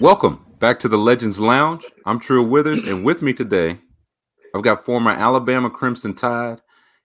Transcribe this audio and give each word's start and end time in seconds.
Welcome 0.00 0.44
back 0.58 0.78
to 0.80 0.88
the 0.88 0.98
Legends 0.98 1.40
Lounge. 1.40 1.86
I'm 2.04 2.20
Trill 2.20 2.44
Withers, 2.44 2.82
and 2.82 3.06
with 3.06 3.22
me 3.22 3.32
today, 3.32 3.78
I've 4.54 4.62
got 4.62 4.84
former 4.84 5.12
Alabama 5.12 5.70
Crimson 5.70 6.12
Tide. 6.14 6.60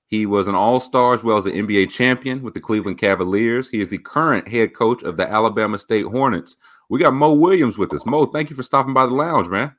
He 0.08 0.26
was 0.26 0.50
an 0.50 0.56
All 0.56 0.82
Star 0.82 1.14
as 1.14 1.24
well 1.24 1.38
as 1.38 1.46
an 1.46 1.54
NBA 1.54 1.92
champion 1.92 2.44
with 2.44 2.56
the 2.56 2.60
Cleveland 2.60 2.98
Cavaliers. 2.98 3.70
He 3.70 3.80
is 3.80 3.88
the 3.88 4.00
current 4.00 4.50
head 4.50 4.76
coach 4.76 5.02
of 5.04 5.16
the 5.16 5.32
Alabama 5.32 5.78
State 5.80 6.08
Hornets. 6.08 6.58
We 6.90 7.00
got 7.00 7.14
Mo 7.14 7.34
Williams 7.34 7.78
with 7.78 7.94
us. 7.94 8.06
Mo, 8.06 8.26
thank 8.26 8.50
you 8.50 8.56
for 8.58 8.64
stopping 8.64 8.94
by 8.94 9.06
the 9.06 9.14
lounge, 9.14 9.48
man. 9.48 9.74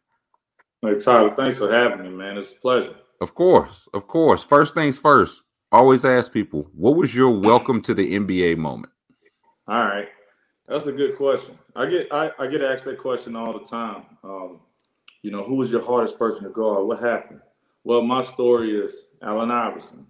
Hey 0.80 0.98
Tyler, 0.98 1.34
thanks 1.36 1.58
for 1.58 1.70
having 1.70 2.02
me, 2.02 2.08
man. 2.08 2.38
It's 2.38 2.52
a 2.52 2.54
pleasure. 2.54 2.94
Of 3.20 3.34
course, 3.34 3.86
of 3.92 4.06
course. 4.06 4.42
First 4.42 4.74
things 4.74 4.98
first. 4.98 5.43
Always 5.74 6.04
ask 6.04 6.32
people, 6.32 6.68
what 6.72 6.94
was 6.94 7.12
your 7.16 7.30
welcome 7.30 7.82
to 7.82 7.94
the 7.94 8.14
NBA 8.14 8.58
moment? 8.58 8.92
All 9.66 9.84
right, 9.84 10.06
that's 10.68 10.86
a 10.86 10.92
good 10.92 11.16
question. 11.16 11.58
I 11.74 11.86
get 11.86 12.06
I, 12.12 12.30
I 12.38 12.46
get 12.46 12.62
asked 12.62 12.84
that 12.84 13.00
question 13.00 13.34
all 13.34 13.52
the 13.52 13.64
time. 13.64 14.04
Um, 14.22 14.60
you 15.22 15.32
know, 15.32 15.42
who 15.42 15.56
was 15.56 15.72
your 15.72 15.84
hardest 15.84 16.16
person 16.16 16.44
to 16.44 16.50
guard? 16.50 16.86
What 16.86 17.00
happened? 17.00 17.40
Well, 17.82 18.02
my 18.02 18.20
story 18.20 18.70
is 18.70 19.06
Allen 19.20 19.50
Iverson. 19.50 20.06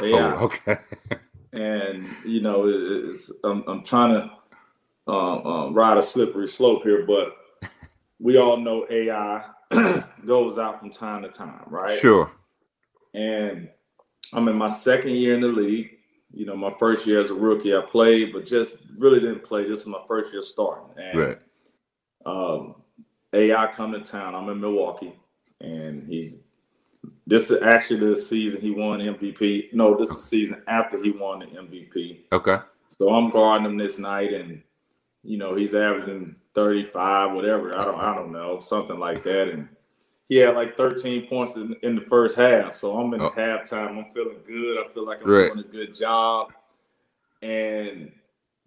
AI. 0.00 0.06
Oh, 0.36 0.44
okay. 0.44 0.76
and 1.52 2.06
you 2.24 2.40
know, 2.40 2.68
it's, 3.10 3.32
I'm, 3.42 3.64
I'm 3.66 3.82
trying 3.82 4.14
to 4.14 4.30
uh, 5.08 5.38
uh, 5.38 5.70
ride 5.70 5.98
a 5.98 6.02
slippery 6.04 6.46
slope 6.46 6.84
here, 6.84 7.04
but 7.04 7.36
we 8.20 8.36
all 8.36 8.56
know 8.56 8.86
AI 8.88 9.46
goes 10.24 10.58
out 10.58 10.78
from 10.78 10.92
time 10.92 11.22
to 11.22 11.28
time, 11.28 11.64
right? 11.66 11.98
Sure. 11.98 12.30
And 13.14 13.68
I'm 14.32 14.48
in 14.48 14.56
my 14.56 14.68
second 14.68 15.12
year 15.12 15.34
in 15.34 15.40
the 15.40 15.48
league. 15.48 15.98
You 16.32 16.44
know, 16.44 16.56
my 16.56 16.72
first 16.78 17.06
year 17.06 17.20
as 17.20 17.30
a 17.30 17.34
rookie, 17.34 17.74
I 17.74 17.80
played, 17.80 18.32
but 18.32 18.46
just 18.46 18.78
really 18.98 19.20
didn't 19.20 19.44
play. 19.44 19.62
This 19.62 19.84
was 19.84 19.86
my 19.86 20.02
first 20.06 20.32
year 20.32 20.42
starting. 20.42 21.02
And, 21.02 21.18
right. 21.18 21.38
Um, 22.26 22.74
AI 23.32 23.66
come 23.68 23.92
to 23.92 24.00
town. 24.00 24.34
I'm 24.34 24.48
in 24.50 24.60
Milwaukee, 24.60 25.14
and 25.60 26.06
he's 26.06 26.40
this 27.26 27.50
is 27.50 27.62
actually 27.62 28.08
the 28.08 28.16
season 28.16 28.60
he 28.60 28.70
won 28.70 29.00
MVP. 29.00 29.72
No, 29.72 29.96
this 29.96 30.10
is 30.10 30.16
the 30.16 30.22
season 30.22 30.62
after 30.66 31.02
he 31.02 31.10
won 31.10 31.40
the 31.40 31.46
MVP. 31.46 32.20
Okay. 32.32 32.56
So 32.88 33.14
I'm 33.14 33.30
guarding 33.30 33.66
him 33.66 33.76
this 33.76 33.98
night, 33.98 34.32
and 34.32 34.62
you 35.22 35.36
know 35.36 35.54
he's 35.54 35.74
averaging 35.74 36.36
35, 36.54 37.32
whatever. 37.32 37.76
I 37.76 37.84
don't, 37.84 38.00
I 38.00 38.14
don't 38.14 38.32
know, 38.32 38.60
something 38.60 38.98
like 38.98 39.24
that. 39.24 39.48
And 39.50 39.68
he 40.28 40.36
had 40.36 40.54
like 40.54 40.76
13 40.76 41.26
points 41.26 41.56
in, 41.56 41.74
in 41.82 41.94
the 41.94 42.02
first 42.02 42.36
half. 42.36 42.74
So 42.74 42.98
I'm 42.98 43.14
in 43.14 43.20
oh. 43.20 43.30
halftime. 43.30 43.96
I'm 43.96 44.12
feeling 44.12 44.38
good. 44.46 44.78
I 44.78 44.92
feel 44.92 45.06
like 45.06 45.22
I'm 45.22 45.30
right. 45.30 45.52
doing 45.52 45.64
a 45.66 45.72
good 45.72 45.94
job. 45.94 46.52
And 47.40 48.12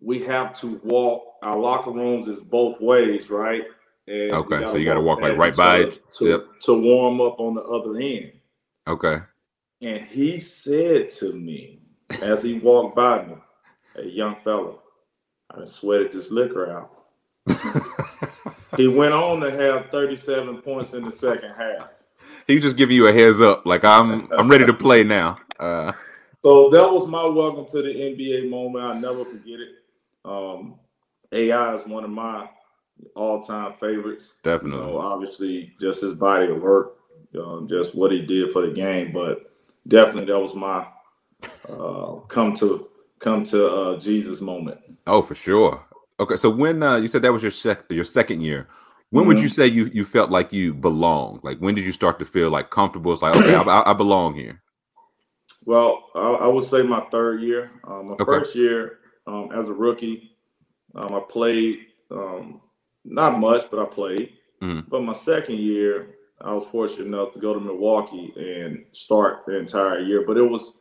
we 0.02 0.24
have 0.24 0.60
to 0.62 0.82
walk. 0.84 1.26
Our 1.44 1.58
locker 1.58 1.92
rooms 1.92 2.28
is 2.28 2.42
both 2.42 2.82
ways, 2.82 3.30
right? 3.30 3.64
And 4.08 4.32
okay, 4.32 4.66
so 4.66 4.78
you 4.78 4.86
got 4.86 4.96
to 4.96 5.02
walk 5.02 5.22
like 5.22 5.38
right 5.38 5.56
by 5.56 5.78
it 5.78 6.12
to, 6.14 6.28
yep. 6.28 6.46
to 6.62 6.74
warm 6.74 7.22
up 7.22 7.40
on 7.40 7.54
the 7.54 7.62
other 7.62 7.98
end. 7.98 8.32
Okay. 8.88 9.20
And 9.82 10.06
he 10.06 10.40
said 10.40 11.10
to 11.12 11.34
me 11.34 11.82
as 12.22 12.44
he 12.44 12.60
walked 12.60 12.96
by 12.96 13.26
me, 13.26 13.36
"A 13.96 14.04
young 14.04 14.36
fella, 14.44 14.76
I 15.50 15.66
sweated 15.66 16.12
this 16.12 16.32
liquor 16.32 16.72
out." 16.72 16.92
he 18.78 18.88
went 18.88 19.14
on 19.14 19.40
to 19.42 19.52
have 19.52 19.90
37 19.90 20.62
points 20.62 20.94
in 20.94 21.06
the 21.06 21.12
second 21.12 21.54
half. 21.54 21.90
He 22.48 22.60
just 22.60 22.78
giving 22.78 22.96
you 22.96 23.08
a 23.08 23.14
heads 23.14 23.42
up, 23.42 23.66
like 23.66 23.84
I'm 23.84 24.32
I'm 24.32 24.50
ready 24.50 24.66
to 24.66 24.74
play 24.74 25.04
now. 25.04 25.38
Uh, 25.60 25.92
so 26.44 26.70
that 26.70 26.92
was 26.92 27.08
my 27.08 27.26
welcome 27.26 27.66
to 27.66 27.82
the 27.82 27.94
NBA 27.94 28.50
moment. 28.50 28.84
I'll 28.84 28.96
never 28.96 29.24
forget 29.24 29.60
it. 29.60 29.70
Um, 30.26 30.80
AI 31.32 31.76
is 31.76 31.86
one 31.86 32.04
of 32.04 32.10
my 32.10 32.50
all-time 33.16 33.74
favorites. 33.74 34.36
Definitely. 34.44 34.86
You 34.86 34.94
know, 34.94 35.00
obviously, 35.00 35.74
just 35.80 36.02
his 36.02 36.16
body 36.16 36.48
of 36.48 36.62
work, 36.62 36.98
um, 37.40 37.68
just 37.70 37.96
what 37.96 38.12
he 38.12 38.22
did 38.22 38.52
for 38.52 38.66
the 38.66 38.74
game, 38.74 39.12
but 39.12 39.52
definitely 39.88 40.26
that 40.26 40.40
was 40.40 40.56
my 40.56 40.88
uh, 41.70 42.16
come 42.28 42.54
to 42.56 42.90
come 43.20 43.44
to 43.46 43.68
uh, 43.68 44.00
Jesus 44.00 44.42
moment. 44.42 44.80
Oh, 45.08 45.22
for 45.22 45.36
sure. 45.36 45.84
Okay, 46.22 46.36
so 46.36 46.52
when 46.52 46.84
uh, 46.84 46.98
you 46.98 47.08
said 47.08 47.24
that 47.24 47.34
was 47.34 47.42
your 47.42 47.52
sec- 47.52 47.86
your 47.90 48.06
second 48.06 48.42
year, 48.42 48.68
when 49.10 49.24
mm-hmm. 49.24 49.30
would 49.30 49.40
you 49.40 49.50
say 49.50 49.66
you 49.66 49.90
you 49.92 50.06
felt 50.06 50.30
like 50.30 50.54
you 50.54 50.72
belonged? 50.72 51.40
Like 51.44 51.58
when 51.58 51.74
did 51.74 51.84
you 51.84 51.92
start 51.92 52.20
to 52.20 52.26
feel 52.26 52.52
like 52.52 52.70
comfortable? 52.70 53.12
It's 53.12 53.24
like 53.24 53.36
okay, 53.36 53.56
I, 53.56 53.90
I, 53.90 53.94
belong 53.94 54.36
here. 54.36 54.62
Well, 55.64 56.06
I, 56.16 56.46
I, 56.46 56.48
would 56.48 56.64
say 56.64 56.82
my 56.82 57.02
third 57.12 57.42
year. 57.42 57.70
Um, 57.84 58.08
my 58.08 58.14
okay. 58.14 58.24
first 58.26 58.56
year 58.56 58.98
um, 59.28 59.50
as 59.54 59.70
a 59.70 59.74
rookie, 59.74 60.32
um, 60.96 61.14
I 61.14 61.20
played 61.20 61.82
um, 62.10 62.62
not 63.06 63.38
much, 63.38 63.70
but 63.70 63.80
I 63.80 63.86
played. 63.86 64.34
Mm-hmm. 64.60 64.90
But 64.90 65.04
my 65.04 65.14
second 65.14 65.60
year, 65.60 66.16
I 66.40 66.52
was 66.54 66.66
fortunate 66.66 67.06
enough 67.06 67.34
to 67.34 67.40
go 67.40 67.54
to 67.54 67.60
Milwaukee 67.60 68.34
and 68.36 68.86
start 68.92 69.44
the 69.46 69.60
entire 69.60 70.00
year. 70.00 70.24
But 70.26 70.38
it 70.38 70.50
was 70.50 70.74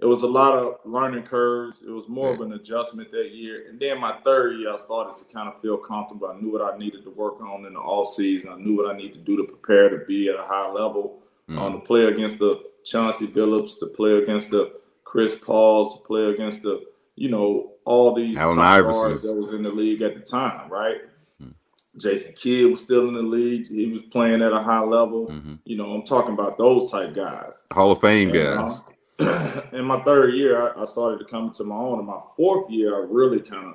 it 0.00 0.06
was 0.06 0.22
a 0.22 0.26
lot 0.26 0.56
of 0.56 0.78
learning 0.84 1.24
curves. 1.24 1.82
It 1.82 1.90
was 1.90 2.08
more 2.08 2.32
of 2.32 2.40
an 2.40 2.54
adjustment 2.54 3.10
that 3.12 3.32
year. 3.32 3.66
And 3.68 3.78
then 3.78 4.00
my 4.00 4.12
third 4.24 4.58
year, 4.58 4.72
I 4.72 4.76
started 4.76 5.16
to 5.16 5.32
kind 5.32 5.48
of 5.48 5.60
feel 5.60 5.76
comfortable. 5.76 6.28
I 6.28 6.40
knew 6.40 6.50
what 6.50 6.62
I 6.62 6.78
needed 6.78 7.04
to 7.04 7.10
work 7.10 7.40
on 7.40 7.66
in 7.66 7.74
the 7.74 7.80
off 7.80 8.14
season. 8.14 8.50
I 8.50 8.56
knew 8.56 8.76
what 8.76 8.94
I 8.94 8.96
needed 8.96 9.14
to 9.14 9.20
do 9.20 9.36
to 9.36 9.44
prepare 9.44 9.90
to 9.90 10.04
be 10.06 10.28
at 10.28 10.36
a 10.36 10.46
high 10.46 10.70
level. 10.70 11.22
Mm. 11.48 11.58
Um, 11.58 11.72
to 11.72 11.78
play 11.80 12.04
against 12.04 12.38
the 12.38 12.62
Chauncey 12.84 13.26
Billups, 13.26 13.80
to 13.80 13.86
play 13.86 14.12
against 14.12 14.50
the 14.50 14.72
Chris 15.04 15.36
Pauls, 15.36 15.94
to 15.94 16.00
play 16.06 16.26
against 16.26 16.62
the, 16.62 16.84
you 17.16 17.28
know, 17.28 17.72
all 17.84 18.14
these 18.14 18.38
Allen 18.38 18.56
top 18.56 18.82
guards 18.82 19.22
that 19.22 19.34
was 19.34 19.52
in 19.52 19.64
the 19.64 19.70
league 19.70 20.00
at 20.00 20.14
the 20.14 20.20
time, 20.20 20.70
right? 20.70 20.98
Mm. 21.42 21.54
Jason 21.96 22.34
Kidd 22.36 22.70
was 22.70 22.84
still 22.84 23.08
in 23.08 23.14
the 23.14 23.22
league. 23.22 23.66
He 23.66 23.86
was 23.86 24.02
playing 24.02 24.42
at 24.42 24.52
a 24.52 24.62
high 24.62 24.82
level. 24.84 25.26
Mm-hmm. 25.26 25.54
You 25.64 25.76
know, 25.76 25.92
I'm 25.92 26.06
talking 26.06 26.34
about 26.34 26.56
those 26.56 26.90
type 26.90 27.14
guys. 27.14 27.64
Hall 27.72 27.90
of 27.90 28.00
Fame 28.00 28.28
and, 28.30 28.38
guys. 28.38 28.78
Uh, 28.78 28.80
in 29.72 29.84
my 29.84 30.00
third 30.02 30.34
year, 30.34 30.60
I, 30.60 30.82
I, 30.82 30.84
started 30.84 31.18
to 31.18 31.24
come 31.24 31.52
to 31.52 31.64
my 31.64 31.74
own. 31.74 32.00
In 32.00 32.06
my 32.06 32.20
fourth 32.36 32.70
year, 32.70 32.96
I 32.96 33.06
really 33.06 33.40
kind 33.40 33.74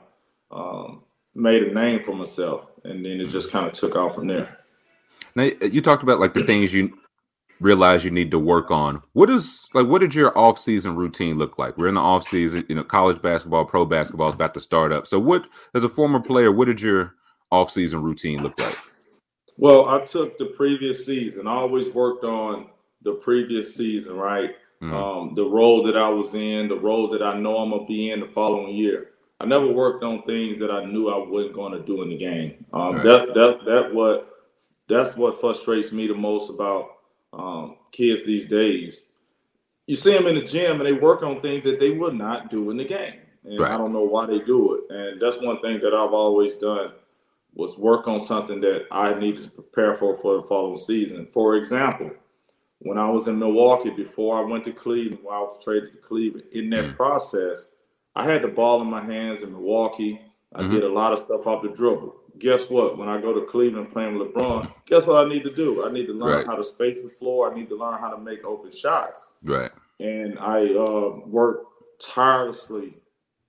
of 0.51 0.57
um, 0.57 1.03
made 1.35 1.63
a 1.63 1.73
name 1.73 2.03
for 2.03 2.16
myself, 2.16 2.67
and 2.83 3.06
then 3.06 3.22
it 3.22 3.28
just 3.28 3.51
kind 3.51 3.67
of 3.67 3.73
took 3.73 3.95
off 3.95 4.16
from 4.16 4.28
there. 4.28 4.57
Now, 5.35 5.44
you 5.61 5.81
talked 5.81 6.03
about 6.03 6.19
like 6.19 6.33
the 6.33 6.44
things 6.44 6.73
you 6.73 6.97
realize 7.59 8.03
you 8.03 8.11
need 8.11 8.31
to 8.31 8.39
work 8.39 8.72
on. 8.72 9.01
What 9.13 9.29
is 9.29 9.67
like? 9.73 9.88
What 9.88 10.00
did 10.00 10.16
your 10.16 10.38
off-season 10.38 10.95
routine 10.95 11.38
look 11.38 11.59
like? 11.59 11.77
We're 11.77 11.89
in 11.89 11.95
the 11.95 12.01
off-season. 12.01 12.66
You 12.67 12.75
know, 12.75 12.83
college 12.83 13.22
basketball, 13.22 13.66
pro 13.66 13.85
basketball 13.85 14.29
is 14.29 14.35
about 14.35 14.53
to 14.56 14.59
start 14.62 14.91
up. 14.91 15.06
So, 15.06 15.19
what 15.19 15.45
as 15.73 15.83
a 15.83 15.89
former 15.89 16.19
player, 16.19 16.51
what 16.51 16.66
did 16.66 16.81
your 16.81 17.16
off-season 17.51 18.01
routine 18.01 18.41
look 18.41 18.59
like? 18.59 18.77
Well, 19.57 19.88
I 19.88 20.03
took 20.03 20.38
the 20.38 20.45
previous 20.45 21.06
season. 21.06 21.47
I 21.47 21.51
always 21.51 21.89
worked 21.89 22.23
on 22.23 22.67
the 23.03 23.13
previous 23.13 23.75
season, 23.75 24.17
right? 24.17 24.56
Mm 24.81 24.94
Um, 24.94 25.36
the 25.36 25.46
role 25.46 25.84
that 25.84 25.97
I 25.97 26.09
was 26.09 26.34
in, 26.34 26.68
the 26.68 26.80
role 26.80 27.10
that 27.10 27.24
I 27.24 27.38
know 27.39 27.57
I'm 27.57 27.72
gonna 27.72 27.86
be 27.86 28.12
in 28.12 28.19
the 28.19 28.27
following 28.27 28.75
year. 28.75 29.12
I 29.39 29.45
never 29.45 29.68
worked 29.68 30.04
on 30.04 30.24
things 30.24 30.60
that 30.60 30.72
I 30.72 30.86
knew 30.86 31.10
I 31.10 31.18
wasn't 31.18 31.56
going 31.56 31.74
to 31.74 31.86
do 31.86 32.01
in 32.04 32.10
the 32.10 32.18
game. 32.18 32.66
Um, 32.72 32.95
right. 32.95 33.04
That 33.04 33.33
that 33.33 33.66
that 33.66 33.94
what 33.94 34.30
that's 34.88 35.16
what 35.18 35.42
frustrates 35.42 35.92
me 35.92 36.07
the 36.07 36.13
most 36.13 36.50
about 36.50 36.89
um, 37.33 37.77
kids 37.92 38.24
these 38.25 38.48
days. 38.48 39.06
You 39.88 39.95
see 39.95 40.13
them 40.13 40.27
in 40.27 40.36
the 40.36 40.42
gym 40.42 40.80
and 40.80 40.86
they 40.86 40.94
work 40.94 41.21
on 41.21 41.42
things 41.42 41.63
that 41.66 41.80
they 41.80 41.92
would 41.92 42.16
not 42.16 42.50
do 42.50 42.71
in 42.71 42.78
the 42.78 42.86
game, 42.86 43.19
and 43.44 43.60
right. 43.60 43.71
I 43.71 43.78
don't 43.78 43.94
know 43.94 44.04
why 44.04 44.25
they 44.25 44.39
do 44.39 44.75
it. 44.75 44.95
And 44.95 45.21
that's 45.21 45.42
one 45.42 45.60
thing 45.62 45.80
that 45.81 45.94
I've 45.94 46.13
always 46.13 46.56
done 46.56 46.92
was 47.54 47.78
work 47.78 48.07
on 48.07 48.19
something 48.19 48.60
that 48.62 48.86
I 48.92 49.13
needed 49.13 49.44
to 49.44 49.50
prepare 49.50 49.95
for 49.95 50.16
for 50.18 50.38
the 50.38 50.48
following 50.48 50.78
season. 50.78 51.28
For 51.33 51.56
example, 51.56 52.12
when 52.85 52.99
I 52.99 53.09
was 53.09 53.27
in 53.27 53.39
Milwaukee 53.39 53.89
before 53.89 54.37
I 54.37 54.41
went 54.41 54.63
to 54.65 54.71
Cleveland, 54.71 55.23
when 55.23 55.35
I 55.35 55.39
was 55.39 55.61
traded 55.63 55.93
to 55.93 55.97
Cleveland, 55.97 56.45
in 56.51 56.69
that 56.69 56.85
mm. 56.85 56.95
process, 56.95 57.71
I 58.15 58.23
had 58.25 58.43
the 58.43 58.47
ball 58.47 58.79
in 58.81 58.87
my 58.87 59.03
hands 59.03 59.41
in 59.41 59.51
Milwaukee. 59.51 60.21
I 60.53 60.61
mm-hmm. 60.61 60.71
did 60.71 60.83
a 60.83 60.93
lot 60.93 61.11
of 61.11 61.17
stuff 61.17 61.47
off 61.47 61.63
the 61.63 61.69
dribble. 61.69 62.15
Guess 62.37 62.69
what? 62.69 62.99
When 62.99 63.09
I 63.09 63.19
go 63.19 63.33
to 63.33 63.47
Cleveland 63.47 63.91
playing 63.91 64.19
with 64.19 64.27
LeBron, 64.27 64.71
guess 64.85 65.07
what 65.07 65.25
I 65.25 65.27
need 65.27 65.43
to 65.45 65.53
do? 65.53 65.83
I 65.83 65.91
need 65.91 66.05
to 66.05 66.13
learn 66.13 66.37
right. 66.37 66.45
how 66.45 66.55
to 66.55 66.63
space 66.63 67.01
the 67.01 67.09
floor. 67.09 67.51
I 67.51 67.55
need 67.55 67.69
to 67.69 67.75
learn 67.75 67.99
how 67.99 68.11
to 68.11 68.21
make 68.21 68.45
open 68.45 68.71
shots. 68.71 69.33
Right. 69.41 69.71
and 69.99 70.37
I 70.37 70.67
uh, 70.67 71.21
worked 71.25 71.65
tirelessly 71.99 72.97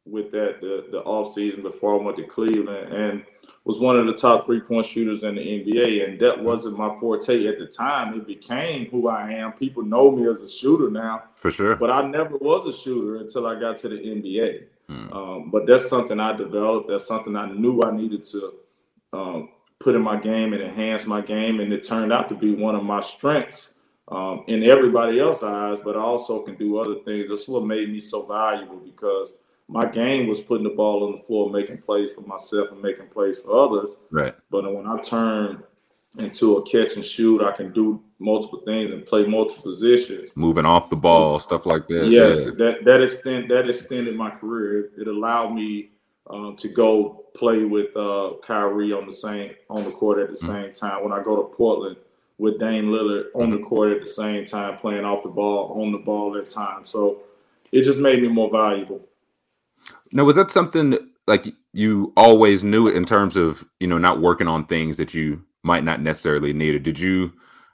with 0.06 0.32
that 0.32 0.62
the, 0.62 0.86
the 0.90 1.00
off 1.00 1.34
season 1.34 1.60
before 1.60 2.00
I 2.00 2.02
went 2.02 2.16
to 2.16 2.24
Cleveland 2.24 2.94
and 2.94 3.24
was 3.66 3.80
one 3.80 3.98
of 3.98 4.06
the 4.06 4.14
top 4.14 4.46
three 4.46 4.60
point 4.60 4.86
shooters 4.86 5.24
in 5.24 5.34
the 5.34 5.40
NBA. 5.40 6.08
And 6.08 6.20
that 6.20 6.42
wasn't 6.42 6.78
my 6.78 6.96
forte 7.00 7.48
at 7.48 7.58
the 7.58 7.66
time. 7.66 8.14
It 8.14 8.24
became 8.24 8.86
who 8.86 9.08
I 9.08 9.32
am. 9.32 9.52
People 9.52 9.82
know 9.82 10.12
me 10.12 10.28
as 10.28 10.40
a 10.40 10.48
shooter 10.48 10.88
now. 10.88 11.24
For 11.34 11.50
sure. 11.50 11.74
But 11.74 11.90
I 11.90 12.06
never 12.06 12.36
was 12.36 12.64
a 12.66 12.72
shooter 12.72 13.16
until 13.16 13.44
I 13.44 13.58
got 13.58 13.76
to 13.78 13.88
the 13.88 13.96
NBA. 13.96 14.66
Hmm. 14.88 15.12
Um, 15.12 15.50
but 15.50 15.66
that's 15.66 15.88
something 15.88 16.20
I 16.20 16.32
developed. 16.32 16.88
That's 16.88 17.08
something 17.08 17.34
I 17.34 17.50
knew 17.50 17.82
I 17.82 17.90
needed 17.90 18.22
to 18.26 18.54
um, 19.12 19.48
put 19.80 19.96
in 19.96 20.02
my 20.02 20.16
game 20.16 20.52
and 20.52 20.62
enhance 20.62 21.04
my 21.04 21.20
game. 21.20 21.58
And 21.58 21.72
it 21.72 21.82
turned 21.82 22.12
out 22.12 22.28
to 22.28 22.36
be 22.36 22.54
one 22.54 22.76
of 22.76 22.84
my 22.84 23.00
strengths 23.00 23.74
um, 24.06 24.44
in 24.46 24.62
everybody 24.62 25.19
else's 25.19 25.42
eyes, 25.42 25.78
but 25.82 25.96
I 25.96 26.00
also 26.00 26.40
can 26.42 26.54
do 26.54 26.78
other 26.78 27.00
things. 27.04 27.28
That's 27.28 27.48
what 27.48 27.64
made 27.64 27.90
me 27.90 27.98
so 27.98 28.24
valuable 28.24 28.76
because 28.76 29.38
my 29.68 29.86
game 29.86 30.28
was 30.28 30.40
putting 30.40 30.64
the 30.64 30.74
ball 30.74 31.04
on 31.04 31.12
the 31.12 31.22
floor, 31.22 31.50
making 31.50 31.78
plays 31.78 32.12
for 32.12 32.20
myself 32.22 32.70
and 32.70 32.80
making 32.80 33.08
plays 33.08 33.40
for 33.40 33.52
others. 33.52 33.96
Right. 34.10 34.34
But 34.50 34.72
when 34.72 34.86
I 34.86 35.00
turn 35.00 35.62
into 36.18 36.56
a 36.56 36.62
catch 36.62 36.96
and 36.96 37.04
shoot, 37.04 37.42
I 37.42 37.52
can 37.52 37.72
do 37.72 38.02
multiple 38.18 38.60
things 38.64 38.92
and 38.92 39.04
play 39.04 39.26
multiple 39.26 39.62
positions. 39.62 40.30
Moving 40.34 40.64
off 40.64 40.88
the 40.88 40.96
ball, 40.96 41.38
stuff 41.38 41.66
like 41.66 41.88
that. 41.88 42.08
Yes, 42.08 42.46
yeah. 42.46 42.52
that 42.58 42.84
that 42.84 43.02
extend 43.02 43.50
that 43.50 43.68
extended 43.68 44.16
my 44.16 44.30
career. 44.30 44.80
It, 44.80 44.92
it 45.02 45.08
allowed 45.08 45.52
me 45.52 45.90
um, 46.30 46.56
to 46.56 46.69
go 46.69 47.24
play 47.34 47.64
with 47.64 47.94
uh, 47.96 48.34
Kyrie 48.42 48.92
on 48.92 49.06
the 49.06 49.12
same 49.12 49.54
on 49.69 49.84
the 49.84 49.90
court 49.90 50.19
at 50.20 50.30
the 50.30 50.36
mm-hmm. 50.36 50.52
same 50.52 50.72
time. 50.72 51.02
When 51.02 51.12
I 51.12 51.22
go 51.22 51.36
to 51.36 51.54
Portland, 51.54 51.96
with 52.38 52.58
Dame 52.58 52.86
Lillard 52.86 53.26
on 53.34 53.50
the 53.50 53.58
court 53.58 53.92
at 53.92 54.00
the 54.00 54.06
same 54.06 54.44
time, 54.44 54.78
playing 54.78 55.04
off 55.04 55.22
the 55.22 55.28
ball, 55.28 55.80
on 55.80 55.92
the 55.92 55.98
ball 55.98 56.36
at 56.36 56.48
times. 56.48 56.90
So 56.90 57.22
it 57.72 57.82
just 57.82 58.00
made 58.00 58.22
me 58.22 58.28
more 58.28 58.50
valuable. 58.50 59.00
Now, 60.12 60.25
was 60.25 60.37
that 60.37 60.50
something 60.50 60.99
like 61.26 61.47
you 61.73 62.12
always 62.17 62.62
knew 62.62 62.88
in 62.88 63.05
terms 63.05 63.37
of 63.37 63.64
you 63.81 63.87
know 63.87 63.99
not 63.99 64.20
working 64.20 64.49
on 64.49 64.67
things 64.67 64.97
that 64.97 65.14
you 65.14 65.44
might 65.62 65.85
not 65.85 66.00
necessarily 66.00 66.53
need? 66.53 66.75
Or 66.75 66.79
did 66.79 66.99
you 66.99 67.32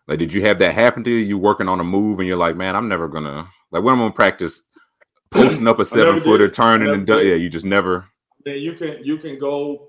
like 0.08 0.18
did 0.18 0.32
you 0.32 0.42
have 0.42 0.58
that 0.60 0.74
happen 0.74 1.04
to 1.04 1.10
you? 1.10 1.16
You 1.16 1.38
working 1.38 1.68
on 1.68 1.80
a 1.80 1.84
move 1.84 2.18
and 2.18 2.28
you're 2.28 2.36
like, 2.36 2.56
man, 2.56 2.76
I'm 2.76 2.88
never 2.88 3.08
gonna 3.08 3.48
like 3.70 3.82
when 3.82 3.94
I'm 3.94 4.00
gonna 4.00 4.12
practice 4.12 4.62
posting 5.30 5.68
up 5.68 5.78
a 5.78 5.84
seven 5.84 6.20
footer, 6.20 6.48
turning 6.48 6.92
and 6.92 7.08
yeah, 7.08 7.34
you 7.34 7.48
just 7.48 7.64
never. 7.64 8.08
Then 8.44 8.58
you 8.58 8.74
can 8.74 9.04
you 9.04 9.18
can 9.18 9.38
go 9.38 9.88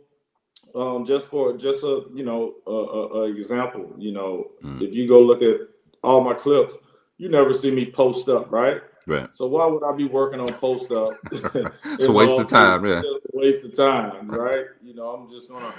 um, 0.76 1.06
just 1.06 1.28
for 1.28 1.58
just 1.58 1.84
a 1.84 2.04
you 2.14 2.24
know 2.24 2.54
a, 2.68 2.72
a, 2.72 3.22
a 3.22 3.24
example, 3.32 3.94
you 3.98 4.12
know, 4.12 4.52
mm. 4.64 4.82
if 4.82 4.94
you 4.94 5.08
go 5.08 5.22
look 5.22 5.42
at 5.42 5.58
all 6.04 6.22
my 6.22 6.34
clips, 6.34 6.76
you 7.18 7.30
never 7.30 7.54
see 7.54 7.72
me 7.72 7.86
post 7.86 8.28
up, 8.30 8.52
right? 8.52 8.82
Right. 9.06 9.34
So 9.36 9.48
why 9.48 9.66
would 9.66 9.84
I 9.84 9.96
be 9.96 10.06
working 10.06 10.40
on 10.40 10.54
post 10.54 10.92
up? 10.92 11.18
it's 11.32 12.06
a 12.06 12.12
waste 12.12 12.40
of 12.40 12.48
time, 12.50 12.86
yeah. 12.86 13.02
waste 13.34 13.66
of 13.66 13.76
time, 13.76 14.30
right? 14.30 14.66
You 14.84 14.94
know, 14.96 15.10
I'm 15.10 15.30
just 15.30 15.50
gonna 15.50 15.74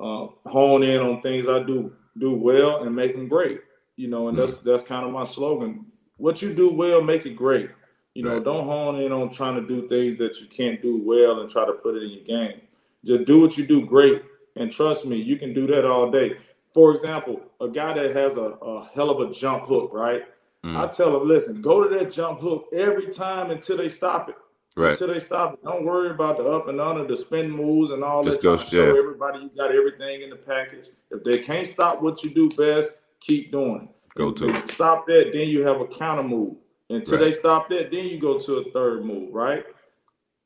uh, 0.00 0.28
hone 0.48 0.82
in 0.82 1.00
on 1.00 1.22
things 1.22 1.48
I 1.48 1.62
do 1.62 1.92
do 2.18 2.32
well 2.34 2.84
and 2.84 2.94
make 2.94 3.14
them 3.14 3.28
great. 3.28 3.60
You 3.96 4.08
know, 4.08 4.28
and 4.28 4.36
mm. 4.36 4.46
that's 4.46 4.58
that's 4.58 4.82
kind 4.82 5.06
of 5.06 5.12
my 5.12 5.24
slogan. 5.24 5.86
What 6.16 6.42
you 6.42 6.54
do 6.54 6.72
well, 6.72 7.00
make 7.02 7.26
it 7.26 7.36
great. 7.36 7.70
You 8.14 8.22
know, 8.22 8.34
right. 8.34 8.44
don't 8.44 8.64
hone 8.64 8.96
in 8.96 9.12
on 9.12 9.30
trying 9.30 9.56
to 9.56 9.66
do 9.66 9.88
things 9.88 10.18
that 10.18 10.40
you 10.40 10.46
can't 10.46 10.80
do 10.80 11.02
well 11.04 11.40
and 11.40 11.50
try 11.50 11.64
to 11.66 11.72
put 11.72 11.96
it 11.96 12.02
in 12.04 12.10
your 12.10 12.24
game. 12.24 12.60
Just 13.04 13.24
do 13.24 13.40
what 13.40 13.58
you 13.58 13.66
do 13.66 13.84
great 13.84 14.22
and 14.56 14.70
trust 14.70 15.04
me, 15.04 15.16
you 15.16 15.36
can 15.36 15.52
do 15.52 15.66
that 15.68 15.84
all 15.84 16.10
day. 16.10 16.36
For 16.72 16.90
example, 16.92 17.40
a 17.60 17.68
guy 17.68 17.94
that 17.94 18.14
has 18.16 18.36
a, 18.36 18.42
a 18.42 18.90
hell 18.94 19.10
of 19.10 19.28
a 19.28 19.32
jump 19.32 19.66
hook, 19.66 19.90
right? 19.92 20.22
Mm. 20.64 20.76
I 20.76 20.86
tell 20.86 21.18
them, 21.18 21.28
listen, 21.28 21.60
go 21.60 21.86
to 21.86 21.98
that 21.98 22.10
jump 22.10 22.40
hook 22.40 22.68
every 22.72 23.10
time 23.10 23.50
until 23.50 23.76
they 23.76 23.90
stop 23.90 24.30
it. 24.30 24.36
Right. 24.76 24.92
Until 24.92 25.08
they 25.08 25.20
stop 25.20 25.54
it. 25.54 25.64
Don't 25.64 25.84
worry 25.84 26.10
about 26.10 26.38
the 26.38 26.44
up 26.44 26.68
and 26.68 26.80
under, 26.80 27.06
the 27.06 27.16
spin 27.16 27.50
moves 27.50 27.90
and 27.90 28.02
all 28.02 28.24
Just 28.24 28.40
that. 28.40 28.42
Go, 28.42 28.56
show 28.56 28.92
yeah. 28.94 28.98
everybody 28.98 29.40
you 29.40 29.50
got 29.56 29.70
everything 29.72 30.22
in 30.22 30.30
the 30.30 30.36
package. 30.36 30.88
If 31.10 31.22
they 31.22 31.38
can't 31.38 31.66
stop 31.66 32.00
what 32.00 32.24
you 32.24 32.30
do 32.30 32.48
best, 32.48 32.94
keep 33.20 33.52
doing. 33.52 33.88
Go 34.16 34.32
to 34.32 34.66
stop 34.68 35.06
that, 35.06 35.30
then 35.32 35.48
you 35.48 35.66
have 35.66 35.80
a 35.80 35.86
counter 35.86 36.22
move. 36.22 36.56
Until 36.88 37.18
right. 37.18 37.24
they 37.24 37.32
stop 37.32 37.68
that, 37.68 37.90
then 37.90 38.06
you 38.06 38.18
go 38.18 38.38
to 38.38 38.56
a 38.56 38.70
third 38.70 39.04
move, 39.04 39.34
right? 39.34 39.64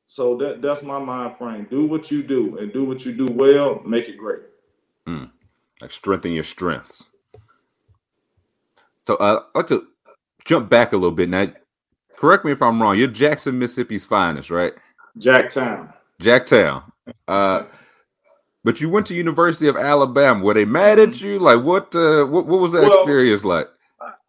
So 0.07 0.37
that 0.39 0.63
that's 0.63 0.83
my 0.83 0.99
mind 0.99 1.37
frame. 1.37 1.67
Do 1.71 1.87
what 1.87 2.11
you 2.11 2.23
do 2.23 2.59
and 2.59 2.73
do 2.73 2.85
what 2.85 3.05
you 3.05 3.13
do 3.13 3.27
well. 3.27 3.83
Make 3.85 4.09
it 4.09 4.17
great. 4.17 4.41
Mm. 5.07 5.31
Like 5.81 5.91
strengthen 5.91 6.33
your 6.33 6.45
strengths. 6.45 7.05
So 9.07 9.17
uh, 9.17 9.43
I'd 9.55 9.59
like 9.59 9.67
to 9.69 9.87
jump 10.49 10.71
back 10.71 10.93
a 10.93 10.97
little 10.97 11.15
bit 11.15 11.29
now. 11.29 11.47
Correct 12.17 12.45
me 12.45 12.53
if 12.53 12.63
I'm 12.63 12.81
wrong. 12.83 12.99
You're 12.99 13.09
Jackson, 13.09 13.59
Mississippi's 13.59 14.05
finest, 14.05 14.51
right? 14.51 14.73
Jacktown. 15.19 15.93
Jacktown. 16.21 16.85
Uh, 17.29 17.65
but 18.65 18.81
you 18.81 18.89
went 18.89 19.07
to 19.07 19.15
University 19.15 19.69
of 19.69 19.77
Alabama. 19.77 20.43
Were 20.43 20.55
they 20.55 20.65
mad 20.65 20.99
at 20.99 21.21
you? 21.21 21.39
Like 21.39 21.63
what? 21.63 21.95
Uh, 21.95 22.25
what, 22.25 22.47
what 22.47 22.61
was 22.61 22.73
that 22.73 22.83
well, 22.83 23.03
experience 23.03 23.45
like? 23.45 23.69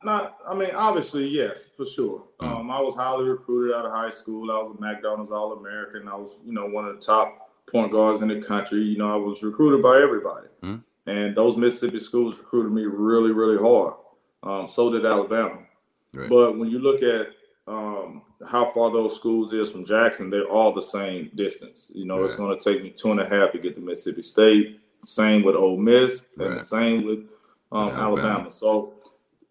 Not, 0.04 0.38
I 0.48 0.54
mean, 0.54 0.71
obviously, 0.75 1.27
yes, 1.27 1.68
for 1.75 1.86
sure. 1.86 2.24
Mm. 2.39 2.60
Um, 2.60 2.71
I 2.71 2.80
was 2.80 2.95
highly 2.95 3.25
recruited 3.25 3.75
out 3.75 3.86
of 3.86 3.92
high 3.92 4.12
school. 4.12 4.50
I 4.51 4.62
was 4.62 4.75
a 4.77 4.80
McDonald's 4.80 5.31
All 5.31 5.54
American. 5.54 6.07
I 6.07 6.16
was, 6.16 6.39
you 6.45 6.54
know, 6.54 6.68
one 6.68 6.86
of 6.86 6.95
the 6.95 7.01
top 7.01 7.51
point 7.69 7.92
guards 7.92 8.21
in 8.21 8.30
the 8.30 8.42
country. 8.42 8.81
You 8.81 8.98
know, 8.98 9.12
I 9.12 9.18
was 9.18 9.44
recruited 9.44 9.81
by 9.83 10.01
everybody. 10.01 10.48
Mm. 10.63 10.83
And 11.06 11.36
those 11.36 11.57
Mississippi 11.57 12.00
schools 12.00 12.38
recruited 12.38 12.71
me 12.71 12.83
really, 12.83 13.31
really 13.31 13.57
hard. 13.57 13.95
Um, 14.44 14.68
so 14.68 14.89
did 14.89 15.06
Alabama. 15.06 15.60
Right. 16.14 16.30
But 16.30 16.58
when 16.58 16.70
you 16.70 16.80
look 16.80 17.02
at 17.04 17.28
um, 17.68 18.24
how 18.48 18.70
far 18.72 18.92
those 18.92 19.16
schools 19.16 19.54
is 19.54 19.72
from 19.72 19.86
Jackson, 19.86 20.30
they're 20.30 20.50
all 20.50 20.74
the 20.74 20.82
same 20.82 21.30
distance. 21.36 21.92
You 21.94 22.06
know, 22.06 22.18
right. 22.18 22.26
it's 22.26 22.36
going 22.36 22.58
to 22.58 22.64
take 22.64 22.84
me 22.84 22.90
two 22.90 23.12
and 23.12 23.20
a 23.20 23.30
half 23.30 23.52
to 23.52 23.60
get 23.60 23.76
to 23.76 23.82
Mississippi 23.82 24.22
State. 24.22 24.80
Same 25.02 25.44
with 25.44 25.56
Ole 25.56 25.78
Miss, 25.78 26.26
and 26.38 26.52
right. 26.52 26.62
same 26.62 27.06
with 27.06 27.20
um, 27.72 27.90
Alabama. 27.90 28.02
Alabama. 28.02 28.52
So 28.52 28.94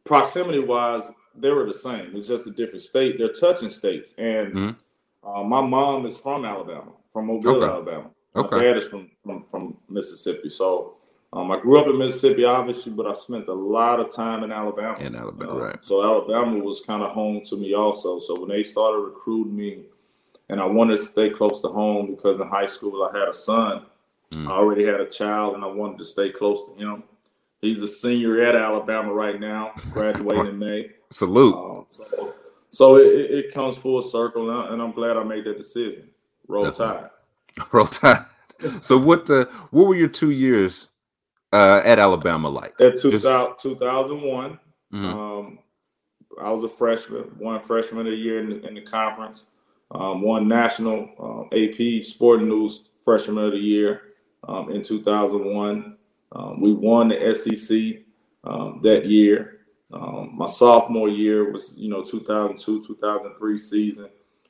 proximity 0.05 0.59
wise, 0.59 1.11
they 1.35 1.51
were 1.51 1.67
the 1.67 1.75
same. 1.75 2.15
It's 2.15 2.29
just 2.29 2.47
a 2.47 2.51
different 2.51 2.83
state. 2.83 3.17
They're 3.19 3.33
touching 3.33 3.71
states. 3.71 4.15
And 4.19 4.53
mm-hmm. 4.53 5.29
uh, 5.29 5.45
my 5.45 5.63
mom 5.63 6.05
is 6.05 6.19
from 6.19 6.45
Alabama, 6.45 6.93
from 7.13 7.29
Mobile, 7.29 7.63
okay. 7.63 7.73
Alabama. 7.73 8.11
My 8.35 8.43
okay. 8.43 8.61
dad 8.61 8.77
is 8.77 8.89
from, 8.89 9.11
from, 9.25 9.45
from 9.45 9.77
Mississippi. 9.89 10.51
So 10.51 10.98
um, 11.33 11.51
I 11.51 11.61
grew 11.61 11.79
up 11.79 11.87
in 11.87 11.99
Mississippi, 11.99 12.45
obviously, 12.45 12.93
but 12.93 13.07
I 13.07 13.13
spent 13.13 13.49
a 13.49 13.53
lot 13.53 14.01
of 14.01 14.11
time 14.11 14.45
in 14.45 14.53
Alabama. 14.53 14.99
In 14.99 15.15
Alabama, 15.15 15.53
uh, 15.53 15.59
right. 15.59 15.85
So 15.85 16.03
Alabama 16.03 16.59
was 16.59 16.81
kind 16.81 17.03
of 17.03 17.11
home 17.11 17.45
to 17.47 17.57
me 17.57 17.75
also. 17.75 18.19
So 18.19 18.41
when 18.41 18.49
they 18.49 18.63
started 18.63 18.99
recruiting 18.99 19.55
me, 19.55 19.83
and 20.49 20.59
I 20.61 20.65
wanted 20.65 20.97
to 20.97 21.03
stay 21.03 21.29
close 21.29 21.61
to 21.61 21.69
home 21.69 22.07
because 22.07 22.41
in 22.41 22.49
high 22.49 22.67
school 22.67 23.03
I 23.05 23.19
had 23.19 23.29
a 23.29 23.35
son. 23.35 23.83
Mm. 24.31 24.47
I 24.47 24.53
already 24.53 24.85
had 24.85 25.01
a 25.01 25.07
child, 25.07 25.55
and 25.55 25.65
I 25.65 25.67
wanted 25.67 25.99
to 25.99 26.05
stay 26.05 26.31
close 26.31 26.67
to 26.69 26.75
him. 26.75 27.03
He's 27.61 27.83
a 27.83 27.89
senior 27.89 28.43
at 28.43 28.57
Alabama 28.57 29.13
right 29.13 29.39
now, 29.39 29.73
graduating 29.93 30.47
in 30.47 30.59
May. 30.59 30.91
Salute. 31.11 31.55
Um, 31.55 31.87
so, 31.89 32.35
so 32.71 32.97
it, 32.97 33.31
it, 33.31 33.55
comes 33.55 33.77
full 33.77 34.01
circle, 34.01 34.51
and 34.71 34.81
I'm 34.81 34.93
glad 34.93 35.17
I 35.17 35.25
made 35.25 35.45
that 35.45 35.59
decision. 35.59 36.09
Roll 36.47 36.71
Tide. 36.71 37.11
Roll 37.73 37.87
Tide. 37.87 38.25
So 38.81 38.97
what? 38.97 39.29
Uh, 39.29 39.47
what 39.71 39.87
were 39.87 39.95
your 39.95 40.09
two 40.09 40.31
years 40.31 40.89
uh, 41.53 41.81
at 41.85 41.99
Alabama 41.99 42.49
like? 42.49 42.75
At 42.81 42.99
2000, 42.99 43.57
2001, 43.59 44.59
mm-hmm. 44.93 45.05
um, 45.05 45.59
I 46.41 46.51
was 46.51 46.63
a 46.63 46.69
freshman, 46.69 47.23
one 47.39 47.61
freshman 47.61 48.07
of 48.07 48.13
the 48.13 48.19
year 48.19 48.41
in 48.41 48.51
the, 48.51 48.69
in 48.69 48.75
the 48.75 48.83
conference, 48.83 49.47
um, 49.91 50.23
one 50.23 50.49
national 50.49 51.49
uh, 51.53 51.57
AP 51.57 52.05
Sporting 52.05 52.49
News 52.49 52.89
freshman 53.03 53.45
of 53.45 53.53
the 53.53 53.59
year 53.59 54.03
um, 54.47 54.71
in 54.71 54.83
2001. 54.83 55.97
Um, 56.33 56.61
we 56.61 56.75
won 56.75 57.09
the 57.09 57.35
SEC 57.35 58.03
um, 58.45 58.81
that 58.83 59.07
year. 59.07 59.61
Um, 59.93 60.33
my 60.37 60.47
sophomore 60.47 61.09
year 61.09 61.51
was, 61.51 61.75
you 61.77 61.89
know, 61.89 62.05
2002, 62.05 62.87
2003 62.87 63.57
season. 63.57 64.09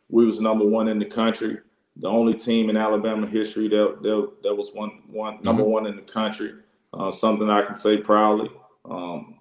We 0.09 0.27
was 0.27 0.41
number 0.41 0.65
one 0.65 0.89
in 0.89 0.99
the 0.99 1.05
country. 1.05 1.59
The 1.97 2.09
only 2.09 2.35
team 2.35 2.71
in 2.71 2.77
Alabama 2.77 3.27
history 3.27 3.69
that 3.69 3.99
that, 4.03 4.33
that 4.43 4.55
was 4.55 4.71
one 4.73 5.03
one 5.09 5.35
mm-hmm. 5.35 5.45
number 5.45 5.65
one 5.65 5.87
in 5.87 5.97
the 5.97 6.03
country. 6.03 6.55
Uh, 6.93 7.13
something 7.13 7.51
I 7.51 7.63
can 7.63 7.75
say 7.75 7.99
proudly. 7.99 8.51
Um, 8.85 9.41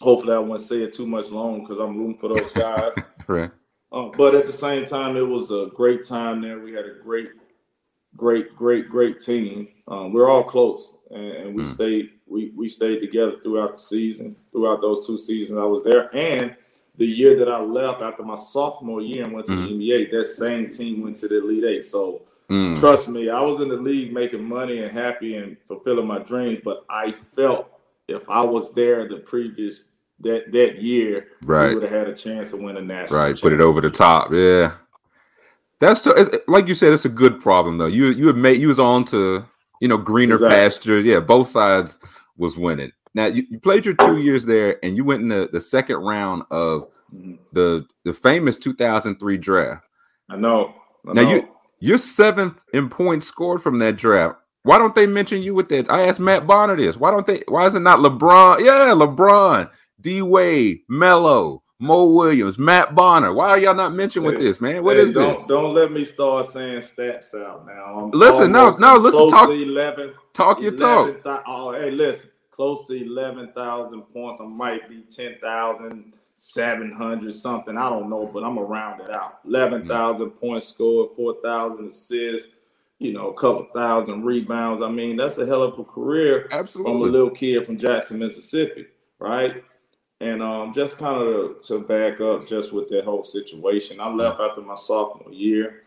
hopefully, 0.00 0.34
I 0.34 0.38
won't 0.38 0.60
say 0.60 0.82
it 0.82 0.94
too 0.94 1.06
much 1.06 1.30
long 1.30 1.60
because 1.60 1.78
I'm 1.78 1.98
rooting 1.98 2.18
for 2.18 2.28
those 2.28 2.50
guys. 2.52 2.94
right. 3.26 3.50
Uh, 3.92 4.08
but 4.16 4.34
at 4.34 4.46
the 4.46 4.52
same 4.52 4.84
time, 4.84 5.16
it 5.16 5.26
was 5.26 5.50
a 5.50 5.68
great 5.74 6.06
time 6.06 6.40
there. 6.40 6.58
We 6.58 6.72
had 6.72 6.86
a 6.86 6.94
great, 7.02 7.30
great, 8.16 8.54
great, 8.56 8.88
great 8.88 9.20
team. 9.20 9.68
Um, 9.88 10.12
we're 10.12 10.28
all 10.28 10.42
close 10.42 10.94
and, 11.10 11.32
and 11.32 11.54
we 11.54 11.62
mm. 11.62 11.66
stayed 11.66 12.10
we 12.26 12.52
we 12.56 12.68
stayed 12.68 13.00
together 13.00 13.36
throughout 13.42 13.72
the 13.72 13.82
season, 13.82 14.36
throughout 14.52 14.80
those 14.80 15.06
two 15.06 15.18
seasons 15.18 15.58
I 15.58 15.64
was 15.64 15.82
there, 15.84 16.14
and 16.14 16.56
the 16.98 17.06
year 17.06 17.36
that 17.38 17.48
I 17.48 17.60
left 17.60 18.02
after 18.02 18.22
my 18.22 18.36
sophomore 18.36 19.02
year 19.02 19.24
and 19.24 19.32
went 19.32 19.46
to 19.46 19.52
mm. 19.52 19.68
the 19.68 19.90
NBA, 19.90 20.10
that 20.12 20.24
same 20.24 20.70
team 20.70 21.02
went 21.02 21.16
to 21.18 21.28
the 21.28 21.38
Elite 21.38 21.64
Eight. 21.64 21.84
So 21.84 22.22
mm. 22.48 22.78
trust 22.78 23.08
me, 23.08 23.28
I 23.30 23.40
was 23.40 23.60
in 23.60 23.68
the 23.68 23.76
league 23.76 24.12
making 24.12 24.44
money 24.44 24.78
and 24.78 24.90
happy 24.90 25.36
and 25.36 25.56
fulfilling 25.66 26.06
my 26.06 26.18
dreams, 26.18 26.60
but 26.64 26.84
I 26.88 27.12
felt 27.12 27.68
if 28.08 28.28
I 28.28 28.44
was 28.44 28.72
there 28.72 29.08
the 29.08 29.16
previous 29.16 29.84
that 30.20 30.52
that 30.52 30.80
year, 30.80 31.28
right, 31.42 31.74
would 31.74 31.82
have 31.82 31.92
had 31.92 32.08
a 32.08 32.14
chance 32.14 32.50
to 32.50 32.56
win 32.56 32.76
a 32.76 32.82
national. 32.82 33.18
Right, 33.18 33.38
put 33.38 33.52
it 33.52 33.60
over 33.60 33.80
the 33.80 33.90
top. 33.90 34.32
Yeah, 34.32 34.74
that's 35.80 36.00
t- 36.00 36.10
like 36.48 36.68
you 36.68 36.74
said. 36.74 36.92
It's 36.92 37.04
a 37.04 37.10
good 37.10 37.40
problem 37.40 37.78
though. 37.78 37.86
You 37.86 38.06
you 38.06 38.26
had 38.26 38.36
made 38.36 38.60
you 38.60 38.68
was 38.68 38.78
on 38.78 39.04
to 39.06 39.44
you 39.80 39.88
know 39.88 39.98
greener 39.98 40.34
exactly. 40.34 40.56
pastures. 40.56 41.04
Yeah, 41.04 41.20
both 41.20 41.48
sides 41.48 41.98
was 42.36 42.56
winning. 42.56 42.92
Now 43.14 43.26
you, 43.26 43.44
you 43.50 43.58
played 43.58 43.84
your 43.84 43.94
two 43.94 44.18
years 44.18 44.44
there, 44.44 44.82
and 44.84 44.96
you 44.96 45.04
went 45.04 45.22
in 45.22 45.28
the, 45.28 45.48
the 45.52 45.60
second 45.60 45.96
round 45.96 46.42
of 46.50 46.88
mm-hmm. 47.14 47.34
the 47.52 47.86
the 48.04 48.12
famous 48.12 48.56
2003 48.56 49.36
draft. 49.38 49.84
I 50.28 50.36
know. 50.36 50.74
I 51.08 51.12
now 51.12 51.22
know. 51.22 51.30
you 51.30 51.48
you're 51.78 51.98
seventh 51.98 52.62
in 52.72 52.88
points 52.88 53.26
scored 53.26 53.62
from 53.62 53.78
that 53.78 53.96
draft. 53.96 54.36
Why 54.62 54.78
don't 54.78 54.94
they 54.94 55.06
mention 55.06 55.42
you 55.42 55.54
with 55.54 55.68
that? 55.68 55.88
I 55.90 56.08
asked 56.08 56.18
Matt 56.18 56.46
Bonner 56.46 56.76
this. 56.76 56.96
Why 56.96 57.10
don't 57.10 57.26
they? 57.26 57.44
Why 57.46 57.66
is 57.66 57.74
it 57.74 57.80
not 57.80 58.00
LeBron? 58.00 58.64
Yeah, 58.64 58.92
LeBron, 58.94 59.70
D 60.00 60.22
Wade, 60.22 60.80
Melo, 60.88 61.62
Mo 61.78 62.06
Williams, 62.06 62.58
Matt 62.58 62.94
Bonner. 62.94 63.32
Why 63.32 63.50
are 63.50 63.58
y'all 63.58 63.74
not 63.74 63.94
mentioning 63.94 64.26
with 64.26 64.38
this, 64.38 64.60
man? 64.60 64.82
What 64.82 64.96
hey, 64.96 65.02
is 65.02 65.14
don't, 65.14 65.36
this? 65.36 65.46
Don't 65.46 65.74
let 65.74 65.92
me 65.92 66.04
start 66.04 66.46
saying 66.46 66.80
stats 66.80 67.34
out 67.34 67.66
now. 67.66 68.00
I'm 68.00 68.10
listen, 68.10 68.50
no, 68.50 68.70
no, 68.70 68.96
listen, 68.96 69.28
talk. 69.28 69.50
11, 69.50 70.14
talk 70.32 70.60
your 70.60 70.74
11, 70.74 71.22
talk. 71.22 71.44
oh, 71.46 71.72
hey, 71.72 71.90
listen, 71.90 72.30
close 72.50 72.86
to 72.88 72.94
eleven 72.94 73.52
thousand 73.52 74.02
points. 74.12 74.40
I 74.40 74.46
might 74.46 74.88
be 74.88 75.04
ten 75.08 75.36
thousand. 75.40 76.14
700 76.36 77.32
something. 77.32 77.76
I 77.76 77.88
don't 77.88 78.10
know, 78.10 78.26
but 78.26 78.44
I'm 78.44 78.54
gonna 78.54 78.66
round 78.66 79.00
it 79.00 79.10
out. 79.10 79.40
11,000 79.46 80.26
mm-hmm. 80.26 80.38
points 80.38 80.68
scored, 80.68 81.16
4,000 81.16 81.88
assists, 81.88 82.52
you 82.98 83.12
know, 83.12 83.30
a 83.30 83.34
couple 83.34 83.66
thousand 83.74 84.24
rebounds. 84.24 84.82
I 84.82 84.88
mean, 84.88 85.16
that's 85.16 85.38
a 85.38 85.46
hell 85.46 85.62
of 85.62 85.78
a 85.78 85.84
career 85.84 86.48
Absolutely. 86.52 86.92
from 86.92 87.02
a 87.02 87.04
little 87.04 87.30
kid 87.30 87.64
from 87.64 87.78
Jackson, 87.78 88.18
Mississippi, 88.18 88.86
right? 89.18 89.64
And 90.20 90.42
um, 90.42 90.72
just 90.74 90.98
kind 90.98 91.16
of 91.16 91.62
to, 91.62 91.78
to 91.78 91.80
back 91.80 92.20
up 92.20 92.48
just 92.48 92.72
with 92.72 92.88
that 92.90 93.04
whole 93.04 93.24
situation, 93.24 94.00
I 94.00 94.08
left 94.08 94.40
after 94.40 94.60
my 94.60 94.74
sophomore 94.74 95.32
year. 95.32 95.82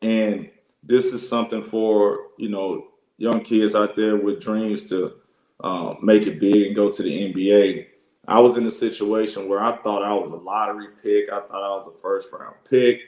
And 0.00 0.50
this 0.82 1.06
is 1.06 1.28
something 1.28 1.62
for, 1.62 2.28
you 2.38 2.48
know, 2.48 2.86
young 3.18 3.40
kids 3.40 3.76
out 3.76 3.94
there 3.94 4.16
with 4.16 4.40
dreams 4.40 4.88
to 4.88 5.14
uh, 5.62 5.94
make 6.02 6.26
it 6.26 6.40
big 6.40 6.66
and 6.66 6.76
go 6.76 6.90
to 6.90 7.02
the 7.02 7.32
NBA 7.32 7.86
I 8.28 8.40
was 8.40 8.56
in 8.56 8.66
a 8.66 8.70
situation 8.70 9.48
where 9.48 9.60
I 9.60 9.76
thought 9.78 10.02
I 10.02 10.14
was 10.14 10.30
a 10.30 10.36
lottery 10.36 10.88
pick. 11.02 11.32
I 11.32 11.40
thought 11.40 11.62
I 11.62 11.76
was 11.76 11.92
a 11.94 12.00
first 12.00 12.32
round 12.32 12.56
pick. 12.68 13.00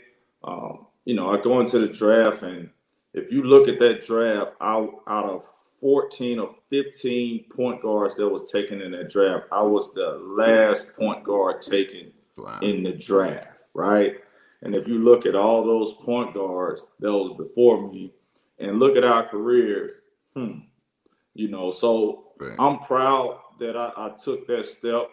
Um, 0.43 0.87
you 1.05 1.15
know, 1.15 1.33
I 1.33 1.41
go 1.41 1.61
into 1.61 1.79
the 1.79 1.89
draft, 1.89 2.43
and 2.43 2.71
if 3.13 3.31
you 3.31 3.43
look 3.45 3.69
at 3.69 3.79
that 3.79 4.05
draft, 4.05 4.55
out 4.61 5.03
out 5.07 5.27
of 5.27 5.45
14 5.81 6.39
or 6.39 6.55
15 6.71 7.45
point 7.55 7.83
guards 7.83 8.17
that 8.17 8.29
was 8.29 8.51
taken 8.51 8.81
in 8.81 8.93
that 8.93 9.11
draft, 9.11 9.47
I 9.53 9.63
was 9.63 9.93
the 9.95 10.19
last 10.21 10.97
point 10.97 11.23
guard 11.25 11.63
taken 11.63 12.13
wow. 12.37 12.59
in 12.61 12.83
the 12.83 12.93
draft, 12.93 13.49
right? 13.75 14.17
And 14.63 14.75
if 14.75 14.89
you 14.89 14.99
look 14.99 15.27
at 15.27 15.37
all 15.37 15.65
those 15.65 15.95
point 15.95 16.35
guards 16.35 16.91
that 17.01 17.13
was 17.13 17.37
before 17.37 17.91
me, 17.93 18.13
and 18.59 18.79
look 18.79 18.97
at 18.97 19.05
our 19.05 19.25
careers, 19.25 20.01
hmm, 20.35 20.61
you 21.35 21.49
know, 21.49 21.71
so 21.71 22.33
right. 22.39 22.57
I'm 22.59 22.79
proud 22.81 23.41
that 23.65 23.77
I, 23.77 23.93
I 23.97 24.11
took 24.11 24.47
that 24.47 24.67
step. 24.67 25.09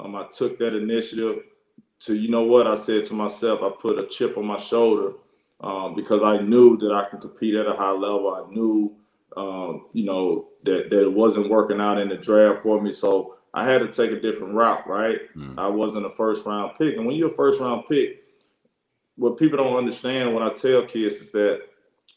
Um, 0.00 0.16
I 0.16 0.26
took 0.36 0.58
that 0.58 0.74
initiative 0.74 1.44
to, 2.00 2.16
you 2.16 2.28
know 2.28 2.42
what, 2.42 2.66
I 2.66 2.74
said 2.74 3.04
to 3.06 3.14
myself, 3.14 3.60
I 3.62 3.70
put 3.80 3.98
a 3.98 4.06
chip 4.06 4.36
on 4.36 4.46
my 4.46 4.56
shoulder 4.56 5.12
um, 5.60 5.94
because 5.94 6.22
I 6.22 6.38
knew 6.38 6.76
that 6.78 6.92
I 6.92 7.08
could 7.08 7.20
compete 7.20 7.54
at 7.54 7.66
a 7.66 7.74
high 7.74 7.92
level. 7.92 8.34
I 8.34 8.52
knew, 8.52 8.96
um, 9.36 9.86
you 9.92 10.04
know, 10.04 10.48
that, 10.64 10.90
that 10.90 11.02
it 11.02 11.12
wasn't 11.12 11.50
working 11.50 11.80
out 11.80 12.00
in 12.00 12.08
the 12.08 12.16
draft 12.16 12.62
for 12.62 12.82
me. 12.82 12.90
So 12.90 13.36
I 13.54 13.70
had 13.70 13.78
to 13.78 13.88
take 13.88 14.10
a 14.10 14.20
different 14.20 14.54
route, 14.54 14.86
right? 14.88 15.20
Mm. 15.36 15.58
I 15.58 15.68
wasn't 15.68 16.06
a 16.06 16.10
first 16.10 16.44
round 16.44 16.72
pick. 16.78 16.96
And 16.96 17.06
when 17.06 17.16
you're 17.16 17.30
a 17.30 17.36
first 17.36 17.60
round 17.60 17.84
pick, 17.88 18.22
what 19.16 19.36
people 19.36 19.58
don't 19.58 19.76
understand, 19.76 20.34
what 20.34 20.42
I 20.42 20.52
tell 20.54 20.86
kids 20.86 21.16
is 21.16 21.30
that 21.32 21.60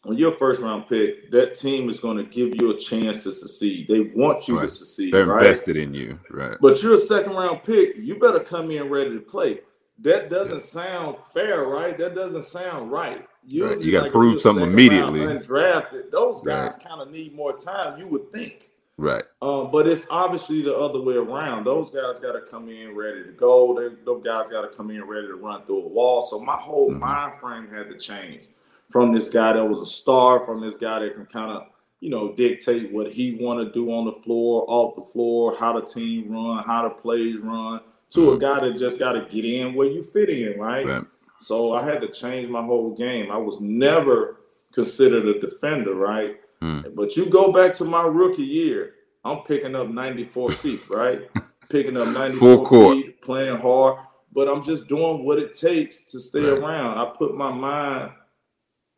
when 0.06 0.18
you're 0.18 0.34
a 0.34 0.38
first 0.38 0.62
round 0.62 0.88
pick, 0.88 1.32
that 1.32 1.56
team 1.56 1.90
is 1.90 2.00
going 2.00 2.18
to 2.18 2.24
give 2.24 2.56
you 2.62 2.72
a 2.72 2.78
chance 2.78 3.24
to 3.24 3.32
succeed. 3.32 3.88
They 3.88 4.02
want 4.02 4.48
you 4.48 4.60
right. 4.60 4.70
to 4.70 4.74
succeed. 4.74 5.12
They're 5.12 5.26
right? 5.26 5.46
invested 5.46 5.78
in 5.78 5.94
you, 5.94 6.20
right? 6.30 6.58
But 6.62 6.82
you're 6.84 6.94
a 6.94 7.00
second 7.00 7.34
round 7.34 7.64
pick. 7.64 7.98
You 7.98 8.20
better 8.20 8.40
come 8.40 8.70
in 8.70 8.90
ready 8.90 9.16
to 9.16 9.20
play. 9.20 9.62
That 10.00 10.30
doesn't 10.30 10.54
yeah. 10.54 10.60
sound 10.60 11.18
fair, 11.34 11.64
right? 11.64 11.98
That 11.98 12.14
doesn't 12.14 12.44
sound 12.44 12.92
right. 12.92 13.18
right. 13.18 13.28
You 13.48 13.62
got 13.64 13.80
to 13.80 14.02
like 14.04 14.12
prove 14.12 14.42
something 14.42 14.64
immediately. 14.64 15.22
Undrafted, 15.22 16.12
those 16.12 16.44
guys 16.44 16.76
kind 16.76 17.02
of 17.02 17.10
need 17.10 17.34
more 17.34 17.58
time. 17.58 18.00
You 18.00 18.08
would 18.10 18.32
think, 18.32 18.72
right? 18.98 19.24
Um, 19.42 19.72
but 19.72 19.88
it's 19.88 20.06
obviously 20.12 20.62
the 20.62 20.76
other 20.76 21.02
way 21.02 21.16
around. 21.16 21.64
Those 21.64 21.90
guys 21.90 22.20
got 22.20 22.34
to 22.34 22.42
come 22.42 22.70
in 22.70 22.96
ready 22.96 23.24
to 23.24 23.32
go. 23.32 23.74
They, 23.74 23.96
those 24.04 24.24
guys 24.24 24.52
got 24.52 24.62
to 24.62 24.68
come 24.68 24.92
in 24.92 25.04
ready 25.06 25.28
to 25.28 25.36
run 25.36 25.66
through 25.66 25.86
a 25.86 25.88
wall. 25.88 26.22
So 26.22 26.40
my 26.40 26.58
whole 26.58 26.92
mm-hmm. 26.92 27.00
mind 27.00 27.40
frame 27.40 27.70
had 27.70 27.90
to 27.90 27.98
change 27.98 28.50
from 28.92 29.14
this 29.14 29.30
guy 29.30 29.54
that 29.54 29.66
was 29.66 29.80
a 29.80 29.86
star, 29.86 30.46
from 30.46 30.62
this 30.62 30.76
guy 30.76 31.00
that 31.00 31.16
can 31.16 31.26
kind 31.26 31.52
of, 31.52 31.68
you 32.00 32.10
know, 32.10 32.34
dictate 32.34 32.92
what 32.92 33.12
he 33.12 33.38
want 33.42 33.60
to 33.60 33.74
do 33.74 33.92
on 33.92 34.06
the 34.06 34.14
floor, 34.14 34.66
off 34.68 34.96
the 34.96 35.02
floor, 35.02 35.56
how 35.58 35.80
the 35.80 35.86
team 35.86 36.32
run, 36.32 36.64
how 36.64 36.84
the 36.84 36.90
plays 36.90 37.38
run, 37.38 37.82
to 38.12 38.20
mm-hmm. 38.20 38.36
a 38.36 38.40
guy 38.40 38.60
that 38.60 38.78
just 38.78 39.00
got 39.00 39.14
to 39.14 39.22
get 39.22 39.46
in 39.46 39.74
where 39.74 39.88
you 39.88 40.04
fit 40.04 40.30
in, 40.30 40.60
right? 40.60 40.86
right? 40.86 41.04
So 41.40 41.74
I 41.74 41.84
had 41.84 42.02
to 42.02 42.12
change 42.12 42.50
my 42.50 42.64
whole 42.64 42.96
game. 42.96 43.32
I 43.32 43.38
was 43.38 43.60
never 43.60 44.42
considered 44.74 45.26
a 45.26 45.40
defender, 45.40 45.96
right? 45.96 46.40
Mm. 46.62 46.96
But 46.96 47.16
you 47.16 47.26
go 47.26 47.52
back 47.52 47.74
to 47.76 47.86
my 47.86 48.04
rookie 48.04 48.44
year, 48.44 48.94
I'm 49.24 49.40
picking 49.40 49.76
up 49.76 49.90
94 49.90 50.52
feet, 50.54 50.82
right? 50.90 51.30
picking 51.70 51.98
up 51.98 52.08
94 52.10 52.94
feet, 52.94 53.22
playing 53.22 53.58
hard, 53.58 53.98
but 54.32 54.48
I'm 54.48 54.64
just 54.64 54.88
doing 54.88 55.26
what 55.26 55.40
it 55.40 55.54
takes 55.56 56.04
to 56.04 56.20
stay 56.20 56.42
right. 56.42 56.60
around. 56.60 57.00
I 57.00 57.12
put 57.18 57.36
my 57.36 57.52
mind– 57.52 58.12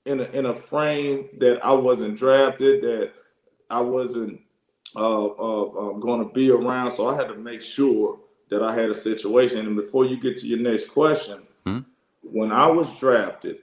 in 0.07 0.21
a, 0.21 0.23
in 0.25 0.45
a 0.45 0.55
frame 0.55 1.29
that 1.39 1.63
I 1.63 1.73
wasn't 1.73 2.17
drafted, 2.17 2.81
that 2.83 3.11
I 3.69 3.81
wasn't 3.81 4.39
uh, 4.95 5.25
uh, 5.25 5.63
uh, 5.63 5.93
going 5.93 6.27
to 6.27 6.33
be 6.33 6.49
around. 6.49 6.91
So 6.91 7.07
I 7.07 7.15
had 7.15 7.27
to 7.27 7.35
make 7.35 7.61
sure 7.61 8.19
that 8.49 8.63
I 8.63 8.73
had 8.73 8.89
a 8.89 8.95
situation. 8.95 9.67
And 9.67 9.75
before 9.75 10.05
you 10.05 10.19
get 10.19 10.37
to 10.37 10.47
your 10.47 10.59
next 10.59 10.87
question, 10.87 11.43
hmm 11.65 11.79
when 12.31 12.51
I 12.51 12.67
was 12.67 12.99
drafted, 12.99 13.59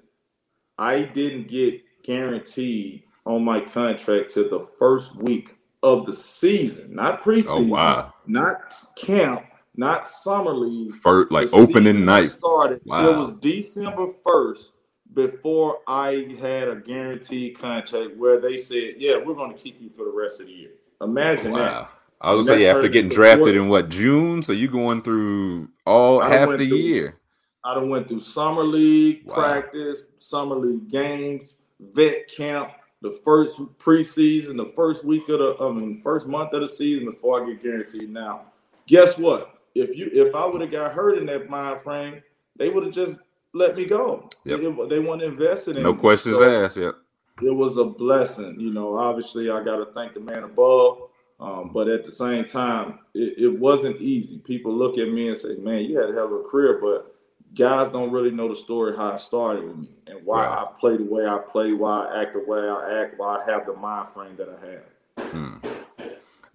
I 0.79 1.03
didn't 1.03 1.49
get 1.49 1.83
guaranteed 2.03 3.03
on 3.27 3.45
my 3.45 3.61
contract 3.61 4.31
to 4.33 4.49
the 4.49 4.67
first 4.79 5.17
week 5.17 5.57
of 5.83 6.07
the 6.07 6.13
season, 6.13 6.95
not 6.95 7.23
preseason, 7.23 7.69
oh, 7.69 7.73
wow. 7.73 8.15
not 8.27 8.75
camp, 8.97 9.45
not 9.77 10.07
summer 10.07 10.53
league. 10.53 10.95
First, 10.95 11.31
like 11.31 11.53
opening 11.53 12.05
night 12.05 12.31
started. 12.31 12.81
Wow. 12.85 13.09
It 13.09 13.19
was 13.19 13.33
December 13.35 14.07
first 14.25 14.73
before 15.15 15.79
I 15.87 16.37
had 16.41 16.69
a 16.69 16.77
guaranteed 16.77 17.59
contract 17.59 18.17
where 18.17 18.41
they 18.41 18.57
said, 18.57 18.95
"Yeah, 18.99 19.17
we're 19.25 19.35
going 19.35 19.57
to 19.57 19.63
keep 19.63 19.81
you 19.81 19.89
for 19.89 20.05
the 20.05 20.13
rest 20.13 20.41
of 20.41 20.47
the 20.47 20.53
year." 20.53 20.71
Imagine 21.01 21.53
wow. 21.53 21.59
that. 21.59 21.91
I 22.21 22.33
was 22.33 22.47
say 22.47 22.67
after 22.67 22.89
getting 22.89 23.11
drafted 23.11 23.55
in 23.55 23.69
what 23.69 23.91
June, 23.91 24.43
so 24.43 24.53
you 24.53 24.69
going 24.69 25.03
through 25.03 25.69
all 25.87 26.21
half 26.21 26.49
the 26.51 26.57
through, 26.57 26.77
year. 26.77 27.19
I 27.65 27.75
done 27.75 27.91
went 27.91 28.09
through 28.09 28.21
summer 28.21 28.63
league 28.63 29.27
wow. 29.27 29.35
practice, 29.35 30.07
summer 30.17 30.57
league 30.57 30.91
games, 30.91 31.55
vet 31.81 32.29
camp, 32.29 32.71
the 33.03 33.11
first 33.25 33.59
preseason, 33.79 34.57
the 34.57 34.73
first 34.75 35.05
week 35.05 35.29
of 35.29 35.39
the, 35.39 35.57
I 35.61 35.71
mean, 35.71 36.01
first 36.03 36.27
month 36.27 36.55
of 36.55 36.63
the 36.63 36.69
season 36.69 37.05
before 37.05 37.43
I 37.43 37.47
get 37.47 37.63
guaranteed. 37.63 38.11
Now, 38.11 38.43
guess 38.87 39.19
what? 39.19 39.59
If 39.75 39.97
you 39.97 40.09
if 40.13 40.35
I 40.35 40.47
would 40.47 40.61
have 40.61 40.71
got 40.71 40.93
hurt 40.93 41.19
in 41.19 41.27
that 41.27 41.51
mind 41.51 41.81
frame, 41.81 42.23
they 42.57 42.71
would 42.71 42.85
have 42.85 42.95
just 42.95 43.19
let 43.55 43.77
me 43.77 43.87
go. 43.87 44.29
Yep. 44.45 44.61
They, 44.61 44.97
they 44.97 44.99
want 44.99 45.21
to 45.21 45.27
invest 45.27 45.69
in 45.69 45.79
it. 45.79 45.83
No 45.83 45.95
questions 45.95 46.37
so 46.37 46.65
asked. 46.65 46.77
Yep. 46.77 46.97
It 47.43 47.51
was 47.51 47.79
a 47.79 47.85
blessing. 47.85 48.61
You 48.61 48.73
know, 48.73 48.99
obviously, 48.99 49.51
I 49.51 49.65
got 49.65 49.77
to 49.77 49.87
thank 49.95 50.15
the 50.15 50.21
man 50.21 50.45
above. 50.45 50.99
Um, 51.41 51.71
but 51.73 51.89
at 51.89 52.05
the 52.05 52.13
same 52.13 52.45
time, 52.47 53.01
it, 53.13 53.35
it, 53.39 53.59
wasn't 53.59 54.01
easy. 54.01 54.39
People 54.39 54.73
look 54.73 54.99
at 54.99 55.11
me 55.11 55.29
and 55.29 55.37
say, 55.37 55.57
"Man, 55.57 55.85
you 55.85 55.99
had 55.99 56.07
to 56.07 56.15
have 56.15 56.31
a 56.31 56.43
career," 56.49 56.79
but 56.81 57.13
guys 57.55 57.91
don't 57.91 58.13
really 58.13 58.31
know 58.31 58.49
the 58.49 58.55
story 58.55 58.97
how 58.97 59.11
it 59.11 59.21
started 59.21 59.65
with 59.65 59.77
me 59.77 59.91
and 60.07 60.25
why 60.25 60.47
right. 60.47 60.59
I 60.59 60.67
play 60.79 60.97
the 60.97 61.05
way 61.05 61.27
I 61.27 61.39
play, 61.39 61.73
why 61.73 62.05
I 62.05 62.23
act 62.23 62.35
the 62.35 62.45
way 62.47 62.61
I 62.61 63.03
act, 63.03 63.15
why 63.19 63.39
I 63.39 63.51
have 63.51 63.67
the 63.67 63.75
mind 63.75 64.09
frame 64.11 64.37
that 64.37 64.49
I 64.49 65.23
have. 65.23 65.31
Hmm. 65.31 65.57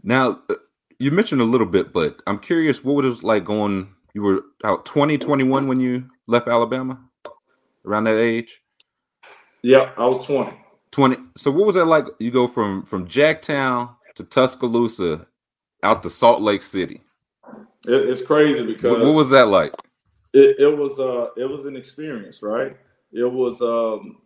Now, 0.01 0.39
uh, 0.49 0.55
you 0.97 1.11
mentioned 1.11 1.41
a 1.41 1.45
little 1.45 1.67
bit, 1.67 1.91
but 1.91 2.21
I'm 2.25 2.39
curious, 2.39 2.83
what 2.83 3.03
was 3.03 3.19
it 3.19 3.23
like 3.23 3.43
going? 3.43 3.93
You 4.13 4.23
were 4.23 4.43
out 4.63 4.85
2021 4.85 5.67
when 5.67 5.79
you 5.79 6.09
left 6.29 6.47
Alabama 6.47 6.99
around 7.85 8.05
that 8.05 8.17
age? 8.17 8.61
Yeah, 9.61 9.91
I 9.97 10.05
was 10.05 10.25
20. 10.25 10.57
20. 10.91 11.17
So 11.37 11.51
what 11.51 11.65
was 11.65 11.75
that 11.75 11.85
like? 11.85 12.05
You 12.19 12.31
go 12.31 12.47
from 12.47 12.85
from 12.85 13.07
Jacktown 13.07 13.95
to 14.15 14.23
Tuscaloosa 14.23 15.27
out 15.83 16.03
to 16.03 16.09
Salt 16.09 16.41
Lake 16.41 16.63
City. 16.63 17.01
It, 17.87 18.09
it's 18.09 18.25
crazy 18.25 18.65
because 18.65 18.91
what, 18.91 19.01
what, 19.01 19.13
was 19.13 19.29
that 19.31 19.47
like? 19.47 19.73
It, 20.33 20.59
it 20.59 20.77
was 20.77 20.99
uh 20.99 21.29
it 21.37 21.49
was 21.49 21.65
an 21.65 21.75
experience, 21.75 22.41
right? 22.41 22.77
It 23.11 23.31
was 23.31 23.61
um 23.61 24.17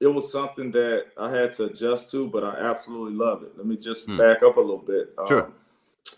it 0.00 0.06
was 0.06 0.32
something 0.32 0.70
that 0.72 1.06
I 1.18 1.30
had 1.30 1.52
to 1.54 1.66
adjust 1.66 2.10
to, 2.12 2.28
but 2.28 2.42
I 2.44 2.58
absolutely 2.58 3.16
love 3.16 3.42
it. 3.42 3.52
Let 3.56 3.66
me 3.66 3.76
just 3.76 4.06
hmm. 4.06 4.16
back 4.16 4.42
up 4.42 4.56
a 4.56 4.60
little 4.60 4.78
bit. 4.78 5.14
Sure. 5.28 5.46
Um, 5.46 5.54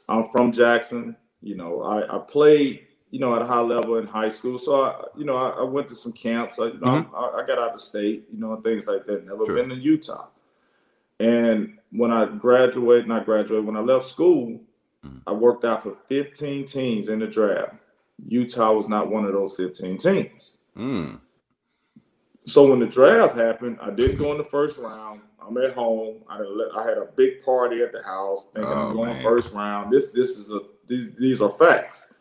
I'm 0.09 0.31
from 0.31 0.53
Jackson. 0.53 1.17
You 1.41 1.57
know, 1.57 1.83
I, 1.83 2.17
I 2.17 2.19
played, 2.21 2.87
you 3.13 3.21
know, 3.21 3.37
at 3.37 3.43
a 3.43 3.47
high 3.47 3.61
level 3.61 3.99
in 3.99 4.07
high 4.07 4.31
school. 4.31 4.59
So 4.59 4.83
I, 4.85 5.05
you 5.17 5.25
know, 5.25 5.37
I, 5.37 5.51
I 5.61 5.63
went 5.63 5.87
to 5.91 5.95
some 5.95 6.13
camps. 6.13 6.59
I, 6.59 6.65
you 6.69 6.81
know, 6.81 6.87
Mhm. 6.87 7.09
I, 7.15 7.43
I 7.43 7.47
got 7.47 7.59
out 7.59 7.75
of 7.75 7.81
state, 7.81 8.27
you 8.33 8.41
know, 8.41 8.55
and 8.55 8.65
things 8.65 8.87
like 8.89 9.05
that. 9.07 9.25
Never 9.27 9.45
Sure. 9.47 9.55
been 9.55 9.69
to 9.69 9.75
Utah. 9.77 10.27
And 11.21 11.79
when 11.91 12.11
I 12.11 12.25
graduated, 12.25 13.07
not 13.07 13.27
graduated, 13.27 13.67
when 13.67 13.77
I 13.77 13.81
left 13.81 14.07
school, 14.07 14.59
Mhm. 15.07 15.21
I 15.27 15.33
worked 15.33 15.65
out 15.65 15.83
for 15.83 15.95
15 16.09 16.65
teams 16.65 17.09
in 17.09 17.19
the 17.19 17.27
draft. 17.27 17.75
Utah 18.27 18.73
was 18.73 18.89
not 18.89 19.11
one 19.11 19.25
of 19.27 19.33
those 19.33 19.57
15 19.57 19.99
teams. 19.99 20.57
Mm. 20.77 21.21
So 22.47 22.69
when 22.71 22.81
the 22.81 22.87
draft 22.87 23.37
happened, 23.37 23.79
I 23.81 23.91
didn't 23.91 24.17
go 24.17 24.33
in 24.33 24.39
the 24.39 24.45
first 24.45 24.79
round. 24.79 25.21
I'm 25.41 25.57
at 25.59 25.75
home. 25.75 26.23
I 26.29 26.37
had 26.39 26.47
a, 26.47 26.69
I 26.77 26.85
had 26.89 26.99
a 26.99 27.09
big 27.17 27.43
party 27.43 27.83
at 27.83 27.93
the 27.93 28.03
house, 28.03 28.49
thinking 28.55 28.73
Oh, 28.73 28.89
I'm 28.89 28.95
going 28.95 29.13
man. 29.13 29.23
first 29.23 29.53
round. 29.55 29.93
This 29.93 30.07
this 30.09 30.39
is 30.39 30.53
a 30.53 30.61
these 30.89 31.13
these 31.15 31.41
are 31.43 31.51
facts. 31.51 32.12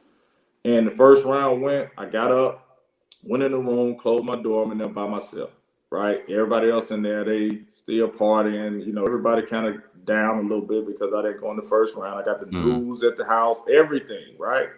And 0.64 0.88
the 0.88 0.92
first 0.92 1.26
round 1.26 1.62
went. 1.62 1.90
I 1.98 2.06
got 2.06 2.32
up, 2.32 2.80
went 3.24 3.44
in 3.44 3.52
the 3.52 3.58
room, 3.60 3.98
closed 3.98 4.26
my 4.26 4.36
door. 4.36 4.64
I'm 4.64 4.72
in 4.72 4.78
there 4.78 4.88
by 4.90 5.08
myself. 5.08 5.50
Right, 5.90 6.22
everybody 6.30 6.70
else 6.70 6.92
in 6.92 7.02
there, 7.02 7.26
they 7.26 7.64
still 7.72 8.08
partying. 8.08 8.86
You 8.86 8.94
know, 8.94 9.06
everybody 9.06 9.42
kind 9.42 9.66
of 9.68 9.82
down 10.06 10.38
a 10.38 10.42
little 10.42 10.62
bit 10.62 10.88
because 10.88 11.12
I 11.14 11.22
didn't 11.22 11.42
go 11.42 11.52
in 11.52 11.58
the 11.58 11.64
first 11.64 11.98
round. 11.98 12.18
I 12.18 12.24
got 12.24 12.40
the 12.40 12.46
Mhm. 12.46 12.64
news 12.88 13.04
at 13.04 13.18
the 13.18 13.26
house, 13.26 13.62
everything. 13.70 14.36
Right. 14.38 14.70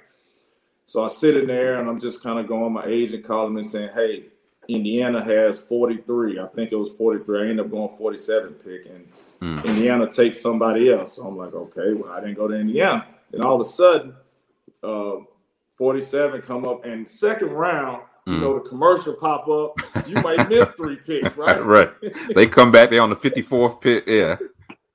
So 0.88 1.04
I 1.04 1.08
sit 1.10 1.38
in 1.38 1.48
there 1.48 1.80
and 1.80 1.88
I'm 1.88 2.00
just 2.00 2.24
kind 2.24 2.40
of 2.40 2.48
going. 2.48 2.74
My 2.74 2.86
agent 2.86 3.24
calling 3.26 3.54
me 3.54 3.62
and 3.62 3.70
saying, 3.70 3.90
"Hey, 3.94 4.26
Indiana 4.68 5.24
has 5.24 5.60
43. 5.62 6.40
I 6.40 6.48
think 6.48 6.72
it 6.72 6.78
was 6.78 6.96
43. 6.98 7.40
I 7.40 7.50
ended 7.50 7.66
up 7.66 7.72
going 7.72 7.90
47 7.98 8.54
pick, 8.56 8.86
and 8.88 9.08
Mm. 9.42 9.66
Indiana 9.66 10.10
takes 10.10 10.42
somebody 10.42 10.92
else. 10.92 11.14
So 11.18 11.24
I'm 11.28 11.38
like, 11.38 11.54
okay, 11.54 11.94
well, 11.94 12.12
I 12.12 12.22
didn't 12.22 12.36
go 12.38 12.48
to 12.48 12.56
Indiana. 12.56 13.06
And 13.34 13.44
all 13.44 13.56
of 13.56 13.62
a 13.62 13.70
sudden, 13.70 14.16
uh, 14.82 15.18
47 15.78 16.42
come 16.42 16.66
up, 16.66 16.86
and 16.86 17.08
second 17.08 17.52
round, 17.52 18.04
you 18.26 18.34
Mm. 18.34 18.42
know, 18.42 18.54
the 18.56 18.70
commercial 18.70 19.14
pop 19.16 19.48
up. 19.50 19.74
You 20.08 20.16
might 20.22 20.48
miss 20.50 20.72
three 20.78 20.96
picks, 20.98 21.36
right? 21.38 21.62
Right. 21.66 21.90
They 22.36 22.48
come 22.48 22.72
back. 22.72 22.90
They 22.90 23.00
on 23.00 23.10
the 23.10 23.16
fifty 23.16 23.42
fourth 23.42 23.80
pick. 23.82 24.08
Yeah. 24.08 24.38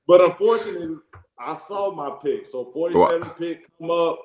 But 0.07 0.21
unfortunately, 0.21 0.97
I 1.37 1.53
saw 1.53 1.91
my 1.93 2.09
pick. 2.23 2.49
So 2.49 2.65
47 2.73 3.29
pick 3.37 3.67
come 3.77 3.91
up. 3.91 4.19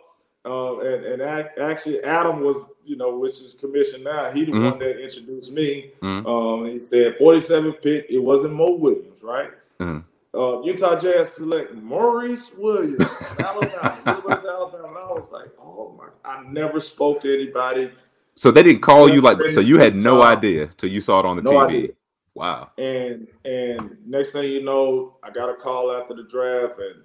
Uh, 0.46 0.78
and 0.80 1.04
and 1.06 1.22
ac- 1.22 1.60
actually, 1.60 2.02
Adam 2.02 2.40
was, 2.44 2.66
you 2.84 2.96
know, 2.96 3.18
which 3.18 3.40
is 3.40 3.54
commissioned 3.54 4.04
now. 4.04 4.30
He 4.30 4.44
the 4.44 4.52
Mhm. 4.52 4.70
one 4.72 4.78
that 4.78 5.02
introduced 5.02 5.52
me. 5.54 5.92
Mhm. 6.02 6.26
Um, 6.26 6.66
he 6.68 6.78
said 6.80 7.16
47 7.16 7.72
pick. 7.74 8.06
It 8.10 8.18
wasn't 8.18 8.52
Mo 8.54 8.72
Williams, 8.72 9.22
right? 9.22 9.50
Mhm. 9.80 10.04
Uh, 10.34 10.60
Utah 10.62 10.98
Jazz 10.98 11.32
select 11.34 11.74
Maurice 11.74 12.52
Williams, 12.56 13.04
Alabama, 13.38 13.98
University 14.06 14.48
of 14.48 14.74
Alabama. 14.74 14.88
And 14.88 14.96
I 14.98 15.12
was 15.12 15.30
like, 15.32 15.50
oh 15.62 15.94
my! 15.96 16.06
I 16.28 16.42
never 16.50 16.80
spoke 16.80 17.22
to 17.22 17.32
anybody. 17.32 17.92
So 18.36 18.50
they 18.50 18.62
didn't 18.64 18.82
call 18.82 19.08
you 19.08 19.20
like. 19.20 19.38
So 19.52 19.60
you 19.60 19.78
had 19.78 19.94
no 19.94 20.22
idea 20.22 20.68
till 20.76 20.90
you 20.90 21.00
saw 21.00 21.20
it 21.20 21.26
on 21.26 21.36
the 21.36 21.42
No 21.42 21.52
TV. 21.52 21.66
idea. 21.68 21.88
Wow. 22.34 22.70
And 22.78 23.28
and 23.44 23.96
next 24.06 24.32
thing 24.32 24.50
you 24.50 24.64
know, 24.64 25.16
I 25.22 25.30
got 25.30 25.48
a 25.48 25.54
call 25.54 25.92
after 25.92 26.14
the 26.14 26.24
draft, 26.24 26.80
and 26.80 27.02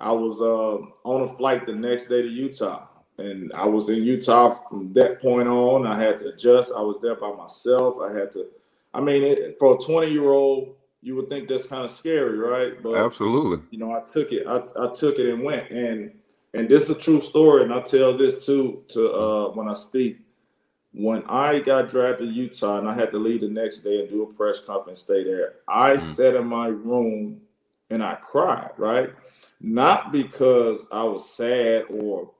I 0.00 0.10
was 0.10 0.40
uh, 0.40 0.84
on 1.08 1.22
a 1.22 1.28
flight 1.36 1.66
the 1.66 1.74
next 1.74 2.08
day 2.08 2.22
to 2.22 2.28
Utah. 2.28 2.88
And 3.18 3.52
I 3.52 3.64
was 3.66 3.88
in 3.90 4.02
Utah 4.02 4.58
from 4.68 4.92
that 4.94 5.22
point 5.22 5.46
on. 5.46 5.86
I 5.86 5.96
had 6.00 6.18
to 6.18 6.30
adjust. 6.30 6.72
I 6.76 6.80
was 6.80 6.96
there 7.00 7.14
by 7.14 7.30
myself. 7.32 7.98
I 8.02 8.12
had 8.12 8.32
to. 8.32 8.46
I 8.92 9.00
mean, 9.00 9.22
it, 9.22 9.56
for 9.60 9.76
a 9.76 9.78
twenty 9.78 10.10
year 10.10 10.30
old, 10.30 10.74
you 11.04 11.14
would 11.16 11.28
think 11.28 11.48
that's 11.48 11.66
kind 11.66 11.84
of 11.84 11.90
scary, 11.90 12.38
right? 12.38 12.82
But 12.82 12.94
Absolutely. 12.96 13.58
you 13.70 13.78
know, 13.78 13.92
I 13.92 14.00
took 14.00 14.32
it. 14.32 14.46
I, 14.46 14.56
I 14.82 14.92
took 14.92 15.18
it 15.18 15.30
and 15.32 15.44
went. 15.44 15.70
And 15.70 16.12
and 16.54 16.68
this 16.68 16.84
is 16.84 16.96
a 16.96 16.98
true 16.98 17.20
story. 17.20 17.62
And 17.62 17.72
I 17.74 17.80
tell 17.82 18.16
this 18.16 18.46
too 18.46 18.82
to 18.88 19.12
uh, 19.12 19.48
when 19.50 19.68
I 19.68 19.74
speak. 19.74 20.18
When 20.96 21.24
I 21.24 21.58
got 21.58 21.90
drafted 21.90 22.28
to 22.28 22.32
Utah 22.32 22.78
and 22.78 22.88
I 22.88 22.94
had 22.94 23.10
to 23.10 23.18
leave 23.18 23.40
the 23.40 23.48
next 23.48 23.78
day 23.78 23.98
and 24.00 24.08
do 24.08 24.22
a 24.22 24.32
press 24.32 24.60
conference, 24.64 25.00
stay 25.00 25.24
there. 25.24 25.56
I 25.66 25.94
Mhm. 25.96 26.00
sat 26.00 26.36
in 26.36 26.46
my 26.46 26.68
room 26.68 27.40
and 27.90 28.00
I 28.02 28.14
cried. 28.14 28.70
Right, 28.78 29.10
not 29.60 30.12
because 30.12 30.86
I 30.92 31.02
was 31.04 31.28
sad 31.28 31.86
or 31.90 32.30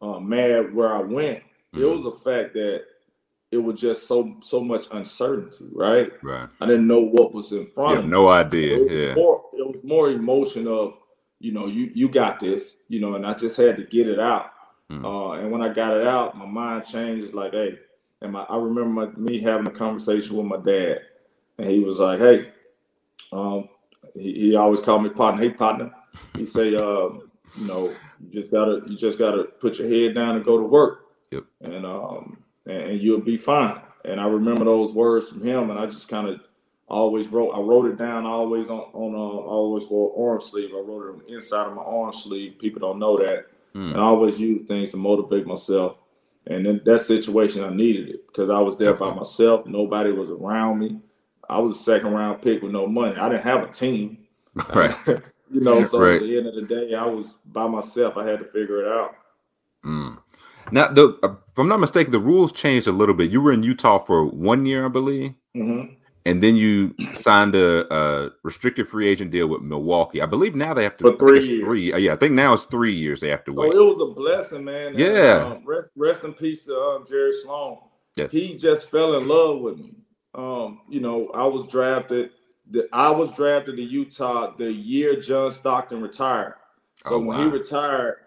uh, 0.00 0.20
mad 0.20 0.72
where 0.72 0.94
I 0.94 1.00
went. 1.00 1.42
It 1.74 1.80
Mhm. 1.80 1.92
was 1.96 2.06
a 2.06 2.12
fact 2.12 2.54
that 2.54 2.84
it 3.50 3.56
was 3.58 3.80
just 3.80 4.06
so 4.06 4.36
so 4.42 4.62
much 4.62 4.86
uncertainty. 4.92 5.66
Right, 5.72 6.10
Right. 6.22 6.48
I 6.60 6.66
didn't 6.66 6.86
know 6.86 7.00
what 7.00 7.32
was 7.34 7.52
in 7.52 7.66
front 7.74 7.90
You 7.90 7.96
of 7.96 8.02
have 8.02 8.04
me. 8.04 8.10
no 8.10 8.28
It 8.30 8.34
idea. 8.34 8.78
was 8.78 8.92
Yeah. 8.92 9.14
more, 9.14 9.44
it 9.54 9.66
was 9.66 9.84
more 9.84 10.10
emotion 10.10 10.66
of, 10.68 10.94
you 11.40 11.52
know, 11.52 11.66
you 11.66 11.90
you 11.94 12.08
got 12.08 12.40
this, 12.40 12.76
you 12.88 13.00
know, 13.00 13.14
and 13.14 13.26
I 13.26 13.34
just 13.34 13.56
had 13.56 13.76
to 13.76 13.84
get 13.84 14.06
it 14.08 14.18
out. 14.20 14.46
Mm. 14.90 15.04
Uh, 15.04 15.32
and 15.40 15.50
when 15.52 15.62
I 15.62 15.68
got 15.72 15.96
it 15.96 16.06
out, 16.06 16.36
my 16.36 16.46
mind 16.46 16.84
changed. 16.84 17.34
Like, 17.34 17.52
hey, 17.52 17.78
and 18.22 18.32
my 18.32 18.42
I 18.42 18.56
remember 18.56 18.88
my, 18.90 19.06
me 19.16 19.38
having 19.40 19.66
a 19.66 19.70
conversation 19.70 20.36
with 20.36 20.46
my 20.46 20.56
dad, 20.58 21.00
and 21.58 21.70
he 21.70 21.80
was 21.80 21.98
like, 21.98 22.18
hey, 22.18 22.50
um, 23.32 23.68
he, 24.14 24.32
he 24.32 24.56
always 24.56 24.80
called 24.80 25.02
me 25.02 25.10
partner. 25.10 25.42
Hey, 25.42 25.50
partner. 25.50 25.92
He 26.36 26.44
say, 26.44 26.74
uh, 26.74 26.80
you 27.56 27.66
know, 27.66 27.94
you 28.20 28.40
just 28.40 28.50
gotta 28.50 28.82
you 28.86 28.96
just 28.96 29.18
gotta 29.18 29.44
put 29.44 29.78
your 29.78 29.88
head 29.88 30.14
down 30.14 30.36
and 30.36 30.44
go 30.44 30.56
to 30.58 30.64
work, 30.64 31.00
Yep. 31.30 31.44
and 31.62 31.84
um, 31.86 32.38
and, 32.68 33.00
you'll 33.00 33.20
be 33.20 33.36
fine. 33.36 33.80
And 34.04 34.20
I 34.20 34.26
remember 34.26 34.64
those 34.64 34.92
words 34.92 35.28
from 35.28 35.42
him, 35.42 35.70
and 35.70 35.78
I 35.78 35.86
just 35.86 36.08
kind 36.08 36.28
of 36.28 36.40
always 36.88 37.28
wrote. 37.28 37.50
I 37.52 37.60
wrote 37.60 37.86
it 37.86 37.98
down 37.98 38.26
always 38.26 38.70
on 38.70 38.80
on. 38.92 39.14
Uh, 39.14 39.18
always 39.18 39.86
wore 39.86 40.32
arm 40.32 40.40
sleeve. 40.40 40.70
I 40.72 40.78
wrote 40.80 41.06
it 41.08 41.12
on 41.12 41.18
the 41.26 41.34
inside 41.34 41.66
of 41.66 41.74
my 41.74 41.82
arm 41.82 42.12
sleeve. 42.12 42.58
People 42.58 42.80
don't 42.80 42.98
know 42.98 43.16
that, 43.18 43.46
Mm. 43.74 43.92
and 43.92 43.96
I 43.96 44.00
always 44.04 44.38
use 44.40 44.62
things 44.62 44.90
to 44.92 44.96
motivate 44.96 45.46
myself. 45.46 45.96
And 46.46 46.66
in 46.66 46.80
that 46.86 47.00
situation, 47.00 47.62
I 47.64 47.68
needed 47.70 48.08
it 48.08 48.26
because 48.26 48.48
I 48.48 48.60
was 48.60 48.78
there 48.78 48.94
by 48.94 49.12
myself. 49.12 49.66
Nobody 49.66 50.12
was 50.12 50.30
around 50.30 50.78
me. 50.78 51.00
I 51.50 51.58
was 51.58 51.72
a 51.72 51.78
second 51.82 52.12
round 52.14 52.40
pick 52.40 52.62
with 52.62 52.72
no 52.72 52.86
money. 52.86 53.16
I 53.16 53.28
didn't 53.28 53.44
have 53.44 53.62
a 53.64 53.72
team. 53.72 54.18
Right. 54.74 54.94
you 55.52 55.60
know, 55.60 55.82
so 55.82 56.00
Right. 56.00 56.16
at 56.16 56.22
the 56.22 56.36
end 56.38 56.46
of 56.46 56.54
the 56.54 56.62
day, 56.62 56.94
I 56.94 57.06
was 57.06 57.36
by 57.44 57.66
myself. 57.68 58.16
I 58.16 58.26
had 58.26 58.38
to 58.40 58.44
figure 58.46 58.82
it 58.82 58.88
out. 58.92 59.14
Mm. 59.84 60.18
Now, 60.70 60.88
the, 60.88 61.18
uh, 61.22 61.32
if 61.32 61.58
I'm 61.58 61.68
not 61.68 61.80
mistaken, 61.80 62.12
the 62.12 62.20
rules 62.20 62.52
changed 62.52 62.88
a 62.88 62.92
little 62.92 63.14
bit. 63.14 63.30
You 63.30 63.40
were 63.42 63.52
in 63.52 63.62
Utah 63.62 63.98
for 64.00 64.26
one 64.26 64.66
year, 64.66 64.86
I 64.86 64.88
believe, 64.88 65.34
hmm 65.54 65.82
and 66.26 66.42
then 66.42 66.56
you 66.56 66.96
signed 67.14 67.54
a, 67.56 67.92
a 67.94 68.30
restricted 68.44 68.88
free 68.88 69.08
agent 69.08 69.30
deal 69.32 69.48
with 69.48 69.62
Milwaukee. 69.62 70.22
I 70.22 70.26
believe 70.26 70.54
now 70.56 70.74
they 70.74 70.84
have 70.84 70.96
to 70.98 71.04
For 71.04 71.16
three 71.18 71.46
years. 71.46 71.68
Three, 71.68 71.92
uh, 71.92 71.98
yeah, 71.98 72.14
I 72.14 72.16
think 72.16 72.34
now 72.34 72.54
it's 72.54 72.66
three 72.66 72.94
years 72.94 73.20
they 73.20 73.28
have 73.30 73.44
to 73.46 73.52
So 73.56 73.62
wait. 73.62 73.72
it 73.72 73.80
was 73.84 74.00
a 74.00 74.14
blessing, 74.14 74.64
man. 74.64 74.96
And, 74.96 74.98
Yeah. 74.98 75.24
um, 75.26 75.62
rest, 75.66 75.90
rest 75.96 76.24
in 76.24 76.34
peace 76.34 76.64
to 76.66 76.76
um, 76.76 77.06
Jerry 77.08 77.32
Sloan. 77.32 77.78
yes. 78.16 78.32
He 78.32 78.56
just 78.56 78.90
fell 78.90 79.14
in 79.16 79.28
love 79.28 79.60
with 79.60 79.78
me. 79.78 79.94
Um, 80.34 80.82
you 80.88 81.00
know, 81.00 81.30
I 81.34 81.44
was 81.46 81.66
drafted. 81.68 82.30
The, 82.70 82.88
I 82.92 83.10
was 83.10 83.34
drafted 83.36 83.76
to 83.76 83.82
Utah 83.82 84.54
the 84.56 84.72
year 84.72 85.20
John 85.20 85.52
Stockton 85.52 86.02
retired. 86.02 86.54
So 87.02 87.16
Oh, 87.16 87.20
when 87.20 87.28
wow. 87.28 87.38
he 87.38 87.46
retired, 87.46 88.18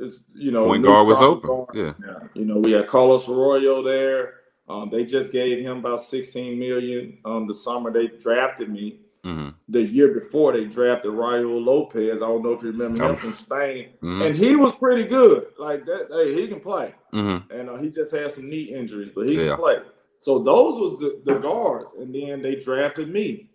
it's 0.00 0.24
you 0.34 0.50
know 0.50 0.64
Point 0.66 0.84
guard 0.84 1.06
was 1.06 1.20
open. 1.22 1.48
guard. 1.50 1.94
Yeah, 2.04 2.18
you 2.34 2.44
know 2.44 2.58
we 2.58 2.72
had 2.72 2.88
Carlos 2.88 3.28
Arroyo 3.28 3.82
there. 3.82 4.34
Um, 4.68 4.88
they 4.90 5.04
just 5.04 5.30
gave 5.30 5.58
him 5.62 5.78
about 5.78 6.02
16 6.02 6.58
million. 6.58 7.18
Um, 7.24 7.46
the 7.46 7.52
summer 7.54 7.92
they 7.92 8.08
drafted 8.08 8.70
me. 8.70 9.00
hmm 9.22 9.50
The 9.68 9.82
year 9.82 10.08
before 10.14 10.52
they 10.52 10.64
drafted 10.64 11.12
Raul 11.12 11.62
Lopez. 11.64 12.22
I 12.22 12.26
don't 12.26 12.42
know 12.42 12.52
if 12.52 12.62
you 12.62 12.70
remember 12.70 13.04
him 13.04 13.12
Oh. 13.12 13.16
from 13.16 13.34
Spain, 13.34 13.90
hmm 14.00 14.22
and 14.22 14.34
he 14.34 14.56
was 14.56 14.74
pretty 14.76 15.04
good. 15.04 15.48
Like 15.58 15.84
that, 15.86 16.08
hey, 16.10 16.34
he 16.34 16.48
can 16.48 16.60
play 16.60 16.94
hmm 17.12 17.36
and 17.50 17.68
uh, 17.70 17.76
he 17.76 17.90
just 17.90 18.12
had 18.12 18.32
some 18.32 18.48
knee 18.48 18.64
injuries, 18.74 19.10
but 19.14 19.26
he 19.28 19.34
Yeah. 19.34 19.48
can 19.50 19.56
play. 19.58 19.78
So 20.18 20.38
those 20.38 20.80
was 20.80 21.00
the, 21.00 21.20
the 21.24 21.38
guards, 21.38 21.92
and 21.98 22.14
then 22.14 22.40
they 22.40 22.54
drafted 22.56 23.10
me, 23.12 23.50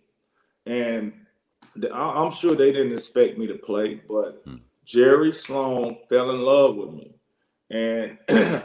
and 0.66 1.12
the, 1.74 1.90
I, 1.90 2.22
I'm 2.22 2.30
sure 2.30 2.54
they 2.54 2.70
didn't 2.72 2.92
expect 2.92 3.36
me 3.38 3.46
to 3.48 3.54
play, 3.54 4.00
but 4.08 4.42
Hmm. 4.44 4.56
Jerry 4.84 5.32
Sloan 5.32 5.96
fell 6.08 6.30
in 6.30 6.40
love 6.42 6.76
with 6.76 6.90
me, 6.92 7.14
and 7.70 8.18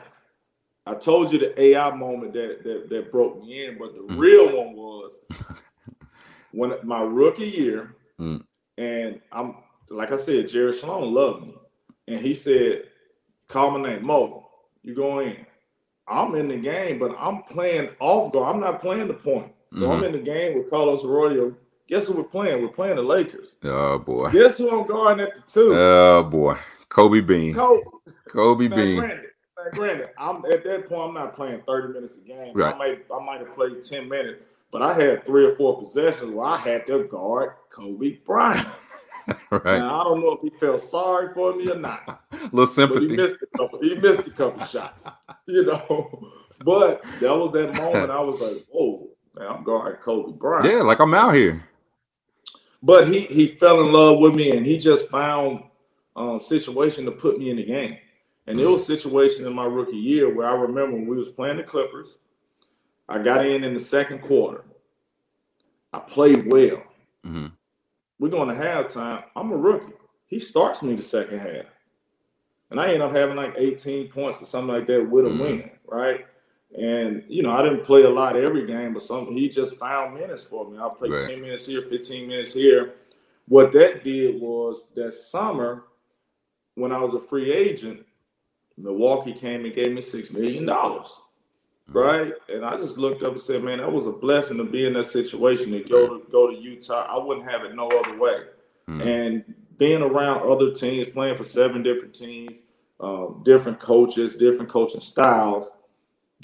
I 0.87 0.93
told 0.99 1.31
you 1.33 1.39
the 1.39 1.59
AI 1.59 1.95
moment 1.95 2.33
that 2.33 2.63
that, 2.63 2.89
that 2.89 3.11
broke 3.11 3.39
me 3.41 3.65
in, 3.65 3.77
but 3.77 3.93
the 3.93 4.01
Mhm. 4.01 4.17
real 4.19 4.45
one 4.57 4.75
was 4.75 5.19
when 6.51 6.73
my 6.83 7.01
rookie 7.01 7.49
year, 7.49 7.95
Mm. 8.19 8.45
and 8.77 9.21
I'm 9.31 9.55
like 9.89 10.11
I 10.11 10.15
said, 10.15 10.47
Jerry 10.47 10.71
Sloan 10.73 11.13
loved 11.13 11.45
me, 11.47 11.55
and 12.07 12.19
he 12.19 12.33
said, 12.33 12.83
"Call 13.47 13.71
my 13.71 13.81
name, 13.89 14.05
Mo. 14.05 14.49
You 14.83 14.95
go 14.95 15.19
in." 15.19 15.45
I'm 16.07 16.35
in 16.35 16.47
the 16.49 16.57
game, 16.57 16.99
but 16.99 17.15
I'm 17.17 17.41
playing 17.43 17.89
off 17.99 18.31
guard. 18.31 18.53
I'm 18.55 18.61
not 18.61 18.79
playing 18.79 19.07
the 19.07 19.15
point. 19.15 19.51
So 19.71 19.91
I'm 19.91 20.01
Mhm. 20.01 20.05
in 20.05 20.11
the 20.11 20.19
game 20.19 20.55
with 20.55 20.69
Carlos 20.69 21.03
Arroyo. 21.03 21.55
Guess 21.87 22.07
who 22.07 22.13
we're 22.17 22.23
playing? 22.23 22.61
We're 22.61 22.69
playing 22.69 22.95
the 22.95 23.01
Lakers. 23.03 23.55
Oh 23.63 23.99
boy. 23.99 24.31
Guess 24.31 24.57
who 24.57 24.69
I'm 24.69 24.87
guarding 24.87 25.27
at 25.27 25.35
the 25.35 25.41
two? 25.47 25.73
Oh 25.75 26.23
boy. 26.23 26.57
Kobe 26.89 27.21
Bean. 27.21 27.53
Kobe. 27.53 27.83
Kobe 28.29 28.67
Now, 28.67 28.75
Bean. 28.75 28.99
granted, 28.99 29.25
now, 29.57 29.71
granted, 29.71 30.09
I'm 30.17 30.37
at 30.45 30.63
that 30.63 30.87
point. 30.89 31.01
I'm 31.09 31.13
not 31.13 31.35
playing 31.35 31.61
30 31.67 31.93
minutes 31.93 32.17
a 32.17 32.21
game. 32.21 32.53
Right. 32.55 32.73
I 32.73 32.77
might, 32.77 33.05
I 33.13 33.23
might 33.23 33.39
have 33.39 33.53
played 33.53 33.83
10 33.83 34.09
minutes, 34.09 34.41
but 34.71 34.81
I 34.81 34.93
had 34.93 35.25
three 35.25 35.45
or 35.45 35.55
four 35.55 35.79
possessions 35.79 36.31
where 36.33 36.47
I 36.47 36.57
had 36.57 36.85
to 36.87 37.03
guard 37.05 37.51
Kobe 37.69 38.17
Bryant. 38.25 38.67
right. 39.51 39.79
Now 39.79 40.01
I 40.01 40.03
don't 40.05 40.21
know 40.21 40.31
if 40.33 40.41
he 40.41 40.49
felt 40.59 40.81
sorry 40.81 41.33
for 41.33 41.55
me 41.55 41.69
or 41.71 41.75
not. 41.77 42.23
a 42.31 42.37
little 42.51 42.65
sympathy. 42.67 43.09
he 43.09 43.15
missed 43.15 43.35
a 43.41 43.57
couple. 43.57 43.79
He 43.81 43.95
missed 43.95 44.27
a 44.27 44.31
couple 44.31 44.65
shots, 44.65 45.09
you 45.47 45.65
know. 45.65 46.29
But 46.63 47.01
that 47.19 47.35
was 47.35 47.51
that 47.53 47.75
moment. 47.75 48.11
I 48.11 48.19
was 48.21 48.39
like, 48.39 48.65
"Oh, 48.73 49.09
man, 49.35 49.47
I'm 49.47 49.63
guarding 49.63 49.99
Kobe 50.01 50.37
Bryant." 50.37 50.65
Yeah, 50.71 50.81
like 50.83 50.99
I'm 50.99 51.13
out 51.13 51.33
here. 51.35 51.63
But 52.85 53.07
he 53.07 53.21
he 53.21 53.47
fell 53.47 53.81
in 53.81 53.91
love 53.91 54.19
with 54.19 54.35
me, 54.35 54.55
and 54.55 54.63
he 54.63 54.77
just 54.77 55.09
found 55.09 55.63
um, 56.15 56.39
situation 56.39 57.03
to 57.05 57.11
put 57.11 57.39
me 57.39 57.49
in 57.49 57.55
the 57.57 57.65
game. 57.65 57.97
And 58.45 58.59
there 58.59 58.69
was 58.69 58.81
a 58.83 58.85
situation 58.85 59.47
in 59.47 59.53
my 59.53 59.65
rookie 59.65 59.97
year 59.97 60.31
where 60.31 60.47
I 60.47 60.53
remember 60.53 60.95
when 60.95 61.07
we 61.07 61.17
was 61.17 61.29
playing 61.29 61.57
the 61.57 61.63
Clippers. 61.63 62.19
I 63.09 63.17
got 63.17 63.43
in 63.43 63.63
in 63.63 63.73
the 63.73 63.79
second 63.79 64.19
quarter. 64.21 64.65
I 65.91 65.97
played 65.99 66.45
well. 66.51 66.83
Mm-hmm. 67.25 67.47
We're 68.19 68.29
going 68.29 68.49
to 68.49 68.63
halftime. 68.63 69.23
I'm 69.35 69.51
a 69.51 69.57
rookie. 69.57 69.93
He 70.27 70.39
starts 70.39 70.83
me 70.83 70.93
the 70.93 71.01
second 71.01 71.39
half. 71.39 71.65
And 72.69 72.79
I 72.79 72.89
end 72.93 73.01
up 73.01 73.13
having 73.15 73.35
like 73.35 73.55
18 73.57 74.09
points 74.09 74.41
or 74.43 74.45
something 74.45 74.73
like 74.75 74.85
that 74.87 75.09
with 75.09 75.25
a 75.25 75.29
Mhm. 75.29 75.39
win, 75.41 75.71
right? 75.87 76.25
And 76.77 77.23
you 77.29 77.41
know, 77.41 77.51
I 77.51 77.61
didn't 77.63 77.85
play 77.85 78.03
a 78.03 78.09
lot 78.09 78.35
every 78.35 78.65
game, 78.65 78.93
but 78.93 79.01
some 79.03 79.27
he 79.31 79.47
just 79.47 79.77
found 79.77 80.13
minutes 80.13 80.43
for 80.43 80.69
me. 80.69 80.77
I 80.77 80.89
played 80.89 81.13
Right. 81.13 81.21
10 81.21 81.41
minutes 81.41 81.65
here, 81.65 81.81
15 81.81 82.27
minutes 82.27 82.53
here. 82.53 82.95
What 83.47 83.71
that 83.73 84.03
did 84.03 84.41
was 84.41 84.87
that 84.95 85.13
summer, 85.13 85.83
when 86.73 86.91
I 86.91 87.01
was 87.01 87.13
a 87.13 87.19
free 87.19 87.51
agent, 87.51 88.05
Milwaukee 88.77 89.33
came 89.33 89.63
and 89.63 89.73
gave 89.73 89.93
me 89.93 90.01
six 90.01 90.31
million 90.31 90.65
dollars. 90.65 91.21
Right. 91.87 92.33
And 92.49 92.65
I 92.65 92.75
just 92.77 92.97
looked 92.97 93.23
up 93.23 93.33
and 93.33 93.41
said, 93.41 93.63
man, 93.63 93.77
that 93.77 93.91
was 93.91 94.07
a 94.07 94.11
blessing 94.11 94.57
to 94.57 94.63
be 94.63 94.85
in 94.85 94.93
that 94.93 95.05
situation 95.05 95.71
to 95.71 95.81
go 95.81 96.07
to 96.19 96.25
go 96.29 96.49
to 96.49 96.57
Utah. 96.57 97.05
I 97.07 97.23
wouldn't 97.23 97.49
have 97.49 97.63
it 97.63 97.75
no 97.75 97.87
other 97.87 98.19
way. 98.19 98.39
Mhm. 98.89 99.05
And 99.05 99.55
being 99.77 100.01
around 100.01 100.49
other 100.49 100.71
teams, 100.71 101.07
playing 101.09 101.37
for 101.37 101.43
seven 101.43 101.83
different 101.83 102.15
teams, 102.15 102.63
um, 102.99 103.41
different 103.45 103.79
coaches, 103.79 104.35
different 104.35 104.69
coaching 104.69 105.01
styles. 105.01 105.69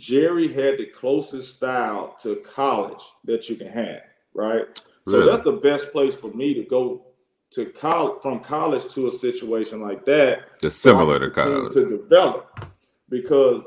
Jerry 0.05 0.51
had 0.51 0.79
the 0.79 0.87
closest 0.87 1.55
style 1.55 2.15
to 2.23 2.37
college 2.37 3.03
that 3.25 3.47
you 3.49 3.55
can 3.55 3.67
have, 3.67 4.01
right? 4.33 4.65
So 5.07 5.19
Really? 5.19 5.29
that's 5.31 5.43
the 5.43 5.51
best 5.51 5.91
place 5.91 6.15
for 6.15 6.29
me 6.29 6.55
to 6.55 6.63
go 6.63 7.05
to 7.51 7.65
college 7.67 8.19
from 8.23 8.39
college 8.39 8.91
to 8.95 9.07
a 9.07 9.11
situation 9.11 9.79
like 9.81 10.03
that 10.05 10.59
Just 10.59 10.81
similar 10.81 11.19
to 11.19 11.29
college. 11.29 11.73
to 11.73 11.85
develop 11.97 12.65
because 13.09 13.61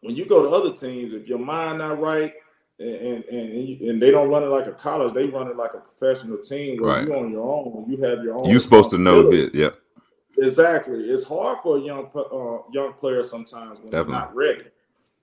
when 0.00 0.16
you 0.16 0.24
go 0.26 0.42
to 0.42 0.48
other 0.48 0.72
teams, 0.76 1.12
if 1.14 1.28
your 1.28 1.38
mind 1.38 1.78
not 1.78 2.00
right 2.00 2.32
and 2.80 2.88
and 2.90 3.24
and, 3.24 3.68
you- 3.68 3.90
and 3.90 4.02
they 4.02 4.10
don't 4.10 4.28
run 4.30 4.42
it 4.42 4.46
like 4.46 4.66
a 4.66 4.72
college, 4.72 5.14
they 5.14 5.26
run 5.26 5.46
it 5.48 5.56
like 5.56 5.74
a 5.74 5.78
professional 5.80 6.38
team 6.38 6.80
where 6.82 6.90
Right. 6.96 7.06
you 7.06 7.14
on 7.14 7.30
your 7.30 7.46
own, 7.54 7.84
you 7.88 7.98
have 8.02 8.24
your 8.24 8.36
own. 8.38 8.46
You're 8.50 8.58
supposed 8.60 8.90
to 8.90 8.98
know 8.98 9.18
responsibility. 9.22 9.50
this. 9.58 9.60
Yep. 9.60 9.78
Exactly. 10.38 11.00
It's 11.10 11.24
hard 11.24 11.58
for 11.62 11.76
a 11.78 11.80
young 11.80 12.10
uh, 12.14 12.70
young 12.72 12.94
player 12.94 13.22
sometimes 13.22 13.78
when 13.78 13.90
Definitely. 13.90 14.12
they're 14.12 14.20
not 14.20 14.34
ready. 14.34 14.64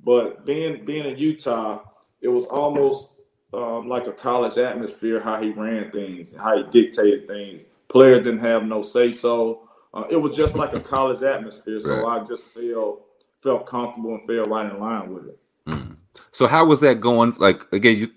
But 0.05 0.45
being 0.45 0.85
being 0.85 1.05
in 1.05 1.17
Utah, 1.17 1.81
it 2.21 2.29
was 2.29 2.47
almost 2.47 3.09
um, 3.53 3.89
like 3.89 4.07
a 4.07 4.13
college 4.13 4.57
atmosphere. 4.59 5.21
How 5.21 5.41
he 5.41 5.51
ran 5.51 5.91
things, 5.91 6.33
and 6.33 6.41
how 6.41 6.57
he 6.57 6.63
dictated 6.71 7.27
things. 7.27 7.65
Players 7.89 8.25
didn't 8.25 8.41
have 8.41 8.65
no 8.65 8.83
say 8.83 9.11
so. 9.13 9.69
Uh, 9.93 10.05
it 10.11 10.17
was 10.17 10.37
just 10.37 10.55
like 10.55 10.73
a 10.73 10.81
college 10.81 11.23
atmosphere. 11.35 11.79
So 11.81 12.03
Right. 12.03 12.21
I 12.21 12.25
just 12.25 12.45
feel 12.45 13.01
felt 13.41 13.67
comfortable 13.67 14.15
and 14.15 14.27
felt 14.27 14.49
right 14.49 14.71
in 14.71 14.79
line 14.79 15.13
with 15.13 15.27
it. 15.27 15.39
Mhm. 15.67 15.97
So 16.33 16.47
how 16.47 16.65
was 16.65 16.81
that 16.81 17.01
going? 17.01 17.35
Like 17.39 17.71
again, 17.73 17.97
you 17.97 18.09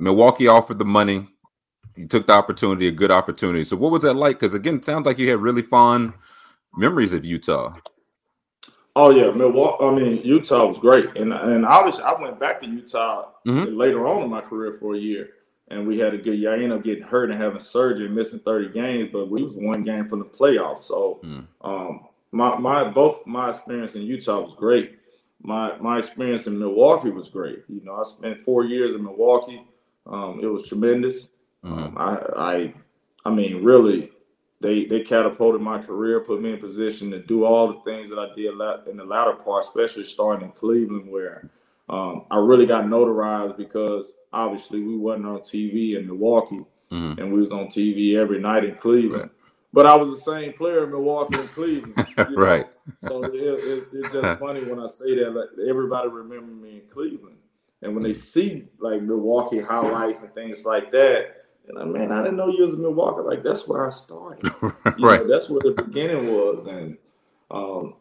Milwaukee 0.00 0.48
offered 0.48 0.78
the 0.78 0.86
money. 0.86 1.28
You 1.96 2.08
took 2.08 2.26
the 2.26 2.34
opportunity, 2.34 2.88
a 2.88 2.92
good 2.92 3.12
opportunity. 3.12 3.64
So 3.64 3.76
what 3.76 3.92
was 3.92 4.02
that 4.04 4.14
like? 4.14 4.38
Because 4.40 4.54
again, 4.54 4.76
it 4.76 4.84
sounds 4.84 5.06
like 5.06 5.18
you 5.18 5.30
had 5.30 5.40
really 5.40 5.62
fond 5.62 6.14
memories 6.76 7.14
of 7.14 7.24
Utah. 7.24 7.72
Oh 8.96 9.10
yeah, 9.10 9.30
Milwaukee. 9.32 9.84
I 9.84 9.90
mean, 9.94 10.22
Utah 10.24 10.66
was 10.66 10.78
great, 10.78 11.16
and 11.16 11.32
and 11.32 11.66
obviously 11.66 12.04
I 12.04 12.20
went 12.20 12.38
back 12.38 12.60
to 12.60 12.66
Utah 12.66 13.30
Mhm. 13.46 13.76
later 13.76 14.06
on 14.06 14.22
in 14.22 14.30
my 14.30 14.40
career 14.40 14.72
for 14.72 14.94
a 14.94 14.98
year, 14.98 15.30
and 15.68 15.86
we 15.86 15.98
had 15.98 16.14
a 16.14 16.18
good 16.18 16.38
year. 16.38 16.52
I 16.52 16.54
ended 16.54 16.72
up 16.72 16.84
getting 16.84 17.02
hurt 17.02 17.30
and 17.30 17.40
having 17.40 17.58
surgery, 17.60 18.06
and 18.06 18.14
missing 18.14 18.38
thirty 18.38 18.68
games, 18.68 19.10
but 19.12 19.28
we 19.28 19.42
was 19.42 19.54
one 19.56 19.82
game 19.82 20.06
from 20.08 20.20
the 20.20 20.24
playoffs. 20.26 20.80
So, 20.80 21.18
Mm. 21.24 21.46
um, 21.62 22.00
my 22.30 22.56
my 22.58 22.84
both 22.84 23.26
my 23.26 23.50
experience 23.50 23.96
in 23.96 24.02
Utah 24.02 24.40
was 24.40 24.54
great. 24.54 24.92
My 25.42 25.76
my 25.78 25.98
experience 25.98 26.46
in 26.46 26.56
Milwaukee 26.58 27.10
was 27.10 27.28
great. 27.28 27.64
You 27.68 27.80
know, 27.84 27.96
I 27.96 28.04
spent 28.04 28.44
four 28.44 28.64
years 28.64 28.94
in 28.94 29.02
Milwaukee. 29.02 29.62
Um, 30.06 30.38
it 30.40 30.46
was 30.46 30.68
tremendous. 30.68 31.30
Um, 31.64 31.94
I 31.96 32.18
I 32.36 32.74
I 33.26 33.30
mean, 33.30 33.64
really, 33.64 34.10
they 34.64 34.86
they 34.86 35.00
catapulted 35.00 35.60
my 35.60 35.78
career, 35.78 36.20
put 36.20 36.40
me 36.40 36.54
in 36.54 36.58
position 36.58 37.10
to 37.10 37.18
do 37.20 37.44
all 37.44 37.68
the 37.68 37.80
things 37.80 38.08
that 38.08 38.18
I 38.18 38.34
did 38.34 38.54
in 38.90 38.96
the 38.96 39.04
latter 39.04 39.34
part, 39.34 39.64
especially 39.64 40.04
starting 40.06 40.46
in 40.46 40.52
Cleveland, 40.52 41.06
where 41.10 41.50
um, 41.90 42.24
I 42.30 42.38
really 42.38 42.64
got 42.64 42.84
notarized 42.86 43.58
because 43.58 44.14
obviously 44.32 44.80
we 44.80 44.96
wasn't 44.96 45.26
on 45.26 45.40
TV 45.40 45.96
in 45.96 46.06
Milwaukee, 46.06 46.64
Mhm. 46.90 47.18
and 47.18 47.32
we 47.32 47.40
was 47.40 47.52
on 47.52 47.66
TV 47.66 48.16
every 48.16 48.40
night 48.40 48.64
in 48.64 48.74
Cleveland. 48.76 49.22
Right. 49.24 49.30
But 49.74 49.86
I 49.86 49.96
was 49.96 50.10
the 50.10 50.32
same 50.32 50.52
player 50.54 50.84
in 50.84 50.90
Milwaukee 50.90 51.38
and 51.38 51.50
Cleveland. 51.50 52.06
Right. 52.36 52.66
So 53.00 53.24
it, 53.24 53.34
it, 53.34 53.88
it's 53.92 54.12
just 54.14 54.40
funny 54.44 54.64
when 54.64 54.78
I 54.80 54.86
say 54.86 55.14
that. 55.16 55.30
Like 55.34 55.48
everybody 55.68 56.08
remember 56.08 56.52
me 56.52 56.76
in 56.82 56.88
Cleveland, 56.90 57.36
and 57.82 57.94
when 57.94 58.02
they 58.02 58.14
see 58.14 58.68
like 58.78 59.02
Milwaukee 59.02 59.60
highlights 59.60 60.22
and 60.22 60.32
things 60.32 60.64
like 60.64 60.90
that, 60.92 61.43
and 61.68 61.78
like, 61.78 61.86
man, 61.86 62.12
I 62.12 62.22
didn't 62.22 62.36
know 62.36 62.48
you 62.48 62.62
was 62.62 62.72
in 62.72 62.82
Milwaukee. 62.82 63.22
Like 63.22 63.42
that's 63.42 63.66
where 63.66 63.86
I 63.86 63.90
started. 63.90 64.50
Right. 65.00 65.22
know, 65.22 65.28
that's 65.28 65.48
where 65.48 65.60
the 65.60 65.82
beginning 65.82 66.32
was, 66.32 66.66
and 66.66 66.96
um, 67.50 67.94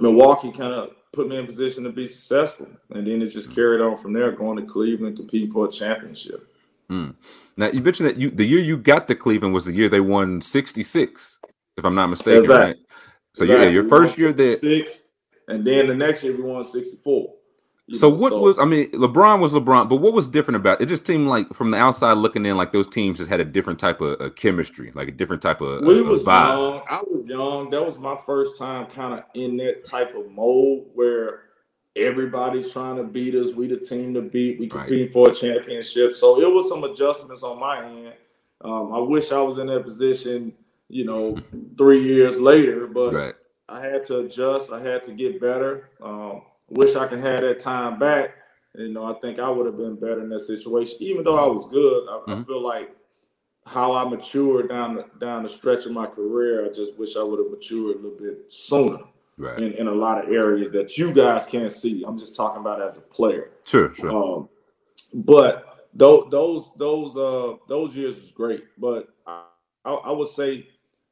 Milwaukee 0.00 0.52
kind 0.52 0.74
of 0.74 0.90
put 1.12 1.28
me 1.28 1.36
in 1.36 1.46
position 1.46 1.84
to 1.84 1.90
be 1.90 2.06
successful, 2.06 2.68
and 2.90 3.06
then 3.06 3.22
it 3.22 3.28
just 3.28 3.54
carried 3.54 3.80
on 3.80 3.96
from 3.96 4.12
there, 4.12 4.32
going 4.32 4.56
to 4.58 4.70
Cleveland, 4.70 5.16
competing 5.16 5.50
for 5.50 5.66
a 5.66 5.70
championship. 5.70 6.48
Now 7.56 7.68
you 7.68 7.80
mentioned 7.80 8.08
that 8.08 8.16
you 8.16 8.30
the 8.30 8.44
year 8.44 8.60
you 8.60 8.76
got 8.76 9.08
to 9.08 9.14
Cleveland 9.14 9.54
was 9.54 9.64
the 9.64 9.72
year 9.72 9.88
they 9.88 10.00
won 10.00 10.40
66, 10.40 11.40
if 11.76 11.84
I'm 11.84 11.94
not 11.94 12.08
mistaken. 12.08 12.42
Exactly. 12.42 12.66
Right? 12.66 12.76
So 13.34 13.44
yeah, 13.44 13.64
your 13.64 13.88
first 13.88 14.18
year 14.18 14.32
there. 14.32 14.56
six, 14.56 15.08
and 15.48 15.64
then 15.64 15.88
the 15.88 15.94
next 15.94 16.22
year 16.22 16.36
we 16.36 16.42
won 16.42 16.64
sixty 16.64 16.96
four. 17.02 17.34
So 17.92 18.08
what 18.08 18.38
was 18.40 18.58
I 18.58 18.64
mean? 18.64 18.90
LeBron 18.92 19.40
was 19.40 19.52
LeBron, 19.52 19.90
but 19.90 19.96
what 19.96 20.14
was 20.14 20.26
different 20.26 20.56
about 20.56 20.80
it? 20.80 20.84
It 20.84 20.88
just 20.88 21.06
seemed 21.06 21.28
like 21.28 21.52
from 21.52 21.70
the 21.70 21.76
outside 21.76 22.14
looking 22.14 22.46
in, 22.46 22.56
like 22.56 22.72
those 22.72 22.88
teams 22.88 23.18
just 23.18 23.28
had 23.28 23.40
a 23.40 23.44
different 23.44 23.78
type 23.78 24.00
of 24.00 24.18
uh, 24.22 24.30
chemistry, 24.30 24.90
like 24.94 25.08
a 25.08 25.12
different 25.12 25.42
type 25.42 25.60
of 25.60 25.84
we 25.84 26.00
was 26.00 26.24
vibe. 26.24 26.48
young. 26.48 26.82
I 26.88 27.02
was 27.06 27.26
young. 27.26 27.68
That 27.68 27.84
was 27.84 27.98
my 27.98 28.16
first 28.24 28.58
time 28.58 28.86
kind 28.86 29.12
of 29.12 29.24
in 29.34 29.58
that 29.58 29.84
type 29.84 30.14
of 30.14 30.30
mold 30.30 30.86
where 30.94 31.42
everybody's 31.94 32.72
trying 32.72 32.96
to 32.96 33.04
beat 33.04 33.34
us. 33.34 33.52
We 33.52 33.66
the 33.66 33.76
team 33.76 34.14
to 34.14 34.22
beat. 34.22 34.58
We 34.58 34.66
Right. 34.68 34.86
competing 34.86 35.12
for 35.12 35.28
a 35.30 35.34
championship. 35.34 36.16
So 36.16 36.40
it 36.40 36.50
was 36.50 36.68
some 36.70 36.84
adjustments 36.84 37.42
on 37.42 37.60
my 37.60 37.84
end. 37.84 38.14
Um, 38.62 38.94
I 38.94 38.98
wish 38.98 39.30
I 39.30 39.42
was 39.42 39.58
in 39.58 39.66
that 39.66 39.84
position, 39.84 40.54
you 40.88 41.04
know, 41.04 41.36
three 41.76 42.02
years 42.02 42.40
later, 42.40 42.86
but 42.86 43.12
Right. 43.12 43.34
I 43.68 43.80
had 43.80 44.04
to 44.04 44.20
adjust. 44.20 44.72
I 44.72 44.80
had 44.80 45.04
to 45.04 45.12
get 45.12 45.38
better. 45.38 45.90
Um, 46.02 46.42
wish 46.68 46.96
I 46.96 47.06
could 47.06 47.20
have 47.20 47.40
that 47.42 47.60
time 47.60 47.98
back. 47.98 48.34
You 48.76 48.88
know, 48.92 49.04
I 49.04 49.18
think 49.20 49.38
I 49.38 49.48
would 49.48 49.66
have 49.66 49.76
been 49.76 49.94
better 49.96 50.20
in 50.22 50.28
that 50.30 50.40
situation. 50.40 50.98
Even 51.00 51.24
though 51.24 51.36
I 51.38 51.46
was 51.46 51.66
good, 51.70 52.08
I, 52.08 52.32
I 52.32 52.34
Mhm. 52.36 52.46
feel 52.46 52.60
like 52.62 52.94
how 53.66 53.94
I 53.94 54.04
matured 54.08 54.68
down 54.68 54.96
the 54.96 55.06
down 55.20 55.42
the 55.42 55.48
stretch 55.48 55.86
of 55.86 55.92
my 55.92 56.06
career. 56.06 56.66
I 56.66 56.68
just 56.68 56.98
wish 56.98 57.16
I 57.16 57.22
would 57.22 57.38
have 57.38 57.50
matured 57.50 57.96
a 57.96 57.98
little 58.00 58.18
bit 58.18 58.52
sooner 58.52 58.98
Right. 59.38 59.58
in, 59.58 59.72
in 59.72 59.86
a 59.88 59.92
lot 59.94 60.22
of 60.24 60.30
areas 60.30 60.70
that 60.72 60.98
you 60.98 61.12
guys 61.14 61.46
can't 61.46 61.72
see. 61.72 62.04
I'm 62.06 62.18
just 62.18 62.36
talking 62.36 62.60
about 62.60 62.82
as 62.82 62.98
a 62.98 63.00
player. 63.00 63.50
Sure. 63.64 63.94
Sure. 63.94 64.12
Um, 64.12 64.48
but 65.14 65.88
those 65.94 66.28
those 66.30 66.72
those 66.76 67.16
uh 67.16 67.56
those 67.68 67.94
years 67.96 68.20
was 68.20 68.32
great. 68.32 68.64
But 68.78 69.08
I, 69.26 69.44
I, 69.84 69.92
I 69.94 70.10
would 70.10 70.28
say, 70.28 70.68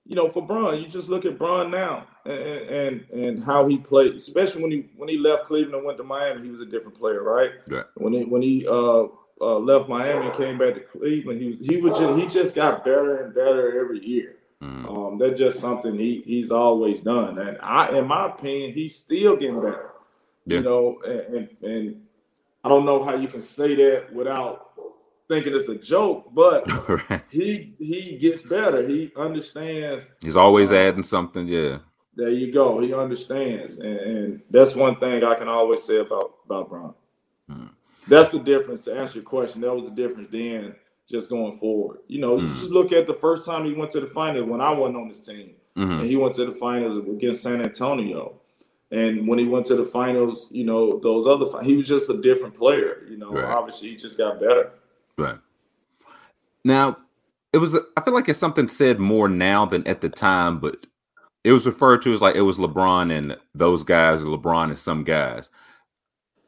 you 0.07 0.17
know, 0.17 0.29
for 0.29 0.45
Bron, 0.45 0.81
you 0.81 0.89
just 0.89 1.09
look 1.09 1.25
at 1.25 1.39
Bron 1.39 1.71
now 1.71 2.07
and, 2.25 2.33
and 2.33 3.11
and 3.11 3.45
how 3.45 3.67
he 3.67 3.79
played, 3.79 4.15
especially 4.15 4.63
when 4.63 4.73
he 4.73 4.89
when 4.97 5.09
he 5.09 5.17
left 5.17 5.45
Cleveland 5.45 5.75
and 5.75 5.85
went 5.85 5.99
to 5.99 6.05
Miami, 6.05 6.43
he 6.43 6.51
was 6.51 6.61
a 6.61 6.67
different 6.67 6.99
player, 6.99 7.23
right? 7.23 7.53
Right. 7.69 7.85
When 7.95 8.13
he 8.13 8.25
when 8.25 8.43
he 8.43 8.67
uh, 8.67 9.07
uh 9.41 9.59
left 9.59 9.89
Miami 9.89 10.27
and 10.27 10.37
came 10.37 10.59
back 10.59 10.75
to 10.75 10.81
Cleveland, 10.81 11.41
he 11.41 11.53
he 11.65 11.77
was 11.77 11.99
just, 11.99 12.19
he 12.19 12.27
just 12.27 12.55
got 12.55 12.85
better 12.85 13.23
and 13.23 13.35
better 13.35 13.81
every 13.81 14.05
year. 14.05 14.37
Mhm. 14.61 14.89
Um, 14.89 15.19
that's 15.19 15.39
just 15.39 15.61
something 15.61 15.97
he 15.99 16.23
he's 16.25 16.51
always 16.51 17.01
done, 17.01 17.39
and 17.39 17.59
I, 17.61 17.97
in 17.99 18.07
my 18.07 18.27
opinion, 18.27 18.73
he's 18.73 18.97
still 18.97 19.37
getting 19.37 19.61
better. 19.61 19.91
Yeah. 20.47 20.59
You 20.59 20.63
know, 20.63 21.01
and, 21.05 21.21
and 21.21 21.49
and 21.63 22.03
I 22.65 22.69
don't 22.69 22.85
know 22.85 23.03
how 23.03 23.15
you 23.15 23.29
can 23.29 23.41
say 23.41 23.75
that 23.77 24.13
without 24.13 24.72
thinking 25.33 25.55
it's 25.55 25.69
a 25.69 25.77
joke, 25.77 26.31
but 26.35 26.61
right. 27.11 27.23
he 27.31 27.75
he 27.79 28.19
gets 28.19 28.43
better. 28.43 28.87
He 28.87 29.13
understands. 29.17 30.07
He's 30.21 30.37
always 30.37 30.73
adding 30.73 31.03
something. 31.03 31.47
Yeah. 31.49 31.79
There 32.15 32.31
you 32.31 32.53
go. 32.53 32.79
He 32.81 32.93
understands, 32.93 33.79
and, 33.79 33.99
and 33.99 34.43
that's 34.51 34.75
one 34.77 34.97
thing 35.01 35.25
I 35.25 35.35
can 35.35 35.49
always 35.49 35.83
say 35.83 35.97
about 35.99 36.35
about 36.45 36.69
Bron. 36.69 36.95
Hmm. 37.49 37.67
That's 38.07 38.31
the 38.31 38.39
difference. 38.41 38.83
To 38.85 38.93
answer 38.95 39.19
your 39.21 39.25
question, 39.25 39.61
that 39.63 39.75
was 39.75 39.85
the 39.89 39.95
difference. 39.95 40.29
Then 40.31 40.75
just 41.09 41.31
going 41.31 41.57
forward, 41.59 41.99
you 42.09 42.21
know, 42.21 42.37
you 42.39 42.49
Hmm. 42.49 42.55
just 42.57 42.71
look 42.71 42.93
at 42.93 43.07
the 43.07 43.15
first 43.15 43.45
time 43.47 43.65
he 43.65 43.73
went 43.73 43.91
to 43.93 44.01
the 44.01 44.07
final 44.07 44.45
when 44.45 44.61
I 44.61 44.71
wasn't 44.73 44.97
on 44.99 45.09
this 45.09 45.25
team. 45.27 45.51
mm-hmm. 45.77 45.91
and 46.01 46.05
he 46.05 46.17
went 46.17 46.35
to 46.35 46.45
the 46.45 46.53
finals 46.67 46.99
against 46.99 47.43
San 47.43 47.63
Antonio. 47.63 48.35
And 48.91 49.27
when 49.27 49.39
he 49.39 49.47
went 49.47 49.65
to 49.67 49.75
the 49.77 49.87
finals, 49.87 50.49
you 50.51 50.65
know, 50.65 51.01
those 51.01 51.27
other 51.27 51.47
he 51.63 51.75
was 51.75 51.89
just 51.89 52.11
a 52.11 52.21
different 52.21 52.55
player. 52.63 52.93
You 53.11 53.17
know, 53.17 53.33
right. 53.33 53.45
obviously 53.59 53.89
he 53.91 53.97
just 53.97 54.19
got 54.19 54.39
better. 54.39 54.65
Right. 55.19 55.39
Now, 56.65 56.99
it 57.53 57.59
was 57.59 57.77
I 57.97 58.01
feel 58.01 58.15
like 58.15 58.29
it's 58.29 58.39
something 58.39 58.69
said 58.69 58.99
more 58.99 59.29
now 59.29 59.67
than 59.67 59.87
at 59.87 60.01
the 60.01 60.09
time, 60.09 60.59
but 60.59 60.87
it 61.45 61.53
was 61.53 61.67
referred 61.67 62.03
to 62.03 62.15
as 62.15 62.21
like 62.21 62.37
it 62.37 62.43
was 62.43 62.59
LeBron 62.59 63.17
and 63.17 63.37
those 63.55 63.83
guys, 63.83 64.23
LeBron 64.23 64.69
and 64.69 64.79
some 64.79 65.05
guys. 65.05 65.51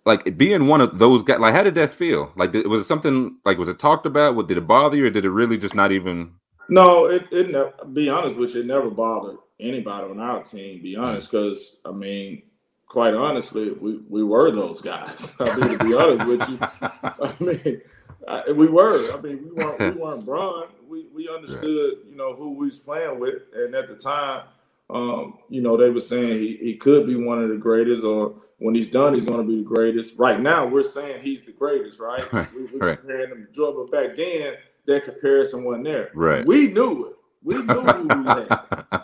Like 0.07 0.37
being 0.37 0.67
one 0.67 0.81
of 0.81 0.99
those 0.99 1.23
guys, 1.23 1.41
like 1.41 1.55
how 1.55 1.63
did 1.63 1.75
that 1.77 1.91
feel? 1.91 2.33
Like 2.37 2.53
was 2.55 2.81
it 2.81 2.85
something 2.85 3.39
like 3.45 3.59
was 3.59 3.69
it 3.69 3.79
talked 3.79 4.07
about? 4.07 4.35
What 4.35 4.49
did 4.49 4.59
it 4.59 4.67
bother 4.67 4.97
you, 4.97 5.07
or 5.07 5.11
did 5.11 5.25
it 5.25 5.31
really 5.31 5.59
just 5.59 5.75
not 5.75 5.93
even? 5.93 6.35
No, 6.69 7.07
it 7.07 7.27
it 7.31 7.51
never, 7.51 7.73
be 7.93 8.09
honest 8.09 8.37
with 8.37 8.55
you, 8.55 8.63
it 8.63 8.67
never 8.67 8.91
bothered 8.91 9.37
anybody 9.61 10.11
on 10.11 10.21
our 10.21 10.43
team. 10.43 10.83
Be 10.83 10.95
mm. 10.95 11.03
honest, 11.03 11.31
because 11.31 11.77
I 11.85 11.91
mean, 11.91 12.43
quite 12.87 13.15
honestly, 13.15 13.73
we 13.73 13.97
we 14.09 14.23
were 14.23 14.51
those 14.51 14.81
guys. 14.83 15.35
I 15.41 15.57
mean, 15.57 15.79
to 15.79 15.85
be 15.85 15.95
honest 15.95 16.27
with 16.27 16.49
you, 16.49 16.59
I 16.61 17.35
mean, 17.41 17.83
I, 18.29 18.53
we 18.53 18.67
were. 18.69 19.13
I 19.13 19.21
mean, 19.21 19.45
we 19.45 19.51
weren't 19.53 19.97
we 19.97 20.01
weren't 20.03 20.25
Bron. 20.25 20.69
We 20.89 21.07
we 21.15 21.29
understood, 21.29 21.99
you 22.09 22.17
know, 22.17 22.35
who 22.35 22.53
we 22.53 22.67
was 22.67 22.79
playing 22.79 23.19
with, 23.19 23.43
and 23.55 23.75
at 23.75 23.89
the 23.89 23.97
time 23.97 24.43
um, 24.91 25.39
you 25.49 25.63
know, 25.63 25.77
they 25.77 25.91
were 25.91 26.01
saying 26.01 26.39
he, 26.41 26.57
he 26.61 26.77
could 26.77 27.07
be 27.07 27.17
one 27.17 27.43
of 27.43 27.49
the 27.49 27.57
greatest, 27.57 28.05
or 28.05 28.35
when 28.59 28.75
he's 28.75 28.91
done, 28.91 29.15
he's 29.15 29.25
going 29.25 29.41
to 29.41 29.47
be 29.47 29.59
the 29.59 29.69
greatest. 29.69 30.19
Right 30.19 30.41
now, 30.41 30.67
we're 30.67 30.83
saying 30.83 31.23
he's 31.23 31.45
the 31.45 31.53
greatest, 31.53 32.01
right? 32.01 32.31
right. 32.33 32.49
We, 32.55 32.81
are 32.81 32.89
right. 32.89 32.99
comparing 32.99 33.31
him 33.31 33.47
to 33.47 33.53
Jordan, 33.53 33.87
but 33.91 34.09
back 34.09 34.17
then, 34.17 34.55
that 34.87 35.05
comparison 35.05 35.65
wasn't 35.65 35.85
there. 35.85 36.11
Right. 36.15 36.45
We 36.45 36.69
knew 36.69 37.07
it. 37.07 37.17
We 37.43 37.55
knew 37.63 37.81
who 37.81 38.09
we 38.09 38.25
had. 38.25 38.49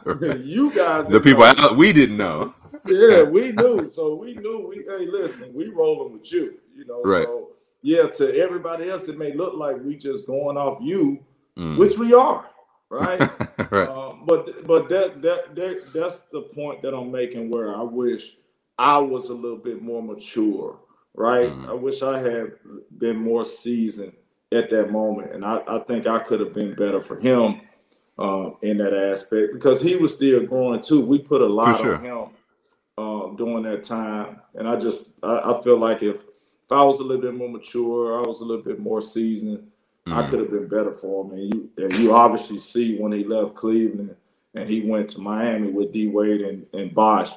right. 0.04 0.40
You 0.44 0.72
guys, 0.72 1.08
the 1.08 1.20
people 1.20 1.42
out, 1.44 1.76
we 1.76 1.92
didn't 1.92 2.16
know. 2.18 2.54
yeah, 2.86 3.22
we 3.22 3.52
knew. 3.52 3.88
So 3.88 4.14
we 4.14 4.34
knew. 4.34 4.66
We 4.68 4.84
hey, 4.86 5.06
listen, 5.06 5.52
we 5.54 5.68
rolling 5.68 6.12
with 6.14 6.30
you. 6.32 6.58
You 6.74 6.86
know. 6.86 7.02
Right. 7.02 7.24
So 7.24 7.50
yeah, 7.82 8.08
to 8.08 8.36
everybody 8.36 8.88
else, 8.90 9.08
it 9.08 9.18
may 9.18 9.32
look 9.34 9.54
like 9.54 9.76
we 9.82 9.96
just 9.96 10.26
going 10.26 10.56
off 10.56 10.78
you, 10.80 11.24
mm. 11.56 11.76
which 11.76 11.98
we 11.98 12.14
are 12.14 12.50
right? 12.90 13.20
right. 13.70 13.88
Um, 13.88 14.24
but 14.26 14.66
but 14.66 14.88
that, 14.90 15.22
that 15.22 15.54
that 15.54 15.92
that's 15.94 16.22
the 16.32 16.42
point 16.42 16.82
that 16.82 16.94
I'm 16.94 17.10
making 17.10 17.48
where 17.48 17.74
I 17.74 17.82
wish 17.82 18.36
I 18.78 18.98
was 18.98 19.30
a 19.30 19.34
little 19.34 19.56
bit 19.56 19.80
more 19.80 20.02
mature, 20.02 20.78
right? 21.14 21.48
Mm-hmm. 21.48 21.70
I 21.70 21.74
wish 21.74 22.02
I 22.02 22.18
had 22.18 22.52
been 22.98 23.16
more 23.16 23.44
seasoned 23.44 24.12
at 24.52 24.68
that 24.70 24.90
moment, 24.90 25.32
and 25.32 25.44
I, 25.44 25.62
I 25.66 25.78
think 25.78 26.06
I 26.06 26.18
could 26.18 26.40
have 26.40 26.52
been 26.52 26.74
better 26.74 27.00
for 27.00 27.18
him 27.18 27.62
um, 28.18 28.56
in 28.62 28.78
that 28.78 28.92
aspect 28.92 29.54
because 29.54 29.80
he 29.80 29.96
was 29.96 30.14
still 30.14 30.44
growing 30.44 30.82
too. 30.82 31.00
We 31.00 31.20
put 31.20 31.40
a 31.40 31.46
lot 31.46 31.80
sure. 31.80 31.96
on 31.96 32.04
him 32.04 32.28
um, 32.98 33.36
during 33.36 33.62
that 33.62 33.84
time, 33.84 34.40
and 34.54 34.68
I 34.68 34.76
just 34.76 35.04
I, 35.22 35.52
I 35.52 35.62
feel 35.62 35.78
like 35.78 36.02
if 36.02 36.22
if 36.70 36.72
I 36.72 36.82
was 36.82 37.00
a 37.00 37.02
little 37.02 37.22
bit 37.22 37.34
more 37.34 37.48
mature, 37.48 38.18
I 38.18 38.22
was 38.22 38.40
a 38.40 38.44
little 38.44 38.62
bit 38.62 38.78
more 38.78 39.00
seasoned 39.00 39.70
Mm-hmm. 40.06 40.18
I 40.18 40.26
could 40.28 40.38
have 40.40 40.50
been 40.50 40.68
better 40.68 40.92
for 40.92 41.24
him. 41.24 41.32
And 41.32 41.54
you, 41.54 41.70
and 41.76 41.94
you 41.98 42.14
obviously 42.14 42.58
see 42.58 42.96
when 42.96 43.12
he 43.12 43.24
left 43.24 43.54
Cleveland 43.54 44.16
and 44.54 44.68
he 44.68 44.80
went 44.80 45.10
to 45.10 45.20
Miami 45.20 45.70
with 45.70 45.92
D 45.92 46.08
Wade 46.08 46.40
and, 46.40 46.66
and 46.72 46.94
Bosh. 46.94 47.32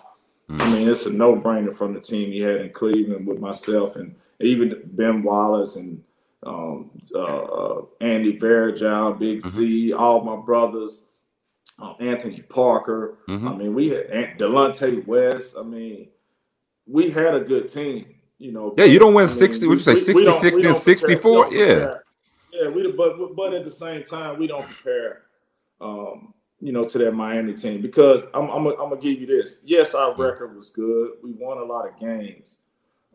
Mm-hmm. 0.50 0.62
I 0.62 0.69
mean, 0.72 0.89
it's 0.89 1.06
a 1.06 1.12
no 1.12 1.36
brainer 1.36 1.74
from 1.74 1.93
the 1.93 2.00
team 2.00 2.32
he 2.32 2.39
had 2.39 2.62
in 2.62 2.72
Cleveland 2.72 3.28
with 3.28 3.39
myself 3.39 3.96
and 3.96 4.15
even 4.39 4.82
Ben 4.86 5.24
Wallace 5.24 5.76
and 5.76 6.04
um, 6.46 6.91
uh, 7.13 7.19
uh, 7.19 7.82
Andy 8.02 8.38
Varejao, 8.38 9.19
Big 9.19 9.39
mm-hmm. 9.39 9.50
Z, 9.50 9.93
all 9.93 10.22
my 10.22 10.36
brothers, 10.36 11.04
uh, 11.80 11.93
Anthony 12.00 12.41
Parker. 12.41 13.17
Mm-hmm. 13.28 13.48
I 13.48 13.56
mean, 13.56 13.74
we 13.74 13.89
had 13.89 14.38
Delonte 14.38 15.06
West. 15.06 15.56
I 15.58 15.63
mean, 15.63 16.10
we 16.88 17.12
had 17.12 17.36
a 17.36 17.41
good 17.41 17.69
team. 17.69 18.15
You 18.43 18.51
know, 18.51 18.73
yeah, 18.77 18.84
you 18.84 18.99
don't 18.99 19.13
win 19.13 19.23
I 19.23 19.27
mean, 19.29 19.38
60. 19.38 19.67
Would 19.67 19.77
you 19.77 19.84
say 19.86 19.95
60, 19.95 20.34
60, 20.34 20.65
and 20.65 20.75
64? 20.75 21.53
Yeah. 21.53 21.93
Yeah, 22.51 22.67
we 22.67 22.91
but 22.91 23.38
but 23.38 23.53
at 23.53 23.63
the 23.63 23.71
same 23.71 24.03
time, 24.03 24.38
we 24.38 24.47
don't 24.47 24.65
compare, 24.65 25.21
um, 25.79 26.34
you 26.60 26.73
know, 26.73 26.84
to 26.84 26.97
that 26.97 27.13
Miami 27.13 27.53
team 27.53 27.82
because 27.82 28.23
I'm 28.34 28.49
I'm, 28.49 28.67
I'm 28.67 28.75
gonna 28.75 28.97
give 28.97 29.21
you 29.21 29.27
this. 29.27 29.62
Yes, 29.63 29.95
our 29.95 30.13
record 30.13 30.58
was 30.58 30.71
good. 30.71 31.12
We 31.23 31.32
won 31.32 31.58
a 31.58 31.63
lot 31.63 31.88
of 31.88 31.97
games, 31.97 32.58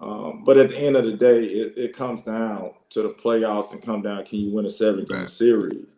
um, 0.01 0.45
but 0.47 0.57
at 0.57 0.71
the 0.71 0.79
end 0.79 0.97
of 0.97 1.05
the 1.05 1.13
day, 1.13 1.45
it, 1.45 1.75
it 1.77 1.95
comes 1.95 2.23
down 2.23 2.71
to 2.91 3.03
the 3.03 3.11
playoffs 3.11 3.73
and 3.73 3.83
come 3.83 4.01
down. 4.01 4.25
Can 4.25 4.39
you 4.39 4.51
win 4.51 4.65
a 4.65 4.71
seven 4.71 5.05
game 5.05 5.19
right. 5.19 5.29
series? 5.29 5.97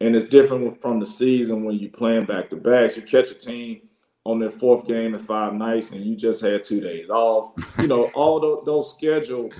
And 0.00 0.14
it's 0.14 0.26
different 0.26 0.80
from 0.80 1.00
the 1.00 1.06
season 1.06 1.64
when 1.64 1.80
you 1.80 1.88
playing 1.88 2.26
back 2.26 2.48
to 2.50 2.56
backs. 2.56 2.96
You 2.96 3.02
catch 3.02 3.32
a 3.32 3.34
team 3.34 3.88
on 4.24 4.38
their 4.38 4.50
fourth 4.50 4.86
game 4.86 5.14
in 5.14 5.20
five 5.20 5.54
nights, 5.54 5.92
and 5.92 6.04
you 6.04 6.16
just 6.16 6.42
had 6.42 6.64
two 6.64 6.80
days 6.80 7.10
off. 7.10 7.52
You 7.78 7.88
know, 7.88 8.04
all 8.14 8.40
those, 8.40 8.62
those 8.64 8.92
schedule, 8.92 9.50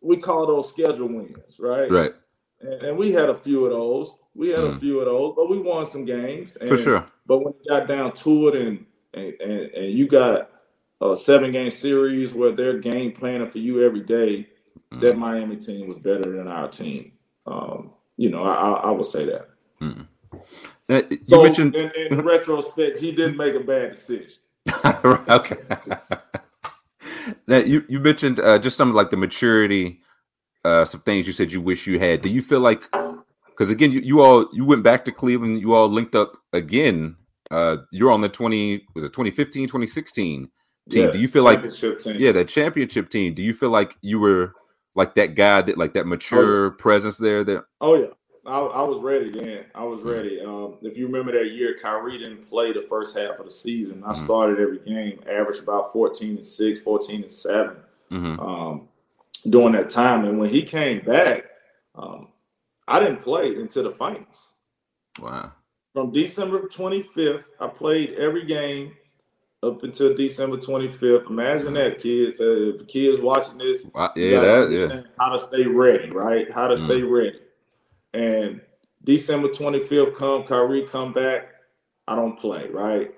we 0.00 0.16
call 0.16 0.46
those 0.46 0.72
schedule 0.72 1.08
wins, 1.08 1.58
right? 1.58 1.90
Right 1.90 2.12
and, 2.60 2.82
and 2.82 2.98
we 2.98 3.12
had 3.12 3.28
a 3.28 3.34
few 3.34 3.64
of 3.64 3.72
those. 3.72 4.16
We 4.34 4.50
had 4.50 4.60
mm. 4.60 4.76
a 4.76 4.78
few 4.78 5.00
of 5.00 5.06
those, 5.06 5.34
but 5.36 5.48
we 5.48 5.58
won 5.58 5.86
some 5.86 6.04
games. 6.04 6.56
And, 6.56 6.68
For 6.68 6.78
sure. 6.78 7.06
But 7.26 7.38
when 7.38 7.54
it 7.54 7.68
got 7.68 7.88
down 7.88 8.12
to 8.12 8.48
it, 8.48 8.54
and 8.54 8.86
and 9.14 9.34
and, 9.40 9.70
and 9.70 9.92
you 9.92 10.06
got 10.06 10.50
a 11.00 11.16
seven 11.16 11.52
game 11.52 11.70
series 11.70 12.32
where 12.32 12.52
they're 12.52 12.78
game 12.78 13.12
planning 13.12 13.48
for 13.48 13.58
you 13.58 13.84
every 13.84 14.00
day, 14.00 14.48
mm. 14.92 15.00
that 15.00 15.18
Miami 15.18 15.56
team 15.56 15.88
was 15.88 15.98
better 15.98 16.36
than 16.36 16.48
our 16.48 16.68
team. 16.68 17.12
Um, 17.46 17.92
you 18.16 18.30
know, 18.30 18.42
I, 18.42 18.88
I, 18.88 18.90
would 18.90 19.06
say 19.06 19.24
that. 19.26 19.48
Mm. 19.80 20.06
Uh, 20.88 21.02
you 21.10 21.18
so 21.24 21.42
mentioned 21.42 21.74
in, 21.74 21.90
in 22.10 22.20
retrospect, 22.20 22.98
he 22.98 23.12
didn't 23.12 23.36
make 23.36 23.54
a 23.54 23.60
bad 23.60 23.94
decision. 23.94 24.32
okay. 24.84 25.56
now 27.46 27.58
you 27.58 27.84
you 27.88 27.98
mentioned 28.00 28.40
uh, 28.40 28.58
just 28.58 28.76
some 28.76 28.92
like 28.92 29.10
the 29.10 29.16
maturity 29.16 30.00
uh, 30.66 30.84
some 30.84 31.00
things 31.02 31.26
you 31.26 31.32
said 31.32 31.52
you 31.52 31.60
wish 31.60 31.86
you 31.86 31.98
had. 31.98 32.22
Do 32.22 32.28
you 32.28 32.42
feel 32.42 32.60
like 32.60 32.90
because 33.46 33.70
again 33.70 33.92
you, 33.92 34.00
you 34.00 34.20
all 34.20 34.48
you 34.52 34.66
went 34.66 34.82
back 34.82 35.04
to 35.04 35.12
Cleveland, 35.12 35.60
you 35.60 35.74
all 35.74 35.88
linked 35.88 36.14
up 36.14 36.36
again. 36.52 37.16
Uh, 37.52 37.76
you're 37.92 38.10
on 38.10 38.20
the 38.20 38.28
20 38.28 38.84
was 38.94 39.04
it 39.04 39.12
2015, 39.12 39.68
2016 39.68 40.50
team. 40.90 41.02
Yes, 41.02 41.12
do 41.14 41.20
you 41.20 41.28
feel 41.28 41.44
like 41.44 41.72
team. 41.72 42.16
yeah, 42.18 42.32
that 42.32 42.48
championship 42.48 43.08
team? 43.08 43.34
Do 43.34 43.42
you 43.42 43.54
feel 43.54 43.70
like 43.70 43.96
you 44.00 44.18
were 44.18 44.54
like 44.96 45.14
that 45.14 45.36
guy 45.36 45.62
that 45.62 45.78
like 45.78 45.94
that 45.94 46.08
mature 46.08 46.66
oh, 46.66 46.70
presence 46.72 47.16
there 47.16 47.44
that 47.44 47.64
oh 47.80 47.94
yeah. 47.94 48.06
I, 48.46 48.58
I, 48.58 48.82
was 48.82 49.00
ready 49.00 49.30
then. 49.30 49.64
I 49.74 49.84
was 49.84 50.00
mm-hmm. 50.00 50.08
ready. 50.08 50.40
Um, 50.40 50.76
if 50.82 50.96
you 50.96 51.06
remember 51.06 51.32
that 51.32 51.50
year, 51.50 51.76
Kyrie 51.80 52.18
didn't 52.18 52.48
play 52.48 52.72
the 52.72 52.82
first 52.82 53.16
half 53.16 53.38
of 53.38 53.44
the 53.44 53.50
season. 53.50 54.02
I 54.04 54.12
mm-hmm. 54.12 54.24
started 54.24 54.60
every 54.60 54.78
game, 54.78 55.20
averaged 55.28 55.62
about 55.62 55.92
14 55.92 56.36
and 56.36 56.44
6, 56.44 56.80
14 56.80 57.22
and 57.22 57.30
7. 57.30 57.76
Mm-hmm. 58.10 58.40
Um, 58.40 58.88
during 59.48 59.72
that 59.72 59.90
time. 59.90 60.24
And 60.24 60.38
when 60.38 60.50
he 60.50 60.62
came 60.62 61.00
back, 61.04 61.44
um, 61.94 62.28
I 62.88 63.00
didn't 63.00 63.22
play 63.22 63.54
until 63.56 63.84
the 63.84 63.90
finals. 63.90 64.50
Wow. 65.20 65.52
From 65.92 66.12
December 66.12 66.68
25th, 66.68 67.44
I 67.60 67.68
played 67.68 68.14
every 68.14 68.44
game 68.44 68.94
up 69.62 69.82
until 69.82 70.14
December 70.14 70.58
25th. 70.58 71.30
Imagine 71.30 71.74
that, 71.74 72.00
kids. 72.00 72.40
Uh, 72.40 72.74
if 72.74 72.86
kids 72.86 73.20
watching 73.20 73.58
this, 73.58 73.86
wow. 73.94 74.12
yeah, 74.14 74.40
that, 74.40 74.70
yeah. 74.70 75.00
how 75.18 75.30
to 75.30 75.38
stay 75.38 75.64
ready, 75.64 76.10
right? 76.10 76.52
How 76.52 76.68
to 76.68 76.74
mm. 76.74 76.84
stay 76.84 77.02
ready. 77.02 77.38
And 78.16 78.62
December 79.04 79.48
25th 79.48 80.16
come, 80.16 80.44
Kyrie 80.44 80.86
come 80.86 81.12
back, 81.12 81.48
I 82.08 82.16
don't 82.16 82.38
play, 82.38 82.66
right? 82.68 83.10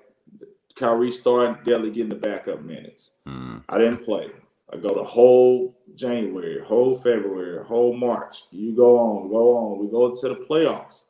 Kyrie 0.75 1.09
starting, 1.09 1.63
Delly 1.63 1.93
getting 1.93 2.09
the 2.09 2.15
backup 2.15 2.61
minutes. 2.63 3.15
Mm. 3.25 3.63
I 3.69 3.77
didn't 3.77 4.03
play. 4.03 4.27
I 4.73 4.77
go 4.77 4.93
the 4.93 5.03
whole 5.03 5.77
January, 5.95 6.61
whole 6.63 6.97
February, 6.97 7.65
whole 7.65 7.95
March. 7.95 8.43
You 8.51 8.75
go 8.75 8.99
on, 8.99 9.29
go 9.29 9.57
on. 9.57 9.79
We 9.79 9.89
go 9.89 10.13
to 10.13 10.27
the 10.27 10.45
playoffs. 10.45 11.03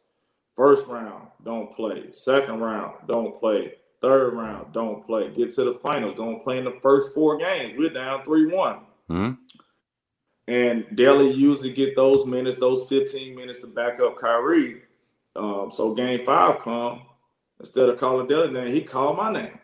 First 0.56 0.88
round, 0.88 1.30
don't 1.43 1.75
play. 1.75 2.12
Second 2.12 2.60
round, 2.60 3.08
don't 3.08 3.39
play. 3.39 3.73
Third 4.02 4.36
round, 4.36 4.71
don't 4.71 5.06
play. 5.06 5.34
Get 5.34 5.54
to 5.56 5.63
the 5.65 5.73
finals, 5.73 6.15
don't 6.15 6.43
play 6.43 6.60
in 6.60 6.65
the 6.65 6.78
first 6.82 7.13
four 7.15 7.38
games. 7.38 7.73
We're 7.78 7.89
down 7.89 8.23
3 8.23 8.54
one 8.54 8.80
mm-hmm. 9.10 9.32
And 10.50 10.86
Delly 10.98 11.38
usually 11.38 11.72
get 11.72 11.96
those 11.96 12.26
minutes, 12.26 12.58
those 12.58 12.88
15 12.88 13.36
minutes 13.36 13.60
to 13.60 13.68
back 13.68 14.00
up 14.00 14.18
Kyrie. 14.18 14.82
Um, 15.36 15.70
so 15.72 15.94
game 15.94 16.26
five 16.26 16.60
come, 16.62 17.04
instead 17.60 17.88
of 17.88 18.00
calling 18.00 18.26
Delly 18.26 18.52
name, 18.52 18.74
he 18.74 18.82
called 18.82 19.18
my 19.18 19.32
name. 19.32 19.60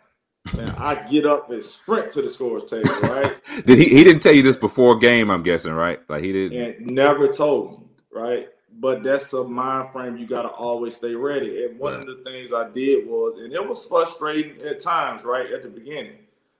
Man, 0.54 0.76
I 0.78 0.93
get 1.10 1.26
up 1.26 1.50
and 1.50 1.63
sprint 1.63 2.12
to 2.12 2.21
the 2.21 2.30
scores 2.30 2.65
table, 2.65 2.91
right? 3.02 3.34
Did 3.65 3.80
he? 3.80 3.86
He 3.86 4.04
didn't 4.04 4.21
tell 4.21 4.32
you 4.32 4.43
this 4.43 4.58
before 4.58 5.00
game, 5.00 5.32
I'm 5.32 5.41
guessing, 5.41 5.74
right? 5.74 6.00
Like 6.08 6.24
he 6.24 6.32
didn't. 6.32 6.78
And 6.82 6.91
never 6.91 7.30
told 7.30 7.71
me, 7.71 7.88
right? 8.13 8.50
But 8.71 9.02
that's 9.02 9.34
a 9.34 9.43
mind 9.43 9.91
frame 9.91 10.17
you 10.17 10.28
got 10.28 10.43
to 10.43 10.50
always 10.50 10.95
stay 10.95 11.15
ready. 11.15 11.65
And 11.65 11.80
one 11.80 11.93
right. 11.93 12.08
of 12.08 12.17
the 12.17 12.24
things 12.24 12.54
I 12.54 12.69
did 12.69 13.08
was, 13.08 13.39
and 13.39 13.54
it 13.54 13.67
was 13.67 13.86
frustrating 13.86 14.62
at 14.62 14.80
times, 14.80 15.24
right 15.24 15.52
at 15.52 15.63
the 15.63 15.69
beginning. 15.69 16.19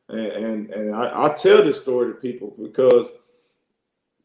And 0.10 0.20
and, 0.20 0.70
and 0.72 0.96
I, 0.96 1.26
I 1.26 1.34
tell 1.36 1.64
this 1.64 1.80
story 1.80 2.12
to 2.12 2.20
people 2.20 2.56
because 2.60 3.12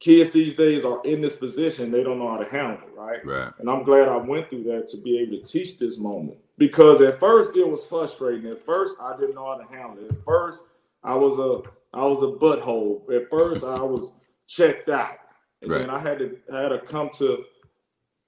kids 0.00 0.32
these 0.32 0.56
days 0.56 0.84
are 0.84 1.00
in 1.04 1.20
this 1.20 1.36
position, 1.36 1.90
they 1.90 2.02
don't 2.02 2.18
know 2.18 2.28
how 2.30 2.38
to 2.38 2.48
handle 2.50 2.78
it, 2.78 2.94
right? 2.96 3.24
Right. 3.24 3.52
And 3.58 3.70
I'm 3.70 3.84
glad 3.84 4.08
I 4.08 4.16
went 4.16 4.48
through 4.48 4.64
that 4.64 4.88
to 4.88 4.96
be 4.96 5.18
able 5.18 5.38
to 5.38 5.44
teach 5.44 5.78
this 5.78 5.98
moment. 5.98 6.38
Because 6.58 7.00
at 7.00 7.20
first 7.20 7.56
it 7.56 7.68
was 7.68 7.84
frustrating. 7.86 8.50
At 8.50 8.64
first 8.64 8.98
I 9.00 9.16
didn't 9.18 9.34
know 9.34 9.46
how 9.46 9.58
to 9.58 9.66
handle 9.74 10.04
it. 10.04 10.10
At 10.10 10.24
first 10.24 10.64
I 11.04 11.14
was 11.14 11.38
a 11.38 11.62
I 11.96 12.04
was 12.04 12.22
a 12.22 12.36
butthole. 12.38 13.10
At 13.14 13.28
first 13.30 13.64
I 13.64 13.82
was 13.82 14.14
checked 14.46 14.88
out. 14.88 15.16
And 15.62 15.70
Right. 15.70 15.80
then 15.80 15.90
I 15.90 15.98
had 15.98 16.18
to 16.18 16.36
I 16.52 16.60
had 16.62 16.68
to 16.70 16.78
come 16.80 17.10
to 17.18 17.44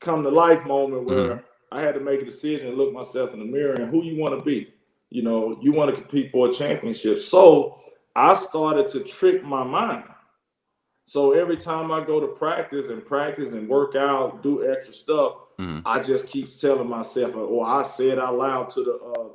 come 0.01 0.23
to 0.23 0.31
life 0.31 0.65
moment 0.67 1.05
where 1.05 1.17
Mhm. 1.37 1.45
I 1.71 1.81
had 1.81 1.95
to 1.95 2.01
make 2.01 2.21
a 2.21 2.25
decision 2.27 2.69
and 2.69 2.77
look 2.77 2.93
myself 2.93 3.33
in 3.33 3.39
the 3.39 3.47
mirror 3.47 3.75
and 3.75 3.91
who 3.91 4.03
you 4.03 4.21
want 4.21 4.39
to 4.39 4.45
be. 4.45 4.73
You 5.11 5.23
know, 5.23 5.59
you 5.63 5.73
want 5.73 5.95
to 5.95 6.01
compete 6.01 6.31
for 6.33 6.49
a 6.49 6.53
championship. 6.53 7.19
So 7.19 7.79
I 8.15 8.35
started 8.35 8.89
to 8.89 9.01
trick 9.01 9.43
my 9.43 9.65
mind. 9.65 10.05
So 11.05 11.33
every 11.33 11.57
time 11.57 11.91
I 11.91 12.05
go 12.05 12.21
to 12.21 12.29
practice 12.29 12.89
and 12.91 13.05
practice 13.05 13.53
and 13.53 13.69
work 13.69 13.97
out, 13.97 14.43
do 14.43 14.69
extra 14.71 14.95
stuff, 14.95 15.35
Mhm. 15.59 15.83
I 15.85 16.01
just 16.01 16.29
keep 16.29 16.55
telling 16.57 16.89
myself, 16.89 17.35
or 17.37 17.67
I 17.67 17.83
say 17.83 18.11
it 18.11 18.19
out 18.19 18.37
loud 18.39 18.71
to 18.71 18.83
the 18.85 18.95
uh, 18.95 19.29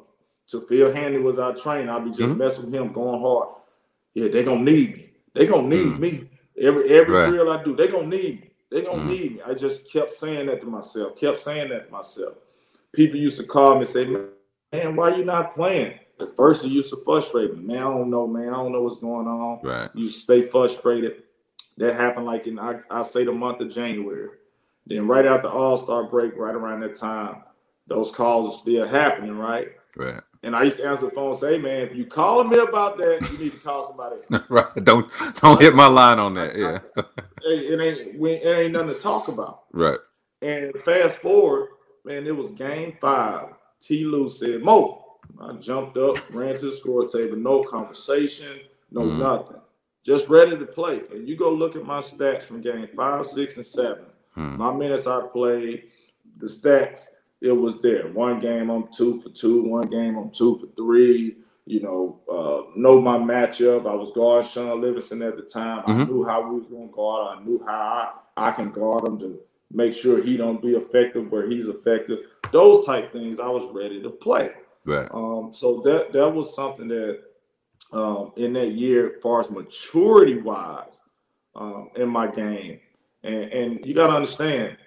to 0.48 0.62
Phil 0.62 0.92
Handy 0.92 1.20
was 1.20 1.40
our 1.40 1.54
trainer. 1.54 1.92
I'll 1.92 2.00
be 2.00 2.10
just 2.10 2.22
Mhm. 2.22 2.38
messing 2.38 2.66
with 2.66 2.74
him, 2.74 2.94
going 2.94 3.20
hard. 3.22 3.50
Yeah, 4.14 4.30
they 4.30 4.44
gonna 4.44 4.62
need 4.62 4.96
me. 4.96 5.10
They 5.34 5.46
gonna 5.46 5.68
need 5.68 5.94
Mhm. 5.96 6.00
me. 6.00 6.30
Every 6.58 6.90
every 6.90 7.14
Right. 7.16 7.30
drill 7.30 7.52
I 7.52 7.62
do, 7.64 7.76
they 7.76 7.88
gonna 7.90 8.08
need 8.08 8.42
me. 8.42 8.52
They 8.72 8.82
gonna 8.82 9.04
Mhm. 9.04 9.08
need 9.08 9.36
me. 9.36 9.42
I 9.46 9.54
just 9.54 9.92
kept 9.92 10.14
saying 10.14 10.48
that 10.48 10.62
to 10.62 10.68
myself. 10.68 11.16
Kept 11.18 11.38
saying 11.38 11.70
that 11.70 11.88
to 11.88 11.92
myself. 11.92 12.36
People 12.94 13.20
used 13.20 13.40
to 13.40 13.46
call 13.46 13.72
me 13.74 13.80
and 13.80 13.88
say, 13.88 14.06
"Man, 14.72 14.96
why 14.96 15.16
you 15.16 15.24
not 15.26 15.54
playing?" 15.54 16.00
At 16.20 16.36
first, 16.36 16.66
it 16.66 16.70
used 16.70 16.90
to 16.90 16.98
frustrate 16.98 17.56
me. 17.56 17.64
Man, 17.64 17.78
I 17.78 17.82
don't 17.84 18.10
know, 18.10 18.26
man. 18.26 18.50
I 18.50 18.58
don't 18.58 18.72
know 18.72 18.82
what's 18.82 19.00
going 19.00 19.28
on. 19.28 19.60
Right. 19.62 19.90
You 19.94 20.08
stay 20.08 20.42
frustrated. 20.42 21.24
That 21.78 21.96
happened 21.96 22.26
like 22.26 22.48
in 22.48 22.58
I, 22.60 22.80
I 22.90 23.04
say 23.04 23.24
the 23.24 23.32
month 23.32 23.62
of 23.62 23.72
January. 23.72 24.30
Then 24.86 25.08
right 25.08 25.26
after 25.26 25.48
All 25.50 25.78
Star 25.78 26.04
break, 26.06 26.36
right 26.36 26.56
around 26.56 26.80
that 26.82 26.96
time, 26.96 27.44
those 27.88 28.12
calls 28.12 28.54
are 28.54 28.58
still 28.58 28.88
happening, 28.88 29.38
right? 29.38 29.70
Right. 29.96 30.22
And 30.44 30.56
I 30.56 30.64
used 30.64 30.78
to 30.78 30.88
answer 30.88 31.06
the 31.06 31.12
phone 31.12 31.32
and 31.32 31.40
say, 31.40 31.56
hey, 31.56 31.62
man, 31.62 31.82
if 31.82 31.96
you 31.96 32.06
calling 32.06 32.50
me 32.50 32.58
about 32.60 32.98
that, 32.98 33.28
you 33.32 33.38
need 33.38 33.52
to 33.54 33.60
call 33.60 33.88
somebody. 33.88 34.18
right. 34.50 34.84
Don't 34.84 35.10
don't 35.42 35.62
hit 35.62 35.76
my 35.76 35.88
line 35.88 36.20
on 36.20 36.34
that. 36.36 36.56
Yeah. 36.58 36.80
Hey, 37.44 37.60
it 37.68 37.80
ain't 37.80 38.20
we, 38.20 38.32
it 38.32 38.46
ain't 38.58 38.74
nothing 38.74 38.96
to 38.96 39.00
talk 39.00 39.28
about. 39.28 39.66
right. 39.72 40.00
And 40.42 40.74
fast 40.84 41.20
forward, 41.20 41.70
man, 42.04 42.26
it 42.26 42.36
was 42.36 42.52
game 42.52 42.98
five. 43.00 43.50
T. 43.80 44.04
Lue 44.06 44.28
said, 44.30 44.62
Mo. 44.64 45.04
I 45.40 45.54
jumped 45.54 45.98
up, 45.98 46.18
ran 46.34 46.58
to 46.58 46.66
the 46.68 46.72
score 46.72 47.08
table, 47.08 47.38
no 47.38 47.64
conversation, 47.64 48.60
no 48.92 49.02
Mhm. 49.02 49.18
nothing. 49.20 49.62
Just 50.08 50.30
ready 50.30 50.58
to 50.58 50.66
play. 50.66 51.02
And 51.12 51.28
you 51.28 51.36
go 51.36 51.52
look 51.52 51.76
at 51.76 51.86
my 51.86 52.00
stats 52.00 52.44
from 52.44 52.62
game 52.62 52.88
five, 52.96 53.28
six, 53.28 53.58
and 53.58 53.66
seven. 53.66 54.06
Hmm. 54.36 54.56
My 54.56 54.72
minutes 54.74 55.06
I 55.06 55.28
played, 55.28 55.90
the 56.38 56.48
stats, 56.48 57.08
it 57.42 57.52
was 57.52 57.82
there. 57.82 58.08
One 58.08 58.40
game 58.40 58.70
I'm 58.70 58.88
two 58.96 59.20
for 59.20 59.28
two, 59.30 59.64
one 59.64 59.90
game 59.90 60.16
I'm 60.18 60.30
two 60.32 60.58
for 60.60 60.68
three. 60.78 61.36
You 61.66 61.82
know, 61.82 62.20
uh, 62.32 62.72
know 62.78 63.02
my 63.02 63.18
matchup. 63.18 63.86
I 63.86 63.94
was 63.94 64.14
guarding 64.16 64.50
Shaun 64.50 64.80
Livingston 64.80 65.22
at 65.24 65.36
the 65.36 65.42
time. 65.42 65.84
I 65.86 65.92
Mhm. 65.92 66.08
knew 66.08 66.24
how 66.24 66.50
we 66.50 66.60
was 66.60 66.70
gonna 66.70 66.88
guard. 66.88 67.40
I 67.40 67.44
knew 67.44 67.62
how 67.68 68.14
I, 68.38 68.48
I 68.48 68.52
can 68.52 68.72
guard 68.72 69.06
him 69.06 69.20
to 69.20 69.38
make 69.74 69.92
sure 69.92 70.24
he 70.24 70.38
don't 70.38 70.62
be 70.62 70.76
effective 70.76 71.30
where 71.30 71.50
he's 71.50 71.68
effective. 71.68 72.20
Those 72.54 72.86
type 72.86 73.12
things, 73.12 73.42
I 73.42 73.50
was 73.50 73.70
ready 73.74 74.02
to 74.04 74.10
play. 74.10 74.52
Right. 74.86 75.10
Um, 75.12 75.50
so 75.52 75.82
that 75.82 76.14
that 76.14 76.30
was 76.30 76.56
something 76.56 76.88
that 76.88 77.24
um, 77.92 78.32
in 78.36 78.54
that 78.54 78.72
year, 78.74 79.16
as 79.16 79.22
far 79.22 79.40
as 79.40 79.50
maturity 79.50 80.38
wise, 80.38 81.02
um, 81.56 81.90
in 81.96 82.10
my 82.10 82.28
game, 82.28 82.80
and 83.24 83.52
and 83.52 83.86
you 83.86 83.94
got 83.94 84.08
to 84.08 84.14
understand, 84.14 84.78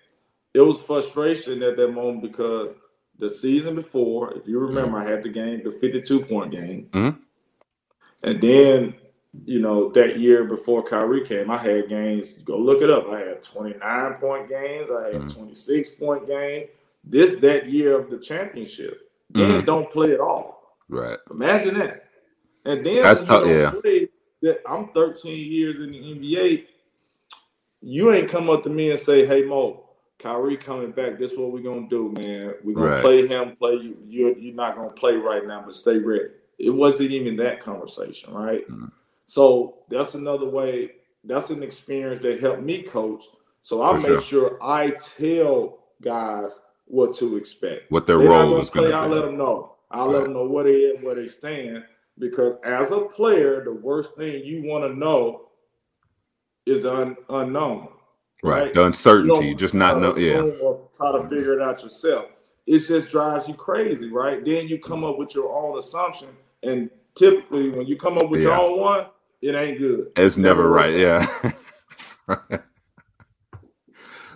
it 0.54 0.60
was 0.60 0.78
frustration 0.80 1.62
at 1.62 1.76
that 1.76 1.92
moment 1.92 2.22
because 2.22 2.72
the 3.18 3.28
season 3.28 3.74
before, 3.74 4.32
if 4.34 4.46
you 4.48 4.58
remember, 4.58 4.98
I 4.98 5.08
had 5.08 5.22
the 5.22 5.28
game, 5.28 5.62
the 5.64 5.70
fifty-two 5.70 6.20
point 6.20 6.52
game, 6.52 6.88
Mhm. 6.92 7.18
and 8.22 8.40
then 8.40 8.94
you 9.44 9.60
know 9.60 9.88
that 9.90 10.18
year 10.18 10.44
before 10.44 10.82
Kyrie 10.82 11.24
came, 11.24 11.50
I 11.50 11.56
had 11.58 11.88
games. 11.88 12.32
Go 12.32 12.56
look 12.58 12.82
it 12.82 12.90
up. 12.90 13.08
I 13.08 13.20
had 13.20 13.42
twenty-nine 13.42 14.14
point 14.14 14.48
games. 14.48 14.90
I 14.90 15.12
had 15.12 15.22
Mhm. 15.22 15.34
twenty-six 15.34 15.90
point 15.90 16.26
games. 16.26 16.68
This 17.04 17.36
that 17.36 17.68
year 17.68 17.98
of 17.98 18.10
the 18.10 18.18
championship. 18.18 19.10
Then 19.30 19.62
Mhm. 19.62 19.66
don't 19.66 19.90
play 19.90 20.12
at 20.12 20.20
all. 20.20 20.76
Right. 20.88 21.18
Imagine 21.30 21.78
that. 21.78 22.09
And 22.64 22.84
then 22.84 23.02
That's 23.02 23.22
tough, 23.22 23.46
yeah. 23.46 23.72
that 24.42 24.60
I'm 24.68 24.88
13 24.92 25.50
years 25.52 25.80
in 25.80 25.92
the 25.92 25.98
NBA. 25.98 26.66
You 27.82 28.12
ain't 28.12 28.28
come 28.28 28.50
up 28.50 28.62
to 28.64 28.70
me 28.70 28.90
and 28.90 29.00
say, 29.00 29.24
"Hey 29.24 29.42
Mo, 29.42 29.84
Kyrie 30.18 30.56
coming 30.58 30.90
back. 30.90 31.18
This 31.18 31.32
is 31.32 31.38
what 31.38 31.52
we're 31.52 31.62
gonna 31.62 31.88
do, 31.88 32.12
man. 32.18 32.54
We're 32.62 32.74
gonna 32.74 32.90
Right. 32.90 33.02
play 33.02 33.26
him. 33.26 33.56
Play 33.56 33.74
you. 33.76 33.96
You're 34.06 34.36
you're 34.38 34.54
not 34.54 34.76
gonna 34.76 34.90
play 34.90 35.16
right 35.16 35.46
now, 35.46 35.62
but 35.64 35.74
stay 35.74 35.98
ready." 35.98 36.26
It 36.58 36.70
wasn't 36.70 37.10
even 37.12 37.36
that 37.36 37.60
conversation, 37.60 38.34
right? 38.34 38.68
Mhm. 38.68 38.92
So 39.24 39.76
that's 39.88 40.14
another 40.14 40.44
way. 40.46 40.92
That's 41.24 41.48
an 41.50 41.62
experience 41.62 42.20
that 42.20 42.40
helped 42.40 42.62
me 42.62 42.82
coach. 42.82 43.22
So 43.62 43.82
I 43.82 43.92
For 43.94 43.98
make 43.98 44.20
sure. 44.20 44.50
sure 44.50 44.58
I 44.62 44.90
tell 44.90 45.78
guys 46.02 46.60
what 46.86 47.14
to 47.14 47.36
expect. 47.36 47.90
What 47.90 48.06
their 48.06 48.18
They're 48.18 48.28
role 48.28 48.62
gonna 48.62 48.88
be. 48.88 48.92
I'll 48.92 49.08
let 49.08 49.22
them 49.24 49.38
know. 49.38 49.76
I'll 49.90 50.10
let 50.10 50.24
them 50.24 50.34
know 50.34 50.44
what 50.44 50.64
they 50.64 50.74
is, 50.74 51.02
where 51.02 51.14
they 51.14 51.28
stand. 51.28 51.84
Because 52.18 52.56
as 52.64 52.92
a 52.92 53.00
player, 53.00 53.64
the 53.64 53.72
worst 53.72 54.16
thing 54.16 54.44
you 54.44 54.62
want 54.64 54.84
to 54.84 54.98
know 54.98 55.48
is 56.66 56.82
the 56.82 56.94
un- 56.94 57.16
unknown. 57.28 57.88
Right. 58.42 58.62
right? 58.62 58.74
The 58.74 58.84
uncertainty. 58.84 59.54
Just 59.54 59.74
not 59.74 60.00
know. 60.00 60.14
Yeah. 60.16 60.40
or 60.40 60.88
try 60.94 61.12
to 61.12 61.18
mm-hmm. 61.18 61.28
figure 61.28 61.58
it 61.58 61.62
out 61.62 61.82
yourself. 61.82 62.26
It 62.66 62.78
just 62.86 63.08
drives 63.08 63.48
you 63.48 63.54
crazy, 63.54 64.10
right? 64.10 64.44
Then 64.44 64.68
you 64.68 64.78
come 64.78 65.04
up 65.04 65.18
with 65.18 65.34
your 65.34 65.52
own 65.52 65.78
assumption, 65.78 66.28
and 66.62 66.90
typically 67.16 67.70
when 67.70 67.86
you 67.86 67.96
come 67.96 68.18
up 68.18 68.28
with 68.28 68.42
Yeah. 68.42 68.48
your 68.48 68.58
own 68.58 68.80
one, 68.80 69.06
it 69.42 69.54
ain't 69.54 69.78
good. 69.78 70.12
It's 70.16 70.36
never 70.36 70.62
Never 70.62 70.70
right. 70.70 70.96
Yeah. 70.96 71.52
Right. 72.26 72.60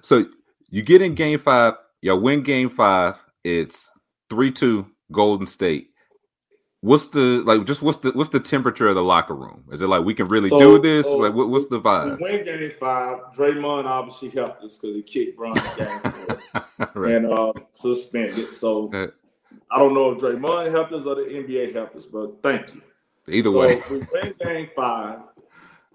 So 0.04 0.26
you 0.68 0.82
get 0.82 1.00
in 1.00 1.14
game 1.14 1.38
five, 1.38 1.74
you 2.02 2.14
win 2.14 2.42
game 2.42 2.68
five, 2.68 3.14
it's 3.42 3.90
three 4.28 4.50
two 4.50 4.86
Golden 5.10 5.46
State. 5.46 5.93
What's 6.84 7.06
the 7.06 7.42
like 7.46 7.64
just 7.64 7.80
what's 7.80 7.96
the 7.98 8.10
what's 8.10 8.28
the 8.28 8.40
temperature 8.40 8.86
of 8.88 8.94
the 8.94 9.02
locker 9.02 9.34
room? 9.34 9.64
Is 9.72 9.80
it 9.80 9.86
like 9.86 10.04
we 10.04 10.12
can 10.12 10.28
really 10.28 10.50
So- 10.50 10.58
do 10.58 10.78
this? 10.78 11.06
so 11.06 11.16
like 11.16 11.32
what, 11.32 11.48
what's 11.48 11.66
the 11.68 11.78
We 11.78 11.82
vibe? 11.84 12.20
win 12.20 12.44
game 12.44 12.70
five. 12.78 13.20
Draymond 13.34 13.86
obviously 13.86 14.28
helped 14.28 14.62
us 14.62 14.76
because 14.76 14.94
he 14.94 15.00
kicked 15.02 15.34
Bron 15.38 15.54
game 15.78 16.00
right. 16.94 17.14
and 17.14 17.26
uh, 17.32 17.54
suspended. 17.72 18.52
So 18.52 18.90
Uh, 18.92 19.06
I 19.70 19.78
don't 19.78 19.94
know 19.94 20.10
if 20.12 20.18
Draymond 20.18 20.72
helped 20.72 20.92
us 20.92 21.06
or 21.06 21.14
the 21.14 21.22
NBA 21.22 21.72
helped 21.72 21.96
us, 21.96 22.04
but 22.04 22.42
thank 22.42 22.74
you. 22.74 22.82
Either 23.28 23.50
so 23.50 23.60
way. 23.60 23.82
we 23.90 24.06
win 24.12 24.34
game 24.44 24.68
five. 24.76 25.20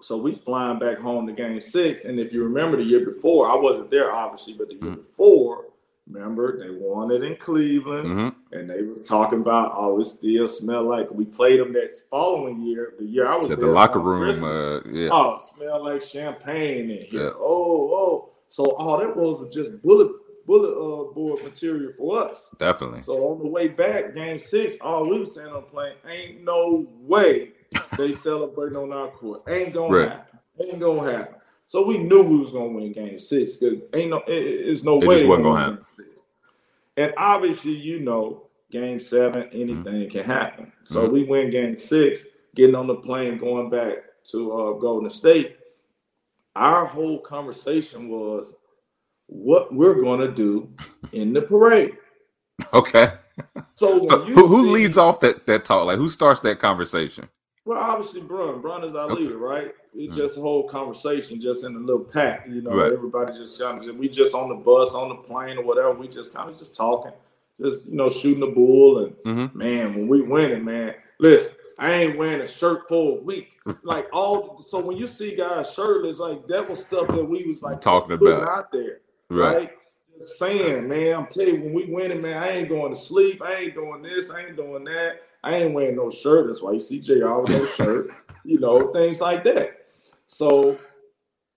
So 0.00 0.16
we 0.16 0.34
flying 0.34 0.80
back 0.80 0.98
home 0.98 1.24
to 1.28 1.32
game 1.32 1.60
six. 1.60 2.04
And 2.04 2.18
if 2.18 2.32
you 2.32 2.42
remember 2.42 2.78
the 2.78 2.82
year 2.82 3.04
before, 3.04 3.48
I 3.48 3.54
wasn't 3.54 3.92
there 3.92 4.12
obviously, 4.12 4.54
but 4.54 4.66
the 4.66 4.74
year 4.74 4.82
Mhm. 4.94 4.96
before, 4.96 5.66
remember 6.12 6.58
they 6.58 6.70
won 6.70 7.10
it 7.10 7.22
in 7.22 7.36
Cleveland 7.36 8.08
hmm 8.08 8.28
and 8.52 8.68
they 8.68 8.82
was 8.82 9.02
talking 9.02 9.40
about 9.40 9.72
oh 9.76 10.00
it 10.00 10.04
still 10.04 10.48
smell 10.48 10.82
like 10.82 11.08
we 11.12 11.24
played 11.24 11.60
them 11.60 11.72
that 11.72 11.90
following 12.10 12.60
year, 12.62 12.94
the 12.98 13.04
year 13.04 13.26
I 13.26 13.36
was 13.36 13.46
Said 13.46 13.60
the 13.60 13.66
locker 13.66 14.00
room, 14.00 14.42
uh, 14.42 14.80
yeah. 14.90 15.10
Oh, 15.12 15.38
smell 15.38 15.84
like 15.84 16.02
champagne 16.02 16.90
in 16.90 17.06
here. 17.06 17.24
Yeah. 17.26 17.30
Oh, 17.36 17.90
oh. 17.94 18.30
So 18.48 18.72
all 18.76 18.98
that 18.98 19.16
was 19.16 19.40
was 19.40 19.54
just 19.54 19.80
bullet 19.82 20.10
bullet 20.46 20.70
uh, 20.72 21.12
board 21.12 21.44
material 21.44 21.92
for 21.96 22.24
us. 22.28 22.52
Definitely. 22.58 23.02
So 23.02 23.14
on 23.28 23.38
the 23.38 23.48
way 23.48 23.68
back, 23.68 24.14
game 24.14 24.40
six, 24.40 24.78
all 24.80 25.08
we 25.08 25.20
were 25.20 25.26
saying 25.26 25.52
on 25.52 25.62
plane, 25.62 25.94
ain't 26.08 26.42
no 26.42 26.88
way 27.02 27.52
they 27.96 28.10
celebrating 28.10 28.76
on 28.76 28.92
our 28.92 29.08
court. 29.08 29.42
Ain't 29.48 29.72
gonna 29.72 29.94
Right. 29.94 30.08
happen. 30.08 30.38
Ain't 30.60 30.80
gonna 30.80 31.12
happen. 31.12 31.34
So 31.70 31.86
we 31.86 31.98
knew 31.98 32.22
we 32.24 32.36
was 32.36 32.50
gonna 32.50 32.66
win 32.66 32.90
game 32.90 33.16
six 33.20 33.58
because 33.58 33.84
ain't 33.94 34.10
no 34.10 34.16
it, 34.26 34.32
it's 34.32 34.82
no 34.82 35.00
It 35.00 35.06
way 35.06 35.18
they 35.20 35.26
wasn't 35.26 35.44
gonna 35.44 35.70
win. 35.70 36.06
And 36.96 37.14
obviously, 37.16 37.76
you 37.76 38.00
know, 38.00 38.48
game 38.72 38.98
seven, 38.98 39.48
anything 39.52 39.84
Mm-hmm. 39.84 40.08
can 40.08 40.24
happen. 40.24 40.72
So 40.82 41.08
we 41.08 41.22
win 41.22 41.50
game 41.50 41.76
six, 41.78 42.26
getting 42.56 42.74
on 42.74 42.88
the 42.88 42.96
plane, 42.96 43.38
going 43.38 43.70
back 43.70 43.98
to 44.32 44.52
uh, 44.52 44.72
Golden 44.80 45.10
State. 45.10 45.58
Our 46.56 46.86
whole 46.86 47.20
conversation 47.20 48.08
was 48.08 48.56
what 49.28 49.72
we're 49.72 50.02
gonna 50.02 50.32
do 50.32 50.72
in 51.12 51.32
the 51.32 51.42
parade. 51.42 51.96
Okay. 52.74 53.12
So 53.76 54.04
So 54.08 54.18
who, 54.24 54.46
who 54.48 54.64
see- 54.64 54.70
leads 54.72 54.98
off 54.98 55.20
that 55.20 55.46
that 55.46 55.64
talk? 55.64 55.86
Like 55.86 55.98
who 55.98 56.08
starts 56.08 56.40
that 56.40 56.58
conversation? 56.58 57.28
Well, 57.64 57.78
obviously, 57.78 58.22
Bron. 58.22 58.60
Bron 58.60 58.84
is 58.84 58.94
our 58.94 59.10
Okay. 59.10 59.22
leader, 59.22 59.36
right? 59.36 59.74
It's 59.94 60.14
Mm. 60.14 60.16
just 60.16 60.38
a 60.38 60.40
whole 60.40 60.68
conversation, 60.68 61.40
just 61.40 61.64
in 61.64 61.74
a 61.76 61.78
little 61.78 62.04
pack. 62.04 62.46
You 62.48 62.62
know, 62.62 62.70
Right. 62.76 62.92
everybody 62.92 63.34
just 63.34 63.60
kind 63.60 63.86
of, 63.86 63.96
we 63.96 64.08
just 64.08 64.34
on 64.34 64.48
the 64.48 64.54
bus, 64.54 64.94
on 64.94 65.08
the 65.10 65.16
plane, 65.16 65.58
or 65.58 65.64
whatever. 65.64 65.92
We 65.92 66.08
just 66.08 66.34
kind 66.34 66.48
of 66.50 66.58
just 66.58 66.76
talking, 66.76 67.12
just 67.60 67.86
you 67.86 67.96
know, 67.96 68.08
shooting 68.08 68.40
the 68.40 68.46
bull. 68.46 68.98
And 68.98 69.16
Mhm. 69.24 69.54
man, 69.54 69.94
when 69.94 70.08
we 70.08 70.22
win 70.22 70.52
it, 70.52 70.64
man, 70.64 70.94
listen, 71.18 71.56
I 71.78 71.92
ain't 71.94 72.18
wearing 72.18 72.40
a 72.40 72.46
shirt 72.48 72.88
for 72.88 73.18
a 73.18 73.20
week. 73.22 73.48
Like 73.84 74.08
all 74.12 74.58
so 74.60 74.78
when 74.80 74.96
you 74.96 75.06
see 75.06 75.34
guys 75.34 75.72
shirtless, 75.72 76.18
like 76.18 76.46
that 76.48 76.68
was 76.68 76.82
stuff 76.84 77.08
that 77.08 77.24
we 77.24 77.44
was 77.46 77.62
like 77.62 77.80
talking 77.80 78.12
about 78.14 78.42
out 78.48 78.72
there. 78.72 79.00
Right. 79.28 79.54
right? 79.56 79.70
Just 80.14 80.38
saying, 80.38 80.88
man, 80.88 81.14
I'm 81.16 81.26
telling 81.26 81.54
you, 81.56 81.60
when 81.62 81.72
we 81.72 81.84
winning, 81.84 82.20
man, 82.20 82.42
I 82.42 82.50
ain't 82.50 82.68
going 82.68 82.92
to 82.92 82.98
sleep. 82.98 83.40
I 83.42 83.54
ain't 83.56 83.74
doing 83.74 84.02
this, 84.02 84.30
I 84.30 84.46
ain't 84.46 84.56
doing 84.56 84.84
that. 84.84 85.22
I 85.42 85.54
ain't 85.56 85.74
wearing 85.74 85.96
no 85.96 86.10
shirt. 86.10 86.46
That's 86.46 86.62
why 86.62 86.72
you 86.72 86.80
see 86.80 87.00
JR 87.00 87.38
with 87.38 87.50
no 87.50 87.64
shirt, 87.64 88.10
you 88.44 88.58
know, 88.58 88.92
things 88.92 89.20
like 89.20 89.44
that. 89.44 89.86
So 90.26 90.78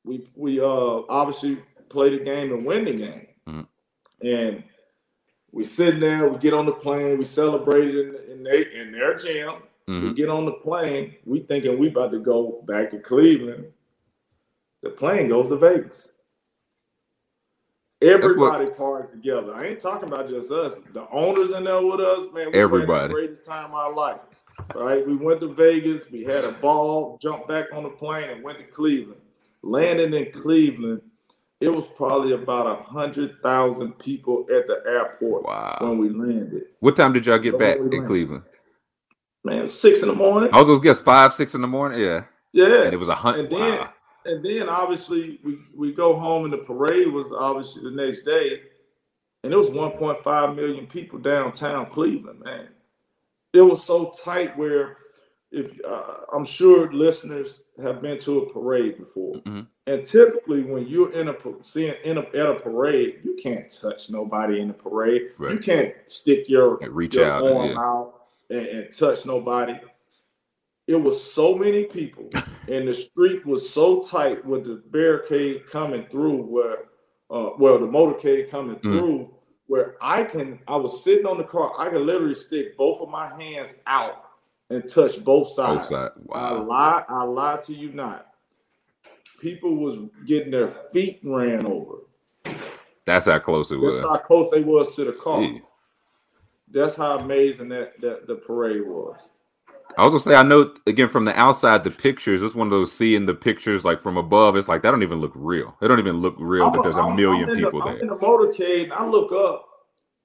we 0.03 0.25
we 0.35 0.59
uh 0.59 1.01
obviously 1.09 1.59
play 1.89 2.17
the 2.17 2.23
game 2.23 2.51
and 2.51 2.65
win 2.65 2.85
the 2.85 2.93
game. 2.93 3.27
Mm-hmm. 3.47 4.27
And 4.27 4.63
we 5.51 5.63
sitting 5.63 5.99
there, 5.99 6.27
we 6.27 6.37
get 6.39 6.53
on 6.53 6.65
the 6.65 6.71
plane, 6.71 7.19
we 7.19 7.25
celebrated 7.25 7.95
in, 7.95 8.31
in, 8.31 8.43
their, 8.43 8.61
in 8.61 8.91
their 8.91 9.15
gym. 9.15 9.53
Mm-hmm. 9.87 10.07
We 10.07 10.13
get 10.13 10.29
on 10.29 10.45
the 10.45 10.53
plane, 10.53 11.15
we 11.25 11.41
thinking 11.41 11.77
we 11.77 11.89
about 11.89 12.11
to 12.11 12.19
go 12.19 12.63
back 12.65 12.89
to 12.89 12.99
Cleveland. 12.99 13.65
The 14.81 14.89
plane 14.89 15.29
goes 15.29 15.49
to 15.49 15.57
Vegas. 15.57 16.12
Everybody 18.03 18.65
what, 18.65 18.77
parties 18.77 19.11
together. 19.11 19.55
I 19.55 19.67
ain't 19.67 19.79
talking 19.79 20.09
about 20.11 20.29
just 20.29 20.51
us. 20.51 20.73
The 20.93 21.07
owners 21.09 21.51
in 21.51 21.63
there 21.63 21.81
with 21.81 21.99
us, 21.99 22.27
man. 22.33 22.51
We 22.51 22.59
everybody. 22.59 23.01
Had 23.01 23.09
the 23.09 23.13
greatest 23.13 23.45
time 23.45 23.65
of 23.65 23.75
our 23.75 23.93
life. 23.93 24.19
Right? 24.75 25.05
we 25.05 25.15
went 25.15 25.39
to 25.39 25.53
Vegas. 25.53 26.11
We 26.11 26.23
had 26.23 26.43
a 26.43 26.51
ball, 26.51 27.17
jumped 27.21 27.47
back 27.47 27.67
on 27.73 27.83
the 27.83 27.89
plane, 27.89 28.29
and 28.29 28.43
went 28.43 28.59
to 28.59 28.65
Cleveland. 28.65 29.21
Landing 29.61 30.13
in 30.13 30.31
Cleveland, 30.31 31.01
it 31.61 31.69
was 31.69 31.87
probably 31.89 32.33
about 32.33 32.67
a 32.67 32.83
hundred 32.83 33.41
thousand 33.41 33.93
people 33.93 34.45
at 34.53 34.67
the 34.67 34.83
airport 34.85 35.45
wow. 35.45 35.77
when 35.79 35.97
we 35.97 36.09
landed. 36.09 36.63
What 36.81 36.95
time 36.95 37.13
did 37.13 37.25
y'all 37.25 37.39
get 37.39 37.57
back 37.57 37.77
in. 37.77 38.05
Cleveland? 38.05 38.43
Man, 39.45 39.67
six 39.67 40.01
in 40.03 40.09
the 40.09 40.15
morning. 40.15 40.49
I 40.53 40.59
was 40.59 40.67
gonna 40.67 40.81
guess 40.81 40.99
five, 40.99 41.33
six 41.33 41.55
in 41.55 41.61
the 41.61 41.67
morning. 41.67 42.01
Yeah. 42.01 42.25
Yeah. 42.51 42.83
And 42.83 42.93
it 42.93 42.97
was 42.97 43.07
a 43.07 43.15
hundred. 43.15 43.51
Wow 43.51 43.89
and 44.25 44.43
then 44.43 44.69
obviously 44.69 45.39
we, 45.43 45.59
we 45.75 45.93
go 45.93 46.17
home 46.17 46.45
and 46.45 46.53
the 46.53 46.57
parade 46.57 47.07
was 47.07 47.31
obviously 47.31 47.83
the 47.83 47.95
next 47.95 48.23
day, 48.23 48.61
and 49.43 49.53
it 49.53 49.57
was 49.57 49.69
1.5 49.69 50.55
million 50.55 50.87
people 50.87 51.19
downtown 51.19 51.87
Cleveland, 51.87 52.41
man. 52.43 52.67
It 53.53 53.61
was 53.61 53.83
so 53.83 54.13
tight 54.23 54.57
where 54.57 54.97
if 55.51 55.71
uh, 55.87 56.35
I'm 56.35 56.45
sure 56.45 56.91
listeners 56.91 57.61
have 57.81 58.01
been 58.01 58.19
to 58.21 58.39
a 58.39 58.53
parade 58.53 58.97
before, 58.97 59.35
mm-hmm. 59.35 59.61
and 59.85 60.03
typically 60.03 60.63
when 60.63 60.87
you're 60.87 61.13
in 61.13 61.27
a 61.27 61.35
seeing 61.61 61.93
in 62.03 62.17
a, 62.17 62.21
at 62.21 62.49
a 62.49 62.55
parade, 62.55 63.19
you 63.23 63.37
can't 63.41 63.69
touch 63.69 64.09
nobody 64.09 64.59
in 64.61 64.69
the 64.69 64.73
parade. 64.73 65.29
Right. 65.37 65.53
You 65.53 65.59
can't 65.59 65.93
stick 66.07 66.49
your, 66.49 66.77
reach 66.89 67.13
your 67.13 67.29
out, 67.29 67.43
arm 67.43 67.69
yeah. 67.69 67.79
out 67.79 68.13
and, 68.49 68.65
and 68.65 68.97
touch 68.97 69.27
nobody 69.27 69.79
it 70.87 70.95
was 70.95 71.21
so 71.33 71.55
many 71.55 71.85
people 71.85 72.29
and 72.67 72.87
the 72.87 72.93
street 72.93 73.45
was 73.45 73.69
so 73.69 74.01
tight 74.01 74.45
with 74.45 74.65
the 74.65 74.81
barricade 74.89 75.65
coming 75.67 76.05
through 76.07 76.43
where 76.43 76.85
uh 77.29 77.51
well 77.57 77.79
the 77.79 77.85
motorcade 77.85 78.49
coming 78.49 78.75
mm. 78.77 78.81
through 78.81 79.33
where 79.67 79.95
I 80.01 80.23
can 80.23 80.59
I 80.67 80.75
was 80.75 81.03
sitting 81.03 81.25
on 81.25 81.37
the 81.37 81.43
car, 81.43 81.73
I 81.77 81.89
can 81.89 82.05
literally 82.05 82.35
stick 82.35 82.77
both 82.77 83.01
of 83.01 83.09
my 83.09 83.29
hands 83.41 83.77
out 83.87 84.25
and 84.69 84.87
touch 84.87 85.23
both 85.23 85.49
sides. 85.49 85.77
Both 85.77 85.87
sides. 85.87 86.13
Wow. 86.25 86.35
I 86.35 86.59
lie, 86.59 87.03
I 87.07 87.23
lie 87.23 87.57
to 87.65 87.73
you 87.73 87.91
not. 87.91 88.27
People 89.39 89.75
was 89.75 89.97
getting 90.25 90.51
their 90.51 90.67
feet 90.67 91.19
ran 91.23 91.65
over. 91.65 91.95
That's 93.05 93.25
how 93.25 93.39
close 93.39 93.71
it 93.71 93.77
was. 93.77 93.99
That's 93.99 94.09
how 94.09 94.17
close 94.17 94.51
they 94.51 94.61
was 94.61 94.95
to 94.95 95.05
the 95.05 95.11
car. 95.13 95.41
Yeah. 95.41 95.59
That's 96.69 96.95
how 96.95 97.17
amazing 97.17 97.69
that, 97.69 97.99
that 98.01 98.27
the 98.27 98.35
parade 98.35 98.85
was. 98.85 99.29
I 99.97 100.05
was 100.05 100.11
gonna 100.11 100.19
say, 100.19 100.35
I 100.35 100.43
know 100.43 100.73
again 100.87 101.09
from 101.09 101.25
the 101.25 101.37
outside, 101.37 101.83
the 101.83 101.91
pictures. 101.91 102.41
It's 102.41 102.55
one 102.55 102.67
of 102.67 102.71
those 102.71 102.91
seeing 102.91 103.25
the 103.25 103.33
pictures 103.33 103.85
like 103.85 104.01
from 104.01 104.17
above. 104.17 104.55
It's 104.55 104.67
like 104.67 104.81
that 104.81 104.91
don't 104.91 105.03
even 105.03 105.19
look 105.19 105.33
real. 105.35 105.75
It 105.81 105.87
don't 105.87 105.99
even 105.99 106.17
look 106.17 106.35
real 106.39 106.65
I'm, 106.65 106.73
that 106.73 106.83
there's 106.83 106.95
a 106.95 106.99
1000000 106.99 107.55
people 107.55 107.79
the, 107.79 107.85
there. 107.85 107.93
I'm 107.95 108.01
in 108.01 108.07
the 108.07 108.15
motorcade, 108.15 108.83
and 108.83 108.93
I 108.93 109.05
look 109.05 109.31
up, 109.31 109.67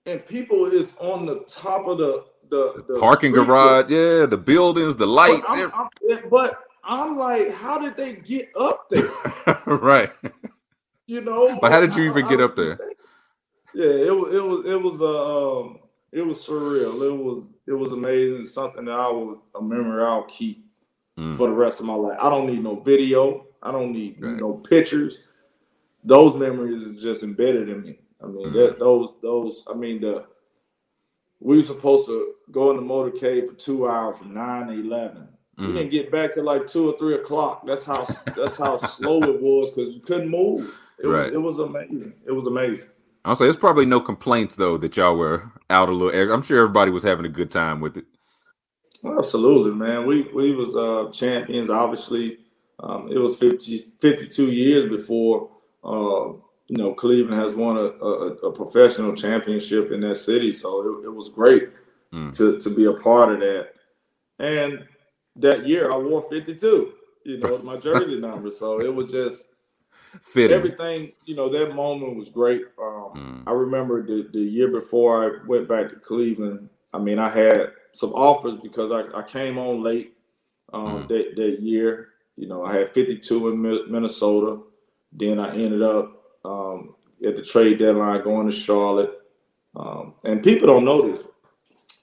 and 0.06 0.26
people 0.26 0.66
is 0.66 0.96
on 0.98 1.26
the 1.26 1.44
top 1.46 1.86
of 1.86 1.98
the 1.98 2.24
the, 2.50 2.84
the 2.88 2.98
parking 2.98 3.32
garage. 3.32 3.90
Yeah, 3.90 4.26
the 4.26 4.38
buildings, 4.38 4.96
the 4.96 5.06
lights. 5.06 5.44
But 5.46 5.58
I'm, 5.58 5.72
I'm, 5.74 6.28
but 6.30 6.64
I'm, 6.84 7.18
like, 7.18 7.52
how 7.52 7.78
did 7.78 7.96
they 7.96 8.14
get 8.14 8.50
up 8.58 8.88
there? 8.88 9.10
right. 9.66 10.12
You 11.06 11.20
know. 11.20 11.58
But 11.60 11.72
how 11.72 11.80
did 11.80 11.94
you 11.94 12.04
even 12.04 12.28
get 12.28 12.40
up 12.40 12.56
there? 12.56 12.78
Yeah, 13.74 13.84
it 13.84 14.16
was 14.16 14.34
it 14.34 14.42
was 14.42 14.66
it 14.66 14.82
was 14.82 15.00
a 15.00 15.04
uh, 15.04 15.60
um, 15.60 15.78
it 16.12 16.26
was 16.26 16.38
surreal. 16.38 17.02
It 17.02 17.16
was 17.16 17.44
it 17.66 17.72
was 17.72 17.92
amazing. 17.92 18.44
Something 18.44 18.86
that 18.86 18.98
I 18.98 19.08
will 19.08 19.42
a 19.54 19.62
memory 19.62 20.02
I'll 20.04 20.24
keep 20.24 20.64
mm. 21.18 21.36
for 21.36 21.48
the 21.48 21.54
rest 21.54 21.80
of 21.80 21.86
my 21.86 21.94
life. 21.94 22.18
I 22.20 22.30
don't 22.30 22.46
need 22.46 22.62
no 22.62 22.80
video. 22.80 23.46
I 23.62 23.72
don't 23.72 23.92
need 23.92 24.16
right. 24.20 24.36
no 24.36 24.54
pictures. 24.54 25.18
Those 26.04 26.36
memories 26.36 26.82
is 26.82 27.02
just 27.02 27.22
embedded 27.22 27.68
in 27.68 27.82
me. 27.82 27.98
I 28.22 28.26
mean, 28.26 28.48
mm. 28.48 28.52
that 28.54 28.78
those 28.78 29.14
those. 29.22 29.64
I 29.68 29.74
mean, 29.74 30.00
the 30.00 30.26
we 31.40 31.56
were 31.56 31.62
supposed 31.62 32.06
to 32.06 32.34
go 32.50 32.70
in 32.70 32.76
the 32.76 32.82
motorcade 32.82 33.48
for 33.48 33.54
two 33.54 33.88
hours 33.88 34.18
from 34.18 34.34
nine 34.34 34.68
to 34.68 34.72
eleven. 34.72 35.28
Mm. 35.58 35.66
We 35.66 35.72
didn't 35.74 35.90
get 35.90 36.10
back 36.10 36.32
to 36.34 36.42
like 36.42 36.66
two 36.66 36.90
or 36.90 36.98
three 36.98 37.16
o'clock. 37.16 37.66
That's 37.66 37.84
how 37.84 38.06
that's 38.36 38.58
how 38.58 38.78
slow 38.78 39.22
it 39.22 39.40
was 39.40 39.72
because 39.72 39.94
you 39.94 40.00
couldn't 40.00 40.30
move. 40.30 40.74
It, 41.02 41.06
right. 41.06 41.32
was, 41.32 41.34
it 41.34 41.38
was 41.38 41.58
amazing. 41.58 42.14
It 42.26 42.32
was 42.32 42.46
amazing. 42.46 42.86
I'll 43.28 43.36
say 43.36 43.46
it's 43.46 43.58
probably 43.58 43.84
no 43.84 44.00
complaints 44.00 44.56
though 44.56 44.78
that 44.78 44.96
y'all 44.96 45.14
were 45.14 45.52
out 45.68 45.90
a 45.90 45.92
little. 45.92 46.32
I'm 46.32 46.40
sure 46.40 46.62
everybody 46.62 46.90
was 46.90 47.02
having 47.02 47.26
a 47.26 47.28
good 47.28 47.50
time 47.50 47.78
with 47.78 47.98
it. 47.98 48.06
Well, 49.02 49.18
absolutely, 49.18 49.72
man. 49.72 50.06
We 50.06 50.22
we 50.32 50.52
was 50.52 50.74
uh, 50.74 51.10
champions. 51.12 51.68
Obviously, 51.68 52.38
um, 52.80 53.12
it 53.12 53.18
was 53.18 53.36
50, 53.36 53.96
52 54.00 54.50
years 54.50 54.88
before 54.88 55.50
uh, 55.84 56.32
you 56.68 56.76
know 56.78 56.94
Cleveland 56.94 57.38
has 57.38 57.54
won 57.54 57.76
a, 57.76 57.80
a, 57.80 58.26
a, 58.48 58.52
professional 58.52 59.14
championship 59.14 59.92
in 59.92 60.00
that 60.00 60.14
city. 60.14 60.50
So 60.50 60.80
it, 60.80 61.08
it 61.08 61.14
was 61.14 61.28
great 61.28 61.68
mm. 62.10 62.34
to 62.34 62.58
to 62.58 62.74
be 62.74 62.86
a 62.86 62.94
part 62.94 63.34
of 63.34 63.40
that. 63.40 63.74
And 64.38 64.86
that 65.36 65.68
year, 65.68 65.92
I 65.92 65.98
wore 65.98 66.22
52. 66.30 66.94
You 67.26 67.38
know, 67.40 67.58
my 67.58 67.76
jersey 67.76 68.18
number. 68.18 68.50
So 68.50 68.80
it 68.80 68.94
was 68.94 69.10
just 69.10 69.50
Fitting. 70.22 70.56
Everything, 70.56 71.12
you 71.24 71.36
know, 71.36 71.48
that 71.50 71.74
moment 71.74 72.16
was 72.16 72.28
great. 72.28 72.62
Um, 72.80 73.12
mm. 73.14 73.42
I 73.46 73.52
remember 73.52 74.06
the, 74.06 74.28
the 74.32 74.40
year 74.40 74.68
before 74.68 75.24
I 75.24 75.46
went 75.46 75.68
back 75.68 75.90
to 75.90 75.96
Cleveland. 75.96 76.68
I 76.92 76.98
mean, 76.98 77.18
I 77.18 77.28
had 77.28 77.72
some 77.92 78.12
offers 78.12 78.58
because 78.62 78.90
I, 78.92 79.18
I 79.18 79.22
came 79.22 79.58
on 79.58 79.82
late 79.82 80.14
um, 80.72 81.04
mm. 81.04 81.08
that, 81.08 81.36
that 81.36 81.60
year. 81.60 82.08
You 82.36 82.48
know, 82.48 82.64
I 82.64 82.74
had 82.76 82.94
52 82.94 83.48
in 83.48 83.90
Minnesota. 83.90 84.62
Then 85.12 85.40
I 85.40 85.54
ended 85.54 85.82
up 85.82 86.22
um, 86.44 86.94
at 87.26 87.36
the 87.36 87.42
trade 87.42 87.78
deadline 87.78 88.22
going 88.22 88.46
to 88.46 88.52
Charlotte. 88.52 89.12
Um, 89.76 90.14
and 90.24 90.42
people 90.42 90.66
don't 90.68 90.84
know 90.84 91.12
this. 91.12 91.24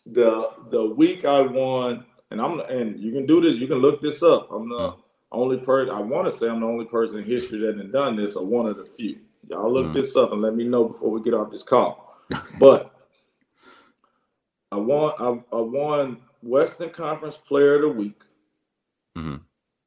The 0.08 0.51
the 0.70 0.86
week 0.86 1.26
I 1.26 1.41
won, 1.41 2.06
and 2.30 2.39
I'm 2.39 2.60
and 2.60 2.99
you 2.99 3.12
can 3.12 3.26
do 3.26 3.41
this, 3.41 3.56
you 3.56 3.66
can 3.68 3.80
look 3.80 4.03
this 4.03 4.22
up. 4.22 4.51
I'm 4.51 4.70
the 4.70 4.76
mm 4.76 4.95
only 5.32 5.58
person 5.58 5.94
I 5.94 6.00
want 6.00 6.26
to 6.26 6.32
say 6.32 6.48
I'm 6.48 6.62
the 6.62 6.68
only 6.68 6.86
person 6.86 7.20
in 7.20 7.26
history 7.26 7.60
that 7.60 7.78
has 7.78 7.92
done 7.92 8.16
this, 8.16 8.36
or 8.36 8.46
one 8.46 8.68
of 8.68 8.78
the 8.78 8.86
few. 8.86 9.20
Y'all 9.50 9.72
look 9.72 9.88
mm 9.88 9.94
this 9.94 10.16
up 10.16 10.32
and 10.32 10.42
let 10.42 10.56
me 10.56 10.64
know 10.64 10.86
before 10.86 11.12
we 11.12 11.22
get 11.22 11.34
off 11.34 11.52
this 11.52 11.64
call. 11.64 12.20
but 12.60 12.92
I 14.72 14.78
won 14.78 15.14
I, 15.20 15.56
I, 15.56 15.62
won 15.62 16.22
Western 16.42 16.90
Conference 16.90 17.38
Player 17.38 17.76
of 17.76 17.82
the 17.82 17.90
Week. 17.90 18.24
Mm-hmm. 19.16 19.36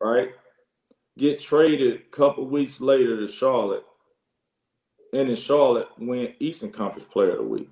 Right? 0.00 0.30
Get 1.16 1.40
traded 1.40 1.94
a 1.94 2.16
couple 2.16 2.46
weeks 2.46 2.80
later 2.80 3.16
to 3.16 3.26
Charlotte. 3.26 3.84
And 5.12 5.28
in 5.28 5.36
Charlotte 5.36 5.88
win 5.98 6.34
Eastern 6.38 6.70
Conference 6.70 7.08
Player 7.10 7.30
of 7.30 7.38
the 7.38 7.44
Week. 7.44 7.70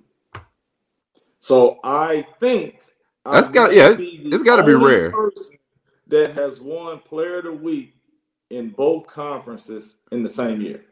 So 1.39 1.79
I 1.83 2.27
think 2.39 2.81
that's 3.23 3.49
got 3.49 3.73
yeah, 3.73 3.95
it's 3.97 4.43
got 4.43 4.57
to 4.57 4.63
be 4.63 4.73
rare. 4.73 5.11
Person 5.11 5.57
that 6.09 6.33
has 6.33 6.59
won 6.59 6.99
Player 6.99 7.39
of 7.39 7.45
the 7.45 7.53
Week 7.53 7.95
in 8.49 8.69
both 8.69 9.07
conferences 9.07 9.99
in 10.11 10.23
the 10.23 10.29
same 10.29 10.61
year. 10.61 10.83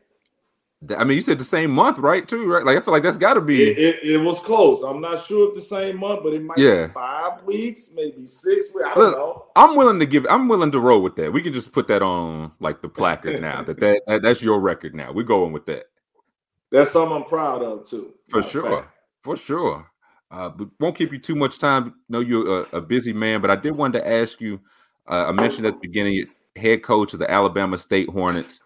I 0.96 1.04
mean, 1.04 1.16
you 1.16 1.24
said 1.24 1.40
the 1.40 1.46
same 1.46 1.72
month, 1.72 1.98
right? 1.98 2.28
Too, 2.28 2.52
right? 2.52 2.64
Like 2.64 2.78
I 2.78 2.82
feel 2.82 2.94
like 2.94 3.04
that's 3.04 3.18
got 3.18 3.36
to 3.36 3.42
be. 3.42 3.64
It, 3.64 3.78
it, 3.78 4.04
it, 4.04 4.18
was 4.18 4.40
close. 4.40 4.84
I'm 4.84 5.02
not 5.02 5.24
sure 5.24 5.50
if 5.50 5.56
the 5.56 5.62
same 5.62 5.98
month, 5.98 6.22
but 6.24 6.34
it 6.34 6.44
might 6.44 6.58
yeah. 6.58 6.88
be 6.88 6.94
five 6.94 7.42
weeks, 7.44 7.92
maybe 7.96 8.28
six 8.28 8.74
weeks. 8.74 8.86
I 8.86 8.94
don't 8.94 8.98
Look, 8.98 9.18
know. 9.18 9.46
I'm 9.56 9.76
willing 9.76 10.00
to 10.00 10.06
give. 10.06 10.28
I'm 10.30 10.48
willing 10.48 10.72
to 10.72 10.80
roll 10.80 11.02
with 11.02 11.16
that. 11.16 11.32
We 11.32 11.42
can 11.42 11.54
just 11.54 11.72
put 11.72 11.88
that 11.88 12.02
on 12.02 12.52
like 12.60 12.82
the 12.82 12.90
placard 12.90 13.42
now. 13.42 13.64
that, 13.64 13.80
that 13.80 14.02
that's 14.22 14.42
your 14.42 14.60
record 14.60 14.94
now. 14.94 15.12
We're 15.12 15.24
going 15.24 15.54
with 15.54 15.66
that. 15.68 15.86
That's 16.72 16.92
something 16.92 17.18
I'm 17.18 17.24
proud 17.24 17.64
of 17.64 17.88
too. 17.88 18.14
For 18.30 18.44
sure. 18.44 18.82
Fact. 18.82 19.00
For 19.22 19.38
sure. 19.38 19.90
Uh, 20.30 20.50
but 20.50 20.68
won't 20.80 20.98
keep 20.98 21.12
you 21.12 21.20
too 21.20 21.36
much 21.36 21.58
time. 21.58 21.96
know 22.10 22.20
you're 22.20 22.64
a, 22.64 22.78
a 22.78 22.82
busy 22.82 23.14
man, 23.14 23.42
but 23.42 23.50
I 23.50 23.56
did 23.56 23.72
want 23.72 23.94
to 23.94 24.08
ask 24.08 24.42
you 24.42 24.60
uh, 25.10 25.26
I 25.28 25.32
mentioned 25.32 25.66
at 25.66 25.74
the 25.74 25.88
beginning, 25.88 26.26
head 26.56 26.84
coach 26.84 27.14
of 27.14 27.20
the 27.20 27.30
Alabama 27.30 27.78
State 27.78 28.10
Hornets. 28.10 28.62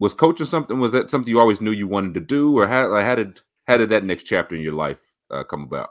Was 0.00 0.14
coaching 0.14 0.46
something? 0.46 0.78
Was 0.78 0.92
that 0.92 1.10
something 1.10 1.28
you 1.28 1.40
always 1.40 1.60
knew 1.60 1.72
you 1.72 1.88
wanted 1.88 2.14
to 2.14 2.20
do, 2.20 2.56
or 2.56 2.68
how, 2.68 2.94
how 2.94 3.14
did 3.14 3.40
how 3.66 3.76
did 3.76 3.90
that 3.90 4.04
next 4.04 4.24
chapter 4.24 4.54
in 4.54 4.62
your 4.62 4.74
life 4.74 5.00
uh, 5.30 5.44
come 5.44 5.64
about? 5.64 5.90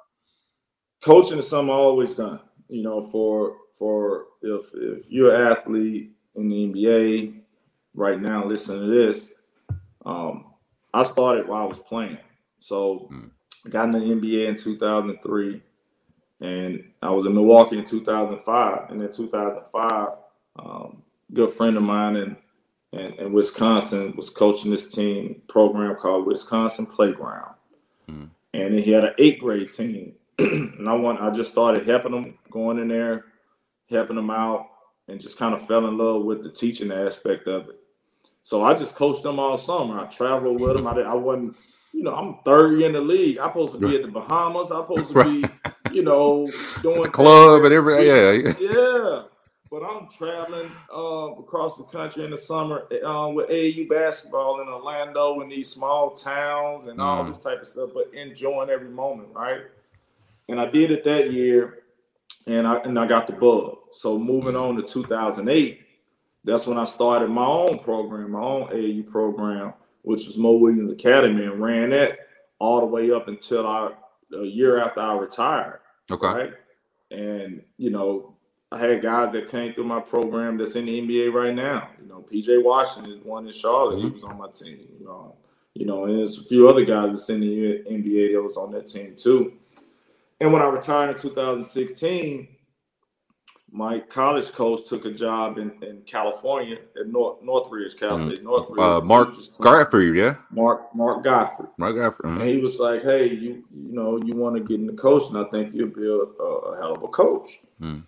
Coaching 1.04 1.38
is 1.38 1.48
something 1.48 1.70
I 1.70 1.78
always 1.78 2.16
done. 2.16 2.40
you 2.70 2.84
know, 2.84 3.04
for 3.04 3.56
for 3.78 4.26
if 4.42 4.74
if 4.74 5.12
you're 5.12 5.36
an 5.36 5.52
athlete 5.52 6.12
in 6.36 6.50
the 6.50 6.56
NBA 6.56 7.42
right 7.94 8.20
now, 8.20 8.46
listen 8.46 8.80
to 8.80 8.86
this. 8.88 9.34
Um, 10.06 10.54
I 10.94 11.04
started 11.04 11.48
while 11.48 11.64
I 11.64 11.68
was 11.68 11.80
playing, 11.80 12.18
so 12.60 13.10
mm. 13.12 13.30
I 13.66 13.70
got 13.70 13.86
in 13.86 13.92
the 13.92 14.00
NBA 14.00 14.50
in 14.50 14.56
2003, 14.56 15.62
and 16.42 16.92
I 17.02 17.10
was 17.10 17.26
in 17.26 17.34
Milwaukee 17.34 17.78
in 17.78 17.86
2005. 17.86 18.92
And 18.92 19.02
in 19.02 19.12
2005, 19.12 20.10
um, 20.60 21.04
good 21.34 21.54
friend 21.54 21.78
of 21.78 21.84
mine 21.84 22.16
in, 22.16 22.38
in, 22.94 23.14
in 23.14 23.34
Wisconsin 23.34 24.14
was 24.16 24.30
coaching 24.30 24.72
this 24.72 24.88
team 24.88 25.42
program 25.48 25.96
called 25.96 26.26
Wisconsin 26.26 26.86
Playground, 26.86 27.56
mm. 28.10 28.30
and 28.54 28.74
he 28.74 28.92
had 28.92 29.04
an 29.04 29.14
eighth 29.18 29.40
grade 29.40 29.72
team. 29.72 30.14
and 30.40 30.88
I 30.88 30.94
want 30.94 31.20
I 31.20 31.32
just 31.32 31.52
started 31.52 31.88
helping 31.88 32.12
them, 32.12 32.38
going 32.52 32.78
in 32.78 32.88
there, 32.88 33.26
helping 33.90 34.16
them 34.16 34.30
out, 34.30 34.68
and 35.08 35.20
just 35.20 35.40
kind 35.40 35.56
of 35.56 35.66
fell 35.68 35.88
in 35.88 35.98
love 35.98 36.24
with 36.24 36.44
the 36.44 36.52
teaching 36.52 36.92
aspect 36.92 37.48
of 37.48 37.70
it. 37.70 37.80
So 38.44 38.64
I 38.64 38.76
just 38.76 38.96
coached 38.96 39.24
them 39.24 39.40
all 39.40 39.58
summer. 39.58 40.00
I 40.00 40.06
traveled 40.06 40.62
with 40.62 40.76
them. 40.76 40.88
I, 40.88 40.94
did, 40.94 41.06
I 41.06 41.14
wasn't, 41.14 41.58
you 41.92 42.04
know, 42.04 42.16
I'm 42.16 42.38
third 42.46 42.82
in 42.82 42.94
the 42.94 43.02
league. 43.02 43.40
I'm 43.40 43.50
supposed 43.50 43.74
to 43.74 43.80
be 43.80 43.96
at 43.96 44.04
the 44.04 44.08
Bahamas. 44.08 44.72
I'm 44.72 44.84
supposed 44.84 45.12
to 45.12 45.24
be, 45.42 45.50
you 45.98 46.04
know, 46.04 46.50
doing 46.84 47.02
the 47.02 47.10
club 47.10 47.64
and 47.64 47.74
every 47.74 48.06
yeah, 48.06 48.54
yeah. 48.60 49.24
But 49.70 49.84
I'm 49.84 50.08
traveling 50.10 50.72
uh, 50.94 51.42
across 51.42 51.76
the 51.76 51.84
country 51.86 52.24
in 52.24 52.32
the 52.32 52.38
summer 52.38 52.84
uh, 53.04 53.30
with 53.30 53.50
AAU 53.50 53.90
basketball 53.90 54.62
in 54.62 54.68
Orlando 54.68 55.42
in 55.42 55.50
these 55.50 55.70
small 55.70 56.12
towns 56.12 56.86
and 56.86 57.02
all 57.02 57.24
mm. 57.24 57.28
this 57.28 57.40
type 57.40 57.62
of 57.62 57.68
stuff, 57.68 57.90
but 57.94 58.14
enjoying 58.14 58.70
every 58.70 58.90
moment, 58.90 59.30
right? 59.34 59.62
And 60.48 60.62
I 60.62 60.68
did 60.68 60.92
it 60.92 61.04
that 61.04 61.34
year, 61.34 61.80
and 62.46 62.68
I 62.68 62.78
and 62.78 62.98
I 62.98 63.08
got 63.08 63.26
the 63.26 63.34
bug. 63.34 63.80
So 63.92 64.20
moving 64.20 64.56
on 64.56 64.76
to 64.76 64.84
2008, 64.84 65.82
that's 66.44 66.68
when 66.68 66.78
I 66.78 66.86
started 66.86 67.30
my 67.30 67.46
own 67.46 67.80
program, 67.80 68.32
my 68.32 68.40
own 68.40 68.68
AAU 68.70 69.10
program, 69.10 69.74
which 70.04 70.28
was 70.28 70.38
Mo 70.38 70.54
Williams 70.54 70.92
Academy, 70.92 71.44
and 71.44 71.60
ran 71.60 71.90
that 71.90 72.20
all 72.60 72.82
the 72.82 72.86
way 72.86 73.12
up 73.12 73.28
until 73.28 73.68
I 73.68 73.92
a 74.34 74.46
year 74.46 74.80
after 74.80 75.02
I 75.02 75.18
retired. 75.18 75.80
Okay. 76.10 76.28
Right? 76.28 76.54
And 77.12 77.64
you 77.78 77.90
know, 77.90 78.36
I 78.72 78.78
had 78.78 79.02
guys 79.02 79.32
that 79.34 79.50
came 79.50 79.74
through 79.74 79.86
my 79.86 80.02
program 80.02 80.58
that's 80.58 80.76
in 80.76 80.86
the 80.86 81.02
NBA 81.02 81.34
right 81.34 81.54
now. 81.54 81.90
You 82.02 82.08
know, 82.08 82.26
PJ 82.30 82.64
Washington 82.64 83.14
is 83.14 83.24
one 83.24 83.46
in 83.46 83.54
Charlotte. 83.54 83.98
Mm-hmm. 83.98 84.08
He 84.08 84.14
was 84.14 84.24
on 84.24 84.38
my 84.38 84.50
team. 84.50 84.88
You 85.00 85.06
know, 85.06 85.36
you 85.74 85.86
know, 85.86 86.06
and 86.06 86.20
there's 86.20 86.38
a 86.38 86.44
few 86.44 86.68
other 86.70 86.84
guys 86.84 87.12
that's 87.12 87.30
in 87.30 87.42
the 87.42 87.84
NBA 87.90 88.34
that 88.34 88.42
was 88.42 88.58
on 88.58 88.72
that 88.74 88.88
team 88.88 89.16
too. 89.18 89.54
And 90.40 90.54
when 90.54 90.62
I 90.62 90.66
retired 90.66 91.12
in 91.12 91.18
2016, 91.18 92.48
my 93.78 94.00
college 94.00 94.52
coach 94.54 94.88
took 94.88 95.06
a 95.06 95.12
job 95.12 95.60
in, 95.60 95.72
in 95.84 96.02
California 96.02 96.78
at 97.00 97.08
North 97.08 97.44
Northridge, 97.44 97.96
Cal 97.96 98.18
mm-hmm. 98.18 98.30
State 98.30 98.44
Northridge. 98.44 98.80
Uh, 98.80 99.02
Mark 99.02 99.36
Gottfried, 99.60 100.16
yeah. 100.16 100.36
Mark 100.50 100.96
Mark 100.96 101.24
Gottfried. 101.24 101.70
Mark 101.78 101.96
Gottfried. 101.96 102.32
Mm-hmm. 102.32 102.42
And 102.42 102.50
he 102.50 102.58
was 102.58 102.80
like, 102.80 103.04
"Hey, 103.04 103.28
you 103.28 103.64
you 103.72 103.94
know 103.94 104.20
you 104.26 104.36
want 104.36 104.56
to 104.56 104.64
get 104.64 104.80
in 104.80 104.88
the 104.88 104.94
coaching? 104.94 105.38
I 105.38 105.44
think 105.52 105.76
you'll 105.76 105.90
be 105.90 106.08
a, 106.08 106.44
a 106.44 106.78
hell 106.78 106.94
of 106.94 107.04
a 107.04 107.08
coach." 107.08 107.62
Mm. 107.80 108.04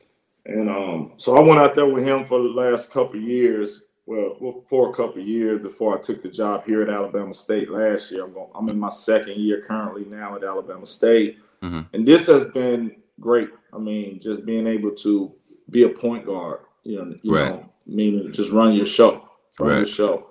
And 0.48 0.70
um, 0.70 1.14
so 1.18 1.38
I 1.38 1.42
went 1.42 1.60
out 1.60 1.76
there 1.76 1.86
with 1.86 2.04
him 2.04 2.26
for 2.26 2.42
the 2.42 2.50
last 2.50 2.92
couple 2.92 3.20
years. 3.20 3.84
Well, 4.08 4.64
for 4.68 4.90
a 4.90 4.94
couple 4.96 5.22
years 5.22 5.62
before 5.62 5.96
I 5.96 6.02
took 6.02 6.24
the 6.24 6.30
job 6.30 6.66
here 6.66 6.82
at 6.82 6.90
Alabama 6.90 7.32
State 7.32 7.70
last 7.70 8.12
year. 8.12 8.26
I'm 8.26 8.34
going, 8.34 8.50
I'm 8.56 8.68
in 8.68 8.80
my 8.80 8.90
second 8.90 9.36
year 9.36 9.62
currently 9.62 10.04
now 10.04 10.36
at 10.36 10.44
Alabama 10.44 10.88
State, 10.88 11.38
mm-hmm. 11.62 11.82
and 11.94 12.08
this 12.08 12.26
has 12.26 12.46
been 12.46 12.96
great. 13.20 13.50
I 13.72 13.78
mean, 13.78 14.20
just 14.20 14.48
being 14.48 14.66
able 14.66 14.96
to 14.96 15.32
be 15.70 15.84
a 15.84 15.90
point 15.90 16.26
guard. 16.26 16.62
You 16.84 16.98
know, 16.98 17.16
you 17.22 17.36
right. 17.36 17.50
know, 17.50 17.70
meaning 17.86 18.32
just 18.32 18.52
run 18.52 18.74
your 18.74 18.86
show, 18.86 19.30
run 19.60 19.70
right. 19.70 19.78
your 19.78 19.86
show, 19.86 20.28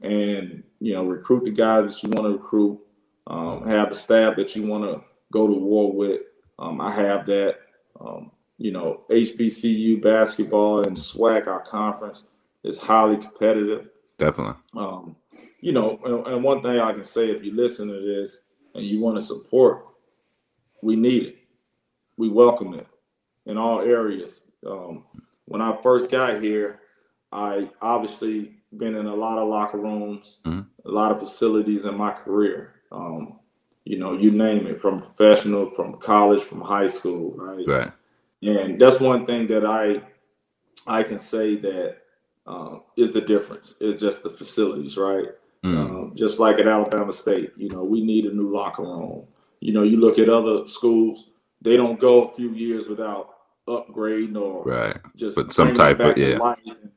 and 0.00 0.62
you 0.80 0.92
know, 0.94 1.04
recruit 1.04 1.44
the 1.44 1.50
guys 1.50 1.92
that 1.92 2.02
you 2.02 2.10
want 2.10 2.26
to 2.26 2.38
recruit. 2.38 2.80
Um, 3.26 3.66
have 3.66 3.90
a 3.90 3.94
staff 3.94 4.36
that 4.36 4.56
you 4.56 4.66
want 4.66 4.84
to 4.84 5.04
go 5.32 5.46
to 5.46 5.52
war 5.52 5.92
with. 5.92 6.22
Um, 6.58 6.80
I 6.80 6.90
have 6.90 7.26
that. 7.26 7.56
Um, 8.00 8.30
you 8.58 8.72
know, 8.72 9.02
HBCU 9.10 10.02
basketball 10.02 10.82
and 10.86 10.96
SWAC, 10.96 11.46
our 11.46 11.60
conference, 11.60 12.26
is 12.64 12.76
highly 12.76 13.16
competitive. 13.16 13.88
Definitely. 14.18 14.60
Um, 14.76 15.14
you 15.60 15.72
know, 15.72 15.98
and, 16.04 16.26
and, 16.26 16.44
one 16.44 16.60
thing 16.60 16.80
I 16.80 16.92
can 16.92 17.04
say, 17.04 17.30
if 17.30 17.44
you 17.44 17.54
listen 17.54 17.86
to 17.88 18.00
this 18.00 18.40
and 18.74 18.84
you 18.84 19.00
want 19.00 19.16
to 19.16 19.22
support, 19.22 19.86
we 20.82 20.96
need 20.96 21.22
it. 21.22 21.36
We 22.16 22.28
welcome 22.28 22.74
it 22.74 22.86
in 23.46 23.56
all 23.56 23.80
areas. 23.80 24.40
Um, 24.66 25.04
when 25.44 25.62
I 25.62 25.76
first 25.82 26.10
got 26.10 26.42
here, 26.42 26.80
I 27.32 27.70
obviously 27.80 28.52
been 28.76 28.94
in 28.94 29.06
a 29.06 29.14
lot 29.14 29.38
of 29.38 29.48
locker 29.48 29.78
rooms, 29.78 30.40
mm-hmm. 30.44 30.60
a 30.88 30.90
lot 30.90 31.12
of 31.12 31.20
facilities 31.20 31.84
in 31.84 31.96
my 31.96 32.12
career. 32.12 32.74
Um, 32.92 33.38
you 33.84 33.98
know, 33.98 34.12
you 34.12 34.30
name 34.30 34.66
it, 34.66 34.80
from 34.80 35.00
professional, 35.00 35.70
from 35.70 35.98
college, 35.98 36.42
from 36.42 36.60
high 36.60 36.88
school, 36.88 37.32
right? 37.36 37.66
Right. 37.66 37.92
And 38.42 38.78
that's 38.80 39.00
one 39.00 39.26
thing 39.26 39.46
that 39.48 39.64
I 39.64 40.02
I 40.86 41.02
can 41.02 41.18
say 41.18 41.56
that 41.56 41.96
uh, 42.46 42.78
is 42.96 43.12
the 43.12 43.20
difference. 43.20 43.76
It's 43.80 44.00
just 44.00 44.22
the 44.22 44.30
facilities, 44.30 44.96
right? 44.96 45.28
Mm. 45.64 45.78
Um, 45.78 46.12
just 46.14 46.38
like 46.38 46.58
at 46.58 46.68
Alabama 46.68 47.12
State, 47.12 47.52
you 47.56 47.68
know, 47.68 47.82
we 47.82 48.04
need 48.04 48.26
a 48.26 48.34
new 48.34 48.52
locker 48.52 48.82
room. 48.82 49.26
You 49.60 49.72
know, 49.72 49.82
you 49.82 49.98
look 49.98 50.18
at 50.18 50.28
other 50.28 50.66
schools, 50.66 51.30
they 51.60 51.76
don't 51.76 51.98
go 51.98 52.22
a 52.22 52.34
few 52.34 52.50
years 52.50 52.88
without 52.88 53.37
upgrading 53.68 54.40
or 54.40 54.64
right. 54.64 54.96
just 55.16 55.36
but 55.36 55.52
some 55.52 55.74
type 55.74 56.00
of 56.00 56.16
yeah, 56.16 56.38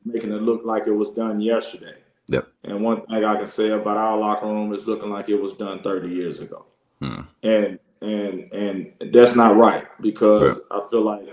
making 0.04 0.32
it 0.32 0.42
look 0.42 0.62
like 0.64 0.86
it 0.86 0.92
was 0.92 1.10
done 1.10 1.40
yesterday. 1.40 1.94
Yep. 2.28 2.48
And 2.64 2.82
one 2.82 3.04
thing 3.06 3.24
I 3.24 3.36
can 3.36 3.46
say 3.46 3.70
about 3.70 3.96
our 3.96 4.16
locker 4.16 4.46
room 4.46 4.72
is 4.72 4.86
looking 4.86 5.10
like 5.10 5.28
it 5.28 5.40
was 5.40 5.54
done 5.54 5.82
30 5.82 6.08
years 6.08 6.40
ago. 6.40 6.64
Hmm. 7.00 7.20
And 7.42 7.78
and 8.00 8.52
and 8.52 8.92
that's 9.12 9.36
not 9.36 9.56
right 9.56 9.84
because 10.00 10.56
right. 10.56 10.82
I 10.82 10.88
feel 10.90 11.02
like 11.02 11.28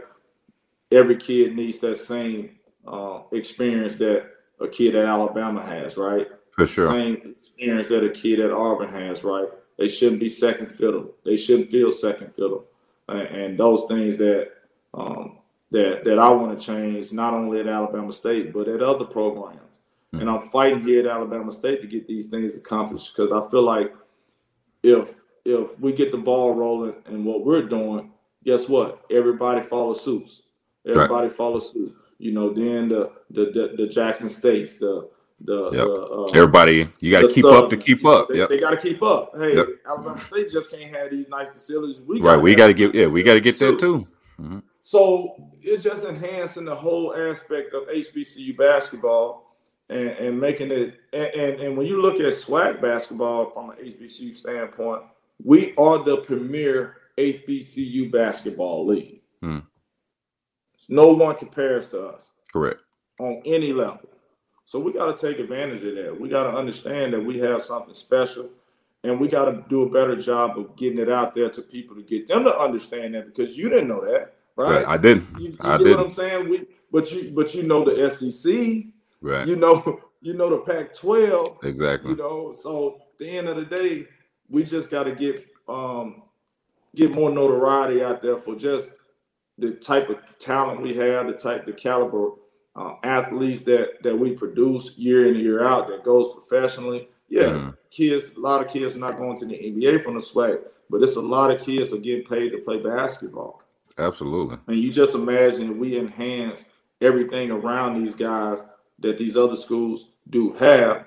every 0.92 1.18
kid 1.18 1.56
needs 1.56 1.80
that 1.80 1.98
same 1.98 2.58
uh, 2.88 3.22
experience 3.32 3.98
that 3.98 4.26
a 4.60 4.68
kid 4.68 4.96
at 4.96 5.06
Alabama 5.06 5.66
has, 5.66 5.98
right? 5.98 6.28
For 6.52 6.66
sure. 6.66 6.92
Same 6.92 7.36
experience 7.40 7.88
that 7.88 8.04
a 8.04 8.10
kid 8.10 8.40
at 8.40 8.52
Auburn 8.52 8.90
has, 8.90 9.24
right? 9.24 9.48
They 9.78 9.88
shouldn't 9.88 10.20
be 10.20 10.30
second 10.30 10.72
fiddle. 10.72 11.12
They 11.24 11.38
shouldn't 11.38 11.72
feel 11.72 11.92
second 11.92 12.36
fiddle, 12.36 12.66
and, 13.08 13.22
and 13.22 13.58
those 13.58 13.86
things 13.88 14.18
that 14.18 14.52
um, 14.94 15.38
that 15.72 16.04
that 16.06 16.20
I 16.20 16.30
want 16.30 16.60
to 16.60 16.66
change 16.66 17.12
not 17.12 17.34
only 17.34 17.60
at 17.60 17.68
Alabama 17.68 18.12
State 18.14 18.54
but 18.54 18.68
at 18.68 18.82
other 18.82 19.06
programs. 19.06 19.62
Mm-hmm. 20.14 20.22
And 20.22 20.30
I'm 20.30 20.50
fighting 20.50 20.84
here 20.84 21.02
at 21.02 21.08
Alabama 21.08 21.52
State 21.52 21.82
to 21.82 21.88
get 21.88 22.08
these 22.08 22.30
things 22.30 22.56
accomplished 22.56 23.16
because 23.16 23.32
I 23.32 23.48
feel 23.50 23.64
like 23.64 23.94
if 24.82 25.16
if 25.46 25.80
we 25.80 25.94
get 25.94 26.12
the 26.12 26.18
ball 26.18 26.54
rolling 26.54 26.96
and 27.06 27.26
what 27.26 27.46
we're 27.46 27.64
doing, 27.64 28.12
guess 28.44 28.68
what? 28.68 29.06
Everybody 29.12 29.62
follows 29.62 30.04
suit. 30.04 30.30
Everybody 30.88 31.28
right. 31.28 31.36
follows 31.36 31.72
suit. 31.72 31.96
You 32.18 32.32
know, 32.32 32.52
then 32.52 32.90
the 32.90 33.12
the 33.30 33.46
the, 33.46 33.74
the 33.78 33.88
Jackson 33.88 34.30
States, 34.30 34.78
the 34.78 35.10
the, 35.42 35.64
yep. 35.72 35.72
the 35.72 35.92
uh, 35.94 36.32
everybody 36.34 36.90
you 37.00 37.12
got 37.12 37.22
to 37.22 37.34
keep 37.34 37.46
up 37.46 37.70
to 37.70 37.78
keep 37.78 38.06
up. 38.06 38.28
They, 38.30 38.40
yep. 38.40 38.50
they 38.50 38.60
got 38.60 38.72
to 38.72 38.78
keep 38.78 39.02
up. 39.02 39.32
Hey, 39.38 39.56
yep. 39.56 39.68
Alabama 39.88 40.20
State 40.20 40.52
just 40.52 40.72
can't 40.72 40.94
have 40.96 41.12
these 41.12 41.30
nice 41.30 41.50
facilities. 41.50 42.02
We 42.02 42.20
right, 42.20 42.36
we 42.36 42.56
got 42.56 42.68
to 42.68 42.74
get 42.74 42.94
yeah, 42.94 43.08
we 43.08 43.24
got 43.24 43.36
to 43.36 43.42
get 43.42 43.58
that 43.60 43.80
too. 43.80 44.08
Mm-hmm. 44.40 44.60
So 44.82 45.36
it's 45.62 45.84
just 45.84 46.06
enhancing 46.06 46.66
the 46.66 46.76
whole 46.76 47.16
aspect 47.16 47.74
of 47.74 47.88
HBCU 47.88 48.58
basketball 48.58 49.56
and, 49.90 50.10
and 50.10 50.40
making 50.40 50.72
it. 50.72 51.00
And, 51.14 51.28
and, 51.28 51.60
and 51.62 51.78
when 51.78 51.86
you 51.86 52.02
look 52.02 52.16
at 52.16 52.34
SWAC 52.34 52.82
basketball 52.82 53.52
from 53.52 53.72
an 53.72 53.78
HBCU 53.78 54.36
standpoint, 54.36 55.04
we 55.44 55.74
are 55.78 56.00
the 56.00 56.18
premier 56.18 56.98
HBCU 57.18 58.12
basketball 58.12 58.86
league. 58.86 59.22
Hmm. 59.42 59.60
No 60.88 61.14
one 61.14 61.36
compares 61.36 61.92
to 61.92 62.08
us. 62.08 62.32
Correct. 62.52 62.80
On 63.20 63.42
any 63.46 63.74
level. 63.74 64.10
So 64.66 64.80
we 64.80 64.94
got 64.94 65.18
to 65.18 65.28
take 65.28 65.40
advantage 65.40 65.84
of 65.84 65.96
that. 65.96 66.20
We 66.20 66.30
got 66.30 66.50
to 66.50 66.58
understand 66.58 67.14
that 67.14 67.26
we 67.26 67.40
have 67.40 67.64
something 67.64 67.94
special 67.94 68.50
and 69.04 69.20
we 69.20 69.28
got 69.28 69.46
to 69.46 69.64
do 69.70 69.84
a 69.84 69.90
better 69.90 70.16
job 70.16 70.58
of 70.58 70.76
getting 70.76 71.00
it 71.00 71.10
out 71.10 71.36
there 71.36 71.50
to 71.50 71.62
people 71.62 71.96
to 71.96 72.04
get 72.04 72.28
them 72.28 72.44
to 72.44 72.58
understand 72.58 73.16
that 73.16 73.26
because 73.26 73.58
you 73.58 73.70
didn't 73.70 73.88
know 73.88 74.02
that 74.02 74.36
right? 74.60 74.86
I 74.86 74.98
didn't. 74.98 75.28
You, 75.40 75.50
you 75.50 75.58
I 75.62 75.78
get 75.78 75.84
didn't. 75.84 75.98
what 75.98 76.06
I'm 76.06 76.12
saying? 76.12 76.50
We, 76.50 76.66
but 76.92 77.12
you, 77.12 77.32
but 77.32 77.54
you 77.54 77.64
know 77.64 77.84
the 77.84 78.10
SEC, 78.10 78.86
right? 79.22 79.48
You 79.48 79.56
know, 79.56 80.02
you 80.22 80.34
know 80.34 80.50
the 80.50 80.58
Pac-12, 80.58 81.64
exactly. 81.64 82.12
You 82.12 82.18
know, 82.18 82.54
so 82.54 83.02
at 83.12 83.18
the 83.18 83.30
end 83.30 83.48
of 83.48 83.56
the 83.56 83.66
day, 83.66 84.06
we 84.50 84.64
just 84.64 84.90
got 84.90 85.04
to 85.04 85.14
get 85.14 85.46
um 85.68 86.24
get 86.96 87.14
more 87.14 87.30
notoriety 87.30 88.04
out 88.04 88.22
there 88.22 88.38
for 88.38 88.56
just 88.56 88.94
the 89.58 89.72
type 89.72 90.10
of 90.10 90.18
talent 90.40 90.82
we 90.82 90.96
have, 90.96 91.28
the 91.28 91.34
type, 91.34 91.66
the 91.66 91.74
caliber 91.74 92.32
uh, 92.76 92.96
athletes 93.04 93.64
that 93.64 94.02
that 94.04 94.18
we 94.18 94.32
produce 94.32 94.98
year 94.98 95.28
in 95.28 95.36
and 95.36 95.44
year 95.44 95.64
out 95.64 95.88
that 95.88 96.04
goes 96.04 96.34
professionally. 96.34 97.10
Yeah, 97.28 97.44
mm-hmm. 97.44 97.70
kids, 97.92 98.32
a 98.36 98.40
lot 98.40 98.66
of 98.66 98.72
kids 98.72 98.96
are 98.96 99.00
not 99.00 99.18
going 99.18 99.38
to 99.38 99.46
the 99.46 99.54
NBA 99.54 100.04
from 100.04 100.16
the 100.16 100.20
SWAC, 100.20 100.62
but 100.90 101.04
it's 101.04 101.16
a 101.16 101.22
lot 101.22 101.52
of 101.52 101.62
kids 101.62 101.94
are 101.94 101.98
getting 101.98 102.26
paid 102.26 102.50
to 102.50 102.58
play 102.60 102.82
basketball. 102.82 103.62
Absolutely. 104.00 104.58
And 104.68 104.80
you 104.80 104.92
just 104.92 105.14
imagine 105.14 105.78
we 105.78 106.00
enhance 106.00 106.66
everything 107.02 107.52
around 107.52 108.02
these 108.02 108.16
guys 108.16 108.64
that 109.00 109.18
these 109.18 109.38
other 109.38 109.56
schools 109.56 110.12
do 110.30 110.54
have, 110.54 111.06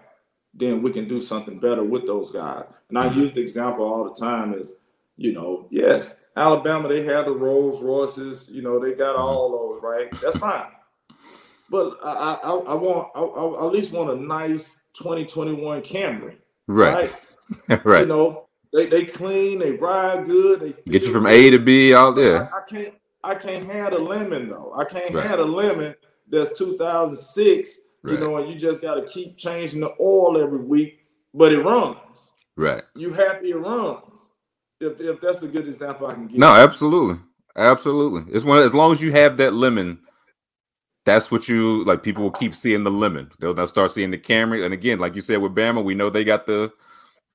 then 0.54 0.82
we 0.82 0.90
can 0.90 1.08
do 1.08 1.20
something 1.20 1.58
better 1.58 1.82
with 1.82 2.06
those 2.06 2.30
guys. 2.30 2.64
And 2.88 2.98
I 2.98 3.08
mm-hmm. 3.08 3.20
use 3.20 3.34
the 3.34 3.40
example 3.40 3.84
all 3.84 4.04
the 4.04 4.14
time 4.14 4.54
is, 4.54 4.74
you 5.16 5.32
know, 5.32 5.66
yes, 5.70 6.18
Alabama, 6.36 6.88
they 6.88 7.04
have 7.04 7.26
the 7.26 7.32
Rolls 7.32 7.82
Royces, 7.82 8.48
you 8.50 8.62
know, 8.62 8.78
they 8.78 8.92
got 8.92 9.16
mm-hmm. 9.16 9.22
all 9.22 9.50
those, 9.50 9.82
right? 9.82 10.08
That's 10.20 10.36
fine. 10.38 10.66
But 11.70 11.96
I, 12.04 12.38
I, 12.42 12.50
I 12.50 12.74
want, 12.74 13.08
I, 13.14 13.20
I 13.20 13.66
at 13.66 13.72
least 13.72 13.92
want 13.92 14.10
a 14.10 14.16
nice 14.16 14.76
2021 14.94 15.82
Camry, 15.82 16.36
right? 16.66 17.10
Right. 17.68 17.84
right. 17.84 18.00
You 18.00 18.06
know, 18.06 18.48
they, 18.72 18.86
they 18.86 19.04
clean, 19.04 19.58
they 19.58 19.72
ride 19.72 20.26
good, 20.26 20.60
they 20.60 20.90
get 20.90 21.02
you 21.02 21.12
from 21.12 21.26
A 21.26 21.50
to 21.50 21.58
B 21.58 21.94
out 21.94 22.16
there. 22.16 22.52
I, 22.52 22.58
I 22.58 22.62
can't 22.68 22.94
I 23.24 23.34
can't 23.34 23.70
have 23.70 23.92
a 23.92 23.98
lemon 23.98 24.48
though. 24.48 24.74
I 24.76 24.84
can't 24.84 25.14
right. 25.14 25.26
have 25.26 25.38
a 25.38 25.44
lemon 25.44 25.94
that's 26.28 26.56
2006. 26.58 27.80
Right. 28.02 28.14
You 28.14 28.18
know, 28.18 28.36
and 28.38 28.52
you 28.52 28.58
just 28.58 28.82
got 28.82 28.96
to 28.96 29.02
keep 29.02 29.36
changing 29.36 29.80
the 29.80 29.94
oil 30.00 30.42
every 30.42 30.58
week, 30.58 31.06
but 31.32 31.52
it 31.52 31.60
runs. 31.60 32.32
Right. 32.56 32.82
You 32.96 33.12
happy 33.12 33.50
it 33.50 33.56
runs. 33.56 34.30
If, 34.80 35.00
if 35.00 35.20
that's 35.20 35.42
a 35.42 35.46
good 35.46 35.68
example 35.68 36.08
I 36.08 36.14
can 36.14 36.26
give. 36.26 36.38
No, 36.38 36.48
absolutely, 36.48 37.22
absolutely. 37.54 38.32
It's 38.34 38.44
one 38.44 38.60
as 38.60 38.74
long 38.74 38.92
as 38.92 39.00
you 39.00 39.12
have 39.12 39.36
that 39.36 39.54
lemon. 39.54 40.00
That's 41.04 41.30
what 41.30 41.48
you 41.48 41.84
like. 41.84 42.02
People 42.02 42.24
will 42.24 42.30
keep 42.30 42.54
seeing 42.54 42.84
the 42.84 42.90
lemon. 42.90 43.30
They'll, 43.40 43.54
they'll 43.54 43.66
start 43.66 43.92
seeing 43.92 44.10
the 44.10 44.18
Camry. 44.18 44.64
And 44.64 44.74
again, 44.74 44.98
like 44.98 45.14
you 45.14 45.20
said 45.20 45.38
with 45.38 45.54
Bama, 45.54 45.82
we 45.82 45.94
know 45.94 46.10
they 46.10 46.24
got 46.24 46.46
the 46.46 46.72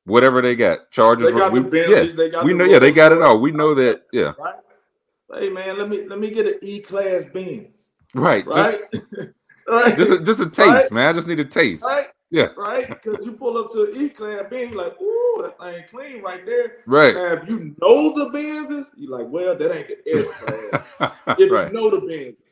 whatever 0.08 0.42
they 0.42 0.56
got. 0.56 0.90
Charges. 0.92 1.28
They 1.28 1.38
got 1.38 1.52
we, 1.52 1.60
the 1.60 1.86
yeah, 1.90 2.16
they 2.16 2.30
got 2.30 2.46
we 2.46 2.54
know. 2.54 2.66
Yeah, 2.66 2.80
they 2.80 2.92
got 2.92 3.12
it 3.12 3.22
all. 3.22 3.40
We 3.40 3.52
know 3.52 3.76
that. 3.76 4.04
Yeah. 4.12 4.34
Right. 4.40 4.56
Hey 5.34 5.50
man, 5.50 5.78
let 5.78 5.90
me 5.90 6.08
let 6.08 6.20
me 6.20 6.32
get 6.32 6.48
an 6.48 6.56
E 6.62 6.80
class 6.80 7.26
Benz. 7.26 7.90
Right. 8.16 8.46
Right. 8.48 8.80
Just, 8.92 9.04
right. 9.68 9.98
Just 9.98 10.12
a, 10.12 10.20
just 10.24 10.42
a 10.42 10.46
taste, 10.46 10.68
right? 10.68 10.92
man. 10.92 11.10
I 11.10 11.14
just 11.14 11.28
need 11.28 11.40
a 11.40 11.46
taste. 11.46 11.84
Right. 11.84 12.08
Yeah. 12.30 12.48
Right. 12.58 12.88
Because 12.88 13.26
you 13.26 13.34
pull 13.34 13.58
up 13.58 13.72
to 13.74 13.92
an 13.92 14.02
E 14.02 14.10
class 14.10 14.46
Benz, 14.50 14.74
like, 14.74 15.00
ooh, 15.02 15.44
that 15.44 15.60
thing 15.60 15.84
clean 15.90 16.22
right 16.22 16.46
there. 16.46 16.78
Right. 16.86 17.14
Now, 17.14 17.34
if 17.34 17.48
you 17.48 17.76
know 17.82 18.14
the 18.14 18.38
Benzes, 18.38 18.88
you're 18.96 19.18
like, 19.20 19.28
well, 19.30 19.56
that 19.56 19.76
ain't 19.76 19.88
the 19.88 20.20
S 20.20 20.32
class. 20.32 21.14
if 21.40 21.52
right. 21.52 21.72
you 21.72 21.78
know 21.78 21.90
the 21.90 22.02
Benzes. 22.02 22.47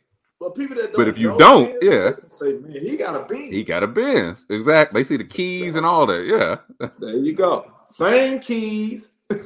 But 0.45 0.53
people 0.53 0.75
that 0.75 0.93
don't 0.93 0.97
But 0.97 1.07
if 1.07 1.17
you 1.17 1.35
don't, 1.39 1.65
Benz, 1.65 1.77
yeah. 1.81 2.11
Say, 2.27 2.53
man, 2.53 2.79
he 2.79 2.95
got 2.97 3.15
a 3.15 3.25
Benz. 3.25 3.51
He 3.51 3.63
got 3.63 3.81
a 3.81 3.87
Benz. 3.87 4.45
Exactly. 4.47 5.01
They 5.01 5.07
see 5.07 5.17
the 5.17 5.23
keys 5.23 5.75
and 5.75 5.83
all 5.83 6.05
that. 6.05 6.23
Yeah. 6.23 6.87
There 6.99 7.17
you 7.17 7.33
go. 7.33 7.71
Same 7.87 8.39
keys. 8.39 9.13
and 9.31 9.39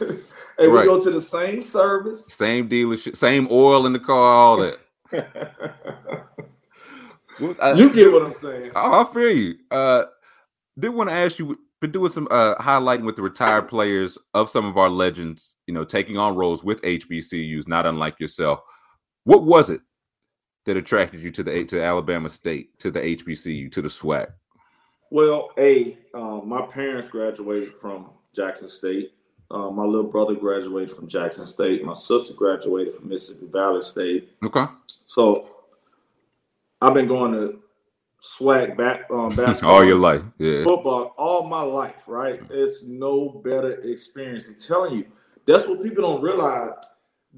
right. 0.60 0.70
we 0.70 0.84
go 0.84 1.00
to 1.00 1.10
the 1.10 1.22
same 1.22 1.62
service, 1.62 2.26
same 2.34 2.68
dealership, 2.68 3.16
same 3.16 3.47
oil 3.50 3.86
in 3.86 3.93
the 3.93 4.00
car, 4.00 4.18
all 4.18 4.58
that. 4.58 4.78
I, 7.62 7.72
you 7.72 7.93
get 7.93 8.12
what 8.12 8.24
I'm 8.24 8.36
saying. 8.36 8.72
I, 8.76 9.02
I 9.02 9.06
feel 9.06 9.30
you. 9.30 9.56
Uh, 9.72 10.04
did 10.78 10.89
want 10.89 11.10
to 11.12 11.16
ask 11.16 11.39
you, 11.39 11.58
been 11.80 11.93
doing 11.93 12.12
some 12.12 12.28
uh, 12.30 12.56
highlighting 12.56 13.06
with 13.06 13.16
the 13.16 13.22
retired 13.22 13.70
players 13.70 14.18
of 14.34 14.50
some 14.50 14.66
of 14.66 14.78
our 14.78 14.89
legends, 14.89 15.56
you 15.66 15.74
know, 15.74 15.86
taking 15.86 16.18
on 16.18 16.36
roles 16.36 16.62
with 16.62 16.82
HBCUs, 16.82 17.70
not 17.70 17.86
unlike 17.86 18.20
yourself. 18.20 18.60
What 19.24 19.45
was 19.45 19.70
it 19.70 19.80
that 20.70 20.78
attracted 20.78 21.20
you 21.20 21.32
to 21.32 21.41
the 21.41 21.65
to 21.65 21.82
Alabama 21.82 22.30
State, 22.30 22.78
to 22.78 22.91
the 22.91 22.99
HBCU, 22.99 23.72
to 23.72 23.82
the 23.82 23.88
SWAC? 23.88 24.28
Well, 25.09 25.49
a 25.57 25.97
um, 26.13 26.47
my 26.47 26.61
parents 26.61 27.09
graduated 27.09 27.74
from 27.74 28.11
Jackson 28.36 28.70
State. 28.70 29.13
Uh, 29.49 29.72
my 29.72 29.84
little 29.84 30.11
brother 30.11 30.36
graduated 30.36 30.95
from 30.95 31.07
Jackson 31.07 31.47
State. 31.47 31.84
My 31.84 31.93
sister 31.93 32.36
graduated 32.36 32.93
from 32.93 33.09
Mississippi 33.09 33.51
Valley 33.51 33.82
State. 33.82 34.30
Okay. 34.43 34.65
So 34.88 35.49
I've 36.80 36.93
been 36.93 37.07
going 37.07 37.32
to 37.32 37.59
SWAC 38.22 38.78
back 38.78 39.09
um, 39.09 39.30
basketball 39.36 39.78
all 39.78 39.84
your 39.84 39.97
life, 39.97 40.22
yeah. 40.38 40.63
Football 40.63 41.15
all 41.17 41.47
my 41.47 41.61
life, 41.61 42.03
right? 42.05 42.39
It's 42.51 42.84
no 42.84 43.41
better 43.43 43.72
experience. 43.82 44.47
I'm 44.47 44.55
telling 44.59 44.93
you, 44.99 45.05
that's 45.47 45.67
what 45.67 45.82
people 45.82 46.03
don't 46.03 46.22
realize. 46.22 46.74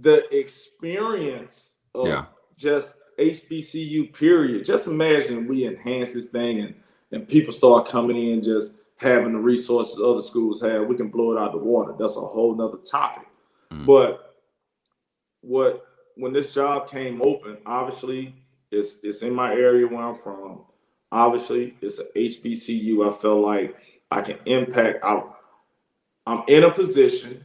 The 0.01 0.27
experience 0.37 1.77
of 1.95 2.07
yeah. 2.07 2.25
Just 2.61 3.01
HBCU 3.19 4.13
period. 4.13 4.65
Just 4.65 4.87
imagine 4.87 5.47
we 5.47 5.65
enhance 5.65 6.13
this 6.13 6.29
thing 6.29 6.59
and 6.59 6.75
and 7.13 7.27
people 7.27 7.51
start 7.51 7.89
coming 7.89 8.31
in 8.31 8.41
just 8.41 8.77
having 8.95 9.33
the 9.33 9.39
resources 9.39 9.99
other 9.99 10.21
schools 10.21 10.61
have, 10.61 10.87
we 10.87 10.95
can 10.95 11.09
blow 11.09 11.35
it 11.35 11.39
out 11.39 11.51
the 11.51 11.57
water. 11.57 11.93
That's 11.99 12.15
a 12.15 12.21
whole 12.21 12.55
nother 12.55 12.77
topic. 12.77 13.27
Mm. 13.71 13.85
But 13.85 14.35
what 15.41 15.85
when 16.15 16.31
this 16.31 16.53
job 16.53 16.89
came 16.89 17.21
open, 17.21 17.57
obviously 17.65 18.35
it's 18.71 18.97
it's 19.03 19.23
in 19.23 19.33
my 19.33 19.53
area 19.53 19.87
where 19.87 20.03
I'm 20.03 20.15
from. 20.15 20.61
Obviously, 21.11 21.75
it's 21.81 21.99
a 21.99 22.05
HBCU. 22.17 23.05
I 23.05 23.11
felt 23.11 23.45
like 23.45 23.75
I 24.09 24.21
can 24.21 24.37
impact. 24.45 25.03
I, 25.03 25.23
I'm 26.25 26.43
in 26.47 26.63
a 26.63 26.71
position 26.71 27.43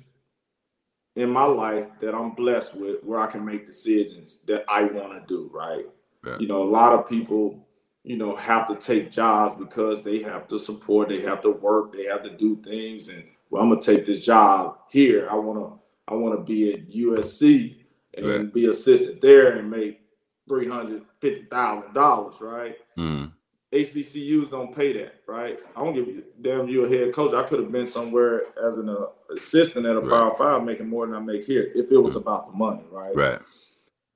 in 1.17 1.31
my 1.31 1.45
life 1.45 1.87
that 2.01 2.14
I'm 2.14 2.31
blessed 2.35 2.77
with 2.77 3.03
where 3.03 3.19
I 3.19 3.27
can 3.27 3.45
make 3.45 3.67
decisions 3.67 4.41
that 4.47 4.64
I 4.69 4.85
want 4.85 5.12
to 5.12 5.27
do. 5.27 5.51
Right. 5.53 5.87
Yeah. 6.25 6.39
You 6.39 6.49
know, 6.49 6.62
a 6.62 6.71
lot 6.71 6.93
of 6.93 7.09
people 7.09 7.67
you 8.07 8.17
know, 8.17 8.37
have 8.37 8.69
to 8.69 8.77
take 8.77 9.11
jobs 9.11 9.57
because 9.59 10.05
they 10.05 10.23
have 10.23 10.47
to 10.47 10.61
support, 10.61 11.09
they 11.09 11.23
have 11.23 11.43
to 11.43 11.51
work, 11.51 11.93
they 11.93 12.05
have 12.05 12.23
to 12.23 12.37
do 12.37 12.62
things. 12.62 13.09
And 13.09 13.25
well, 13.51 13.61
I'm 13.61 13.69
gonna 13.69 13.83
take 13.83 14.07
this 14.07 14.25
job 14.25 14.79
here. 14.89 15.27
I 15.29 15.35
wanna 15.35 15.75
I 16.07 16.14
wanna 16.14 16.41
be 16.41 16.73
at 16.73 16.89
USC 16.89 17.79
and 18.17 18.27
right. 18.27 18.55
be 18.55 18.67
assistant 18.67 19.21
there 19.21 19.57
and 19.57 19.69
make 19.69 20.03
three 20.49 20.69
hundred 20.69 21.03
fifty 21.21 21.47
thousand 21.47 21.95
dollars, 21.95 22.41
right? 22.41 22.77
Mm. 22.97 23.33
HBCUs 23.73 24.51
don't 24.51 24.75
pay 24.75 24.93
that, 24.93 25.23
right? 25.27 25.59
I 25.75 25.85
don't 25.85 25.95
give 25.95 26.07
you 26.07 26.23
damn 26.41 26.69
you 26.69 26.85
a 26.85 26.89
head 26.89 27.12
coach. 27.12 27.35
I 27.35 27.43
could 27.43 27.59
have 27.59 27.73
been 27.73 27.87
somewhere 27.87 28.43
as 28.62 28.77
an 28.77 28.89
uh, 28.89 29.07
assistant 29.35 29.87
at 29.87 29.97
a 29.97 30.01
right. 30.01 30.09
Power 30.09 30.35
Five 30.37 30.64
making 30.64 30.89
more 30.89 31.07
than 31.07 31.17
I 31.17 31.21
make 31.21 31.45
here 31.45 31.71
if 31.75 31.91
it 31.91 31.99
was 31.99 32.14
mm. 32.14 32.19
about 32.21 32.51
the 32.51 32.57
money, 32.57 32.85
right? 32.91 33.14
Right. 33.14 33.41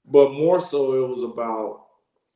But 0.06 0.32
more 0.32 0.60
so, 0.60 0.94
it 0.94 1.08
was 1.08 1.24
about 1.24 1.86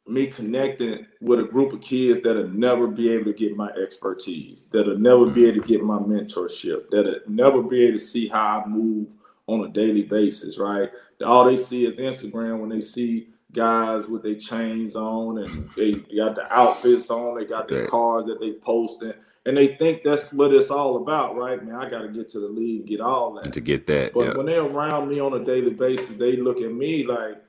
me 0.07 0.27
connecting 0.27 1.07
with 1.21 1.41
a 1.41 1.45
group 1.45 1.73
of 1.73 1.81
kids 1.81 2.21
that'll 2.23 2.49
never 2.49 2.87
be 2.87 3.11
able 3.11 3.25
to 3.25 3.33
get 3.33 3.57
my 3.57 3.71
expertise, 3.71 4.67
that'll 4.73 4.99
never 4.99 5.27
be 5.27 5.47
able 5.47 5.62
to 5.62 5.67
get 5.67 5.83
my 5.83 5.99
mentorship, 5.99 6.91
that'll 6.91 7.21
never 7.27 7.62
be 7.62 7.85
able 7.85 7.99
to 7.99 8.05
see 8.05 8.29
how 8.29 8.61
I 8.61 8.67
move 8.67 9.09
on 9.47 9.65
a 9.65 9.69
daily 9.69 10.03
basis, 10.03 10.59
right? 10.59 10.91
All 11.25 11.45
they 11.45 11.57
see 11.57 11.87
is 11.87 11.99
Instagram 11.99 12.61
when 12.61 12.71
they 12.71 12.81
see 12.81 13.29
guys 13.55 14.07
with 14.07 14.22
their 14.22 14.34
chains 14.34 14.96
on 14.96 15.38
and 15.38 15.70
they 15.76 15.92
got 16.14 16.34
the 16.34 16.46
outfits 16.52 17.11
on, 17.11 17.36
they 17.36 17.46
got 17.46 17.68
their 17.68 17.86
cars 17.86 18.26
that 18.26 18.40
they 18.40 18.52
posting, 18.52 19.14
and 19.46 19.57
they 19.57 19.76
think 19.76 20.02
that's 20.05 20.32
what 20.32 20.52
it's 20.52 20.70
all 20.70 20.96
about, 20.96 21.36
right? 21.36 21.64
Man, 21.64 21.76
I 21.76 21.88
got 21.88 22.02
to 22.02 22.09
get 22.09 22.28
to 22.30 22.40
the 22.40 22.48
league, 22.48 22.86
get 22.86 23.00
all 23.00 23.34
that. 23.34 23.52
to 23.52 23.61
get 23.61 23.86
that. 23.86 24.12
But 24.12 24.28
yeah. 24.28 24.36
when 24.36 24.46
they're 24.46 24.62
around 24.62 25.09
me 25.09 25.20
on 25.20 25.40
a 25.40 25.44
daily 25.44 25.70
basis, 25.70 26.16
they 26.16 26.36
look 26.36 26.61
at 26.61 26.72
me 26.72 27.07
like, 27.07 27.42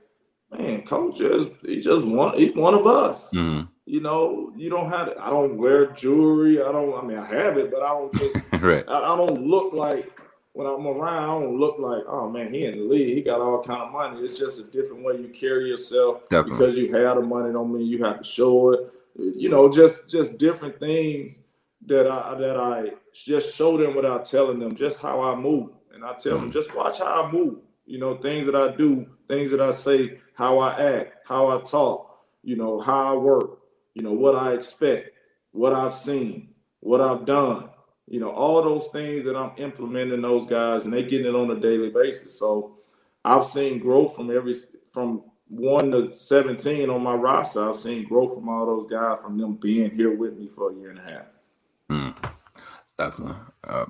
man, 0.57 0.83
coach 0.83 1.17
just 1.17 1.51
he 1.63 1.81
just 1.81 2.05
one 2.05 2.37
he 2.37 2.51
one 2.51 2.73
of 2.73 2.85
us. 2.85 3.31
Mm-hmm. 3.33 3.71
You 3.87 4.01
know, 4.01 4.51
you 4.55 4.71
don't 4.71 4.89
have 4.89 5.13
to, 5.13 5.21
I 5.21 5.29
don't 5.29 5.57
wear 5.57 5.87
jewelry. 5.91 6.59
I 6.59 6.71
don't. 6.71 6.97
I 6.97 7.05
mean, 7.05 7.19
I 7.19 7.27
have 7.27 7.57
it, 7.57 7.71
but 7.71 7.83
I 7.83 7.89
don't. 7.89 8.13
Just, 8.17 8.63
right. 8.63 8.83
I, 8.87 8.97
I, 8.97 9.15
don't 9.15 9.45
look 9.45 9.73
like 9.73 10.19
when 10.55 10.67
I'm 10.67 10.87
around. 10.87 11.23
I 11.23 11.25
don't 11.27 11.59
look 11.59 11.77
like, 11.79 12.03
oh 12.07 12.29
man, 12.29 12.53
he 12.53 12.65
in 12.65 12.77
the 12.77 12.83
league. 12.85 13.17
He 13.17 13.21
got 13.21 13.41
all 13.41 13.61
kind 13.61 13.81
of 13.81 13.91
money. 13.91 14.21
It's 14.21 14.39
just 14.39 14.59
a 14.59 14.63
different 14.71 15.03
way 15.03 15.17
you 15.17 15.27
carry 15.27 15.67
yourself. 15.67 16.21
Definitely. 16.29 16.51
Because 16.51 16.77
you 16.77 16.95
have 16.95 17.17
the 17.17 17.23
money 17.23 17.51
don't 17.51 17.73
mean 17.73 17.85
you 17.85 18.03
have 18.05 18.19
to 18.19 18.23
show 18.23 18.71
it. 18.71 18.91
You 19.17 19.49
know, 19.49 19.69
just 19.69 20.09
just 20.09 20.37
different 20.37 20.79
things 20.79 21.39
that 21.87 22.09
I 22.09 22.35
that 22.39 22.57
I 22.57 22.91
just 23.13 23.53
show 23.53 23.77
them 23.77 23.95
without 23.95 24.23
telling 24.25 24.59
them 24.59 24.75
just 24.75 24.99
how 24.99 25.21
I 25.21 25.35
move. 25.35 25.71
And 25.93 26.05
I 26.05 26.13
tell 26.13 26.33
mm-hmm. 26.33 26.43
them 26.43 26.51
just 26.51 26.73
watch 26.73 26.99
how 26.99 27.25
I 27.25 27.31
move. 27.31 27.59
You 27.85 27.99
know, 27.99 28.15
things 28.15 28.45
that 28.45 28.55
I 28.55 28.75
do, 28.75 29.05
things 29.27 29.51
that 29.51 29.59
I 29.59 29.71
say 29.71 30.19
how 30.35 30.59
I 30.59 30.81
act, 30.81 31.15
how 31.25 31.49
I 31.49 31.61
talk, 31.63 32.17
you 32.43 32.55
know, 32.55 32.79
how 32.79 33.13
I 33.13 33.17
work, 33.17 33.59
you 33.93 34.03
know, 34.03 34.13
what 34.13 34.35
I 34.35 34.53
expect, 34.53 35.09
what 35.51 35.73
I've 35.73 35.95
seen, 35.95 36.49
what 36.79 37.01
I've 37.01 37.25
done, 37.25 37.69
you 38.07 38.19
know, 38.19 38.29
all 38.31 38.61
those 38.61 38.87
things 38.89 39.25
that 39.25 39.35
I'm 39.35 39.51
implementing 39.57 40.21
those 40.21 40.45
guys 40.45 40.85
and 40.85 40.93
they 40.93 41.03
getting 41.03 41.27
it 41.27 41.35
on 41.35 41.51
a 41.51 41.59
daily 41.59 41.89
basis. 41.89 42.37
So 42.37 42.77
I've 43.23 43.45
seen 43.45 43.79
growth 43.79 44.15
from 44.15 44.35
every 44.35 44.55
from 44.93 45.23
one 45.47 45.91
to 45.91 46.13
17 46.13 46.89
on 46.89 47.01
my 47.01 47.13
roster. 47.13 47.69
I've 47.69 47.79
seen 47.79 48.07
growth 48.07 48.35
from 48.35 48.49
all 48.49 48.65
those 48.65 48.87
guys 48.89 49.21
from 49.21 49.37
them 49.37 49.55
being 49.55 49.91
here 49.91 50.15
with 50.15 50.37
me 50.37 50.47
for 50.47 50.71
a 50.71 50.75
year 50.75 50.91
and 50.91 50.99
a 50.99 51.03
half. 51.03 51.25
Hmm. 51.89 52.27
Definitely. 52.97 53.35
Uh, 53.63 53.85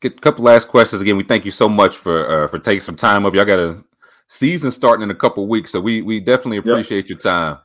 get 0.00 0.16
a 0.16 0.20
couple 0.20 0.44
last 0.44 0.68
questions 0.68 1.02
again. 1.02 1.16
We 1.16 1.24
thank 1.24 1.44
you 1.44 1.50
so 1.50 1.68
much 1.68 1.96
for 1.96 2.44
uh, 2.44 2.48
for 2.48 2.58
taking 2.58 2.80
some 2.80 2.96
time 2.96 3.26
up. 3.26 3.34
Y'all 3.34 3.44
got 3.44 3.58
a 3.58 3.84
season 4.26 4.70
starting 4.70 5.02
in 5.02 5.10
a 5.10 5.14
couple 5.14 5.46
weeks, 5.46 5.72
so 5.72 5.80
we 5.80 6.02
we 6.02 6.20
definitely 6.20 6.56
appreciate 6.56 7.04
yep. 7.04 7.08
your 7.10 7.18
time. 7.18 7.58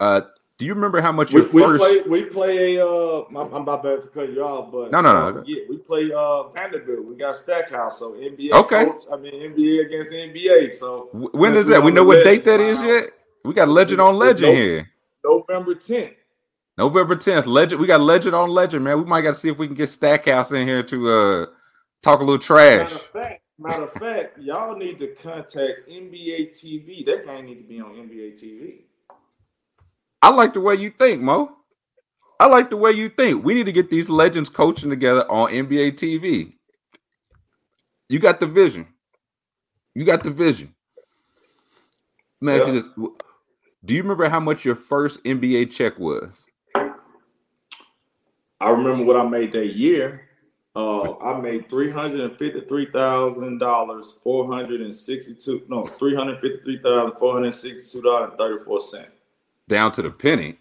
Uh, 0.00 0.22
Do 0.56 0.64
you 0.66 0.74
remember 0.74 1.00
how 1.00 1.10
much 1.10 1.32
we, 1.32 1.40
we 1.42 1.62
first? 1.62 1.82
play 1.82 2.02
we 2.02 2.24
play 2.26 2.76
a 2.76 2.86
uh 2.86 3.24
I'm, 3.30 3.36
I'm 3.36 3.62
about 3.62 3.82
to 3.82 3.98
cut 4.14 4.32
you 4.32 4.42
off, 4.44 4.70
but 4.70 4.92
No, 4.92 5.00
no, 5.00 5.12
no. 5.12 5.32
don't 5.32 5.46
we 5.46 5.78
play 5.78 6.12
uh 6.12 6.44
Vanderbilt. 6.50 7.04
We 7.04 7.16
got 7.16 7.36
Stackhouse, 7.36 7.98
so 7.98 8.12
NBA 8.12 8.52
Okay. 8.52 8.84
coach, 8.86 9.02
I 9.12 9.16
mean 9.16 9.34
NBA 9.34 9.86
against 9.86 10.12
NBA. 10.12 10.72
So 10.74 11.08
Wh- 11.12 11.34
When 11.34 11.54
since 11.54 11.68
that? 11.68 11.82
we 11.82 11.90
know 11.90 12.04
what 12.04 12.22
date 12.24 12.44
that 12.44 12.60
is 12.60 12.80
yet. 12.82 13.10
We 13.44 13.52
got 13.52 13.68
legend 13.68 14.00
on 14.00 14.14
legend 14.16 14.42
no- 14.42 14.54
here. 14.54 14.90
November 15.24 15.74
10th. 15.74 16.14
November 16.78 17.16
10th. 17.16 17.46
Legend. 17.46 17.80
We 17.80 17.86
got 17.86 18.00
legend 18.00 18.34
on 18.34 18.50
legend, 18.50 18.84
man. 18.84 18.98
We 18.98 19.04
might 19.04 19.22
got 19.22 19.30
to 19.30 19.40
see 19.40 19.48
if 19.48 19.58
we 19.58 19.66
can 19.66 19.76
get 19.76 19.88
Stackhouse 19.90 20.52
in 20.52 20.66
here 20.68 20.82
to 20.84 21.10
uh 21.10 21.46
talk 22.02 22.20
a 22.20 22.24
little 22.24 22.38
trash. 22.38 22.90
Matter 22.90 22.94
of 22.94 23.02
fact, 23.02 23.42
matter 23.58 23.82
of 23.84 23.92
fact, 23.92 24.38
y'all 24.38 24.76
need 24.76 24.98
to 25.00 25.08
contact 25.16 25.88
NBA 25.88 26.50
TV. 26.50 27.04
That 27.06 27.26
game 27.26 27.46
need 27.46 27.56
to 27.56 27.64
be 27.68 27.80
on 27.80 27.90
NBA 27.94 28.32
TV. 28.40 28.83
I 30.24 30.30
like 30.30 30.54
the 30.54 30.60
way 30.60 30.74
you 30.76 30.88
think, 30.90 31.20
Mo. 31.20 31.54
I 32.40 32.46
like 32.46 32.70
the 32.70 32.78
way 32.78 32.92
you 32.92 33.10
think. 33.10 33.44
We 33.44 33.52
need 33.52 33.66
to 33.66 33.72
get 33.72 33.90
these 33.90 34.08
legends 34.08 34.48
coaching 34.48 34.88
together 34.88 35.30
on 35.30 35.50
NBA 35.50 35.92
TV. 35.92 36.54
You 38.08 38.18
got 38.20 38.40
the 38.40 38.46
vision. 38.46 38.86
You 39.94 40.06
got 40.06 40.22
the 40.22 40.30
vision. 40.30 40.74
Man, 42.40 42.74
Yeah. 42.74 42.80
Do 43.84 43.92
you 43.92 44.00
remember 44.00 44.30
how 44.30 44.40
much 44.40 44.64
your 44.64 44.76
first 44.76 45.22
NBA 45.24 45.70
check 45.70 45.98
was? 45.98 46.46
I 46.74 48.70
remember 48.70 49.04
what 49.04 49.18
I 49.18 49.28
made 49.28 49.52
that 49.52 49.74
year. 49.74 50.22
Uh, 50.74 51.18
I 51.18 51.38
made 51.38 51.68
three 51.68 51.90
hundred 51.90 52.20
and 52.20 52.38
fifty-three 52.38 52.92
thousand 52.92 53.58
dollars, 53.58 54.16
four 54.22 54.50
hundred 54.50 54.80
and 54.80 54.94
sixty-two. 54.94 55.64
No, 55.68 55.84
three 55.86 56.14
hundred 56.16 56.40
fifty-three 56.40 56.80
thousand 56.82 57.18
four 57.18 57.34
hundred 57.34 57.52
sixty-two 57.52 58.02
dollars 58.02 58.30
and 58.30 58.38
thirty-four 58.38 58.80
cents. 58.80 59.13
Down 59.68 59.92
to 59.92 60.02
the 60.02 60.10
penny. 60.10 60.58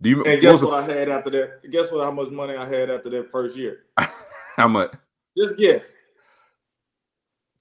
Do 0.00 0.10
you 0.10 0.24
And 0.24 0.40
guess 0.40 0.60
the- 0.60 0.66
what 0.66 0.88
I 0.90 0.94
had 0.94 1.08
after 1.08 1.30
that? 1.30 1.70
Guess 1.70 1.90
what? 1.92 2.04
How 2.04 2.10
much 2.10 2.30
money 2.30 2.54
I 2.56 2.66
had 2.68 2.90
after 2.90 3.10
that 3.10 3.30
first 3.30 3.56
year? 3.56 3.84
how 4.56 4.68
much? 4.68 4.92
Just 5.36 5.56
guess. 5.56 5.94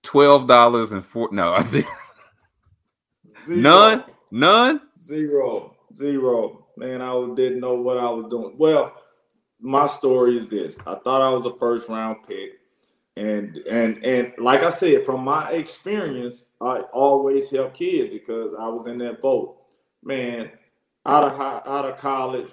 Twelve 0.03 0.47
dollars 0.47 0.91
and 0.91 1.03
four. 1.03 1.29
No, 1.31 1.53
I 1.55 1.61
see 1.63 1.83
Zero. 3.45 3.59
none. 3.61 4.03
None. 4.31 4.81
Zero. 5.01 5.75
Zero. 5.95 6.67
Man, 6.77 7.01
I 7.01 7.11
didn't 7.35 7.59
know 7.59 7.75
what 7.75 7.97
I 7.97 8.09
was 8.09 8.27
doing. 8.29 8.55
Well, 8.57 8.93
my 9.59 9.87
story 9.87 10.37
is 10.37 10.47
this. 10.49 10.77
I 10.85 10.95
thought 10.95 11.21
I 11.21 11.29
was 11.29 11.45
a 11.45 11.57
first 11.57 11.89
round 11.89 12.17
pick. 12.27 12.51
And 13.17 13.55
and 13.69 14.03
and 14.03 14.33
like 14.37 14.61
I 14.63 14.69
said, 14.69 15.05
from 15.05 15.23
my 15.23 15.51
experience, 15.51 16.51
I 16.61 16.81
always 16.93 17.49
help 17.49 17.73
kids 17.73 18.11
because 18.11 18.53
I 18.59 18.67
was 18.67 18.87
in 18.87 18.97
that 18.99 19.21
boat. 19.21 19.57
Man, 20.05 20.51
out 21.05 21.25
of 21.25 21.35
high, 21.35 21.61
out 21.65 21.85
of 21.85 21.97
college, 21.97 22.51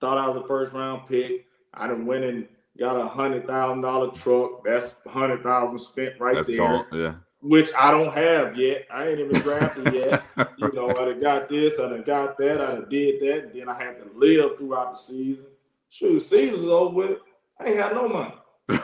thought 0.00 0.18
I 0.18 0.28
was 0.28 0.42
a 0.42 0.46
first 0.46 0.72
round 0.72 1.06
pick. 1.06 1.46
I 1.72 1.86
done 1.86 2.04
went 2.04 2.24
and 2.24 2.48
got 2.78 2.96
a 2.96 3.06
hundred 3.06 3.46
thousand 3.46 3.82
dollar 3.82 4.10
truck. 4.10 4.64
That's 4.64 4.96
hundred 5.06 5.42
thousand 5.42 5.78
spent 5.78 6.18
right 6.18 6.34
That's 6.34 6.48
there 6.48 6.56
gone. 6.56 6.86
Yeah. 6.92 7.14
which 7.40 7.70
I 7.78 7.92
don't 7.92 8.12
have 8.12 8.56
yet. 8.56 8.86
I 8.92 9.06
ain't 9.08 9.20
even 9.20 9.40
drafted 9.40 9.94
yet. 9.94 10.24
You 10.58 10.70
know, 10.74 10.90
I 10.90 11.04
done 11.06 11.20
got 11.20 11.48
this, 11.48 11.78
I 11.78 11.88
done 11.88 12.02
got 12.02 12.36
that, 12.38 12.60
I 12.60 12.72
done 12.72 12.86
did 12.90 13.20
that, 13.22 13.44
and 13.44 13.54
then 13.54 13.68
I 13.68 13.82
had 13.82 13.96
to 13.98 14.10
live 14.14 14.58
throughout 14.58 14.92
the 14.92 14.98
season. 14.98 15.46
Shoot, 15.88 16.20
season 16.20 16.58
was 16.58 16.68
over 16.68 16.94
with. 16.94 17.18
I 17.58 17.68
ain't 17.68 17.76
had 17.76 17.92
no 17.92 18.08
money. 18.08 18.34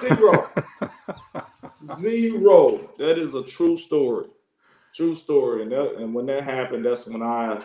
Zero. 0.01 0.49
Zero. 1.97 2.91
That 2.99 3.19
is 3.19 3.35
a 3.35 3.43
true 3.43 3.77
story. 3.77 4.27
True 4.95 5.15
story. 5.15 5.63
And 5.63 5.73
that, 5.73 5.97
and 5.97 6.15
when 6.15 6.27
that 6.27 6.45
happened, 6.45 6.85
that's 6.85 7.07
when 7.07 7.23
I 7.23 7.61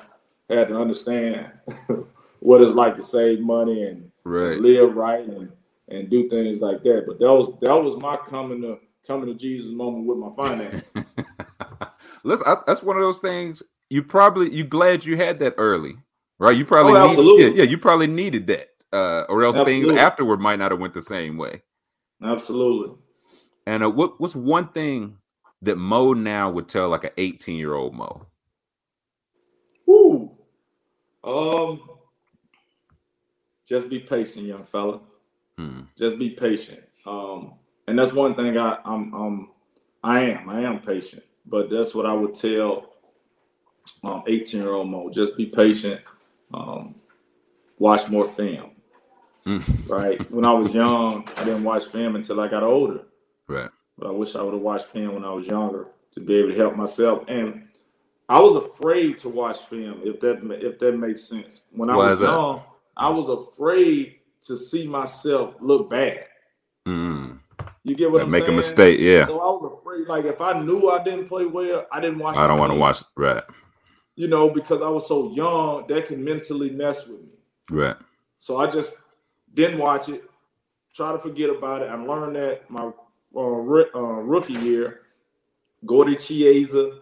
had 0.52 0.70
to 0.70 0.80
understand 0.80 1.52
what 2.40 2.62
it's 2.62 2.74
like 2.76 2.96
to 2.98 3.04
save 3.04 3.40
money 3.40 3.84
and 3.84 4.12
right. 4.24 4.60
live 4.60 4.96
right 4.96 5.28
and 5.28 5.52
and 5.88 6.10
do 6.10 6.30
things 6.30 6.62
like 6.62 6.84
that. 6.84 7.04
But 7.08 7.20
that 7.20 7.32
was 7.32 7.54
that 7.62 7.76
was 7.76 7.98
my 7.98 8.18
coming 8.18 8.62
to 8.62 8.80
coming 9.06 9.28
to 9.28 9.34
Jesus 9.34 9.72
moment 9.72 10.06
with 10.06 10.18
my 10.18 10.32
finance. 10.36 10.94
Listen, 12.24 12.48
I, 12.48 12.58
that's 12.66 12.84
one 12.84 12.98
of 12.98 13.02
those 13.02 13.20
things. 13.20 13.64
You 13.90 14.04
probably 14.04 14.54
you 14.54 14.64
glad 14.64 15.06
you 15.06 15.18
had 15.18 15.40
that 15.40 15.56
early, 15.58 15.96
right? 16.40 16.56
You 16.56 16.66
probably 16.66 16.94
Oh, 16.94 17.10
absolutely. 17.10 17.44
yeah, 17.44 17.64
yeah, 17.64 17.70
you 17.70 17.78
probably 17.78 18.08
needed 18.08 18.48
that, 18.48 18.70
uh, 18.94 19.26
or 19.28 19.44
else 19.44 19.56
things 19.66 19.90
afterward 19.90 20.40
might 20.40 20.60
not 20.60 20.72
have 20.72 20.80
went 20.80 20.94
the 20.94 21.02
same 21.02 21.38
way. 21.38 21.62
Absolutely. 22.24 22.96
And 23.66 23.84
uh, 23.84 23.90
what 23.90 24.20
what's 24.20 24.36
one 24.36 24.70
thing 24.70 25.18
that 25.62 25.78
Mo 25.78 26.14
now 26.14 26.50
would 26.50 26.68
tell 26.68 26.90
like 26.90 27.04
an 27.04 27.12
18 27.18 27.58
year 27.58 27.74
old 27.74 27.94
Mo? 27.94 28.28
Um, 31.24 31.82
just 33.68 33.90
be 33.90 34.00
patient, 34.00 34.48
young 34.48 34.64
fella. 34.64 35.00
Hmm. 35.58 35.82
Just 35.98 36.18
be 36.18 36.32
patient. 36.32 36.82
Um, 37.06 37.54
and 37.88 37.98
that's 37.98 38.14
one 38.14 38.36
thing 38.36 38.58
I, 38.58 38.78
I'm, 38.86 39.14
um, 39.14 39.52
I 40.04 40.22
am. 40.22 40.50
I 40.50 40.62
am 40.62 40.80
patient. 40.80 41.24
But 41.46 41.70
that's 41.70 41.96
what 41.96 42.06
I 42.06 42.14
would 42.14 42.36
tell 42.36 42.94
um, 44.04 44.24
18 44.28 44.62
year 44.62 44.74
old 44.74 44.90
Mo. 44.90 45.10
Just 45.10 45.38
be 45.38 45.46
patient. 45.46 46.02
Um, 46.54 46.96
watch 47.80 48.10
more 48.10 48.28
film. 48.28 48.72
Mm. 49.46 49.90
Right. 49.90 50.32
When 50.32 50.46
I 50.46 50.54
was 50.54 50.74
young, 50.74 51.28
I 51.38 51.46
didn't 51.46 51.64
watch 51.64 51.86
film 51.86 52.16
until 52.16 52.40
I 52.42 52.48
got 52.48 52.64
older. 52.64 53.02
Right. 53.48 53.70
but 53.98 54.08
I 54.08 54.12
wish 54.12 54.36
I 54.36 54.42
would 54.42 54.54
have 54.54 54.62
watched 54.62 54.86
film 54.86 55.16
when 55.16 55.26
I 55.26 55.32
was 55.32 55.46
younger 55.46 55.88
to 56.12 56.20
be 56.22 56.36
able 56.36 56.50
to 56.50 56.56
help 56.56 56.76
myself. 56.76 57.24
And 57.28 57.68
I 58.32 58.40
was 58.40 58.56
afraid 58.56 59.18
to 59.20 59.30
watch 59.30 59.58
film, 59.58 60.02
if 60.06 60.22
that 60.22 60.40
if 60.62 60.80
that 60.80 60.98
makes 60.98 61.24
sense. 61.24 61.66
When 61.74 61.90
I 61.90 61.98
Why 61.98 62.12
was 62.12 62.22
young, 62.22 62.64
I 62.96 63.10
was 63.10 63.28
afraid 63.28 64.20
to 64.44 64.56
see 64.56 64.88
myself 64.88 65.56
look 65.60 65.90
bad. 65.90 66.28
Mm. 66.88 67.40
You 67.84 67.94
get 67.94 68.10
what 68.10 68.20
Like 68.20 68.26
I'm 68.28 68.32
make 68.32 68.44
saying? 68.44 68.52
Make 68.52 68.54
a 68.54 68.56
mistake. 68.56 69.00
Yeah. 69.02 69.26
So 69.26 69.42
I 69.42 69.46
was 69.48 69.78
afraid, 69.78 70.08
like 70.08 70.24
if 70.24 70.40
I 70.40 70.62
knew 70.62 70.90
I 70.90 71.04
didn't 71.04 71.28
play 71.28 71.46
well, 71.46 71.86
I 71.92 72.00
didn't 72.00 72.20
watch. 72.20 72.38
I 72.38 72.48
don't 72.48 72.58
want 72.58 72.72
to 72.72 72.78
watch. 72.78 73.04
Right. 73.18 73.44
You 74.16 74.30
know, 74.30 74.50
because 74.50 74.82
I 74.82 74.88
was 74.88 75.10
so 75.10 75.34
young, 75.34 75.88
that 75.90 76.08
could 76.08 76.20
mentally 76.20 76.70
mess 76.70 77.06
with 77.08 77.20
me. 77.20 77.34
Right. 77.70 77.98
So 78.40 78.62
I 78.62 78.68
just 78.68 78.96
didn't 79.54 79.78
watch 79.78 80.08
it, 80.08 80.24
try 80.96 81.12
to 81.12 81.20
forget 81.20 81.50
about 81.50 81.82
it. 81.82 81.90
I 81.90 81.96
learned 81.96 82.38
that 82.38 82.70
my 82.70 82.92
uh, 83.36 83.40
uh, 83.40 84.00
rookie 84.00 84.54
year, 84.54 85.02
Gordie 85.86 86.16
Chiesa, 86.16 87.00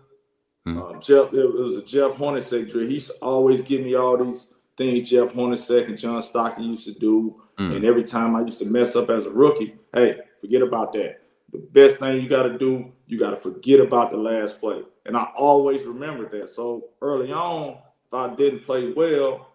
Mhm. 0.75 0.95
uh, 0.95 0.99
Jeff, 0.99 1.33
it 1.33 1.53
was 1.53 1.77
a 1.77 1.81
Jeff 1.83 2.13
Hornacek 2.13 2.69
drill. 2.71 2.87
He 2.87 2.95
used 2.95 3.07
to 3.07 3.13
always 3.21 3.61
give 3.61 3.81
me 3.81 3.95
all 3.95 4.17
these 4.17 4.53
things 4.77 5.09
Jeff 5.09 5.33
Hornacek 5.33 5.87
and 5.87 5.97
John 5.97 6.21
Stockton 6.21 6.63
used 6.63 6.85
to 6.85 6.93
do. 6.93 7.41
Mm. 7.57 7.75
And 7.77 7.85
every 7.85 8.03
time 8.03 8.35
I 8.35 8.41
used 8.41 8.59
to 8.59 8.65
mess 8.65 8.95
up 8.95 9.09
as 9.09 9.25
a 9.25 9.31
rookie, 9.31 9.75
hey, 9.93 10.17
forget 10.39 10.61
about 10.61 10.93
that. 10.93 11.19
The 11.51 11.57
best 11.57 11.97
thing 11.97 12.21
you 12.21 12.29
got 12.29 12.43
to 12.43 12.57
do, 12.57 12.91
you 13.07 13.19
got 13.19 13.31
to 13.31 13.37
forget 13.37 13.79
about 13.79 14.11
the 14.11 14.17
last 14.17 14.59
play. 14.59 14.83
And 15.05 15.17
I 15.17 15.27
always 15.35 15.83
remembered 15.85 16.31
that. 16.31 16.49
So 16.49 16.85
early 17.01 17.31
on, 17.33 17.77
if 18.07 18.13
I 18.13 18.33
didn't 18.35 18.65
play 18.65 18.91
well, 18.93 19.47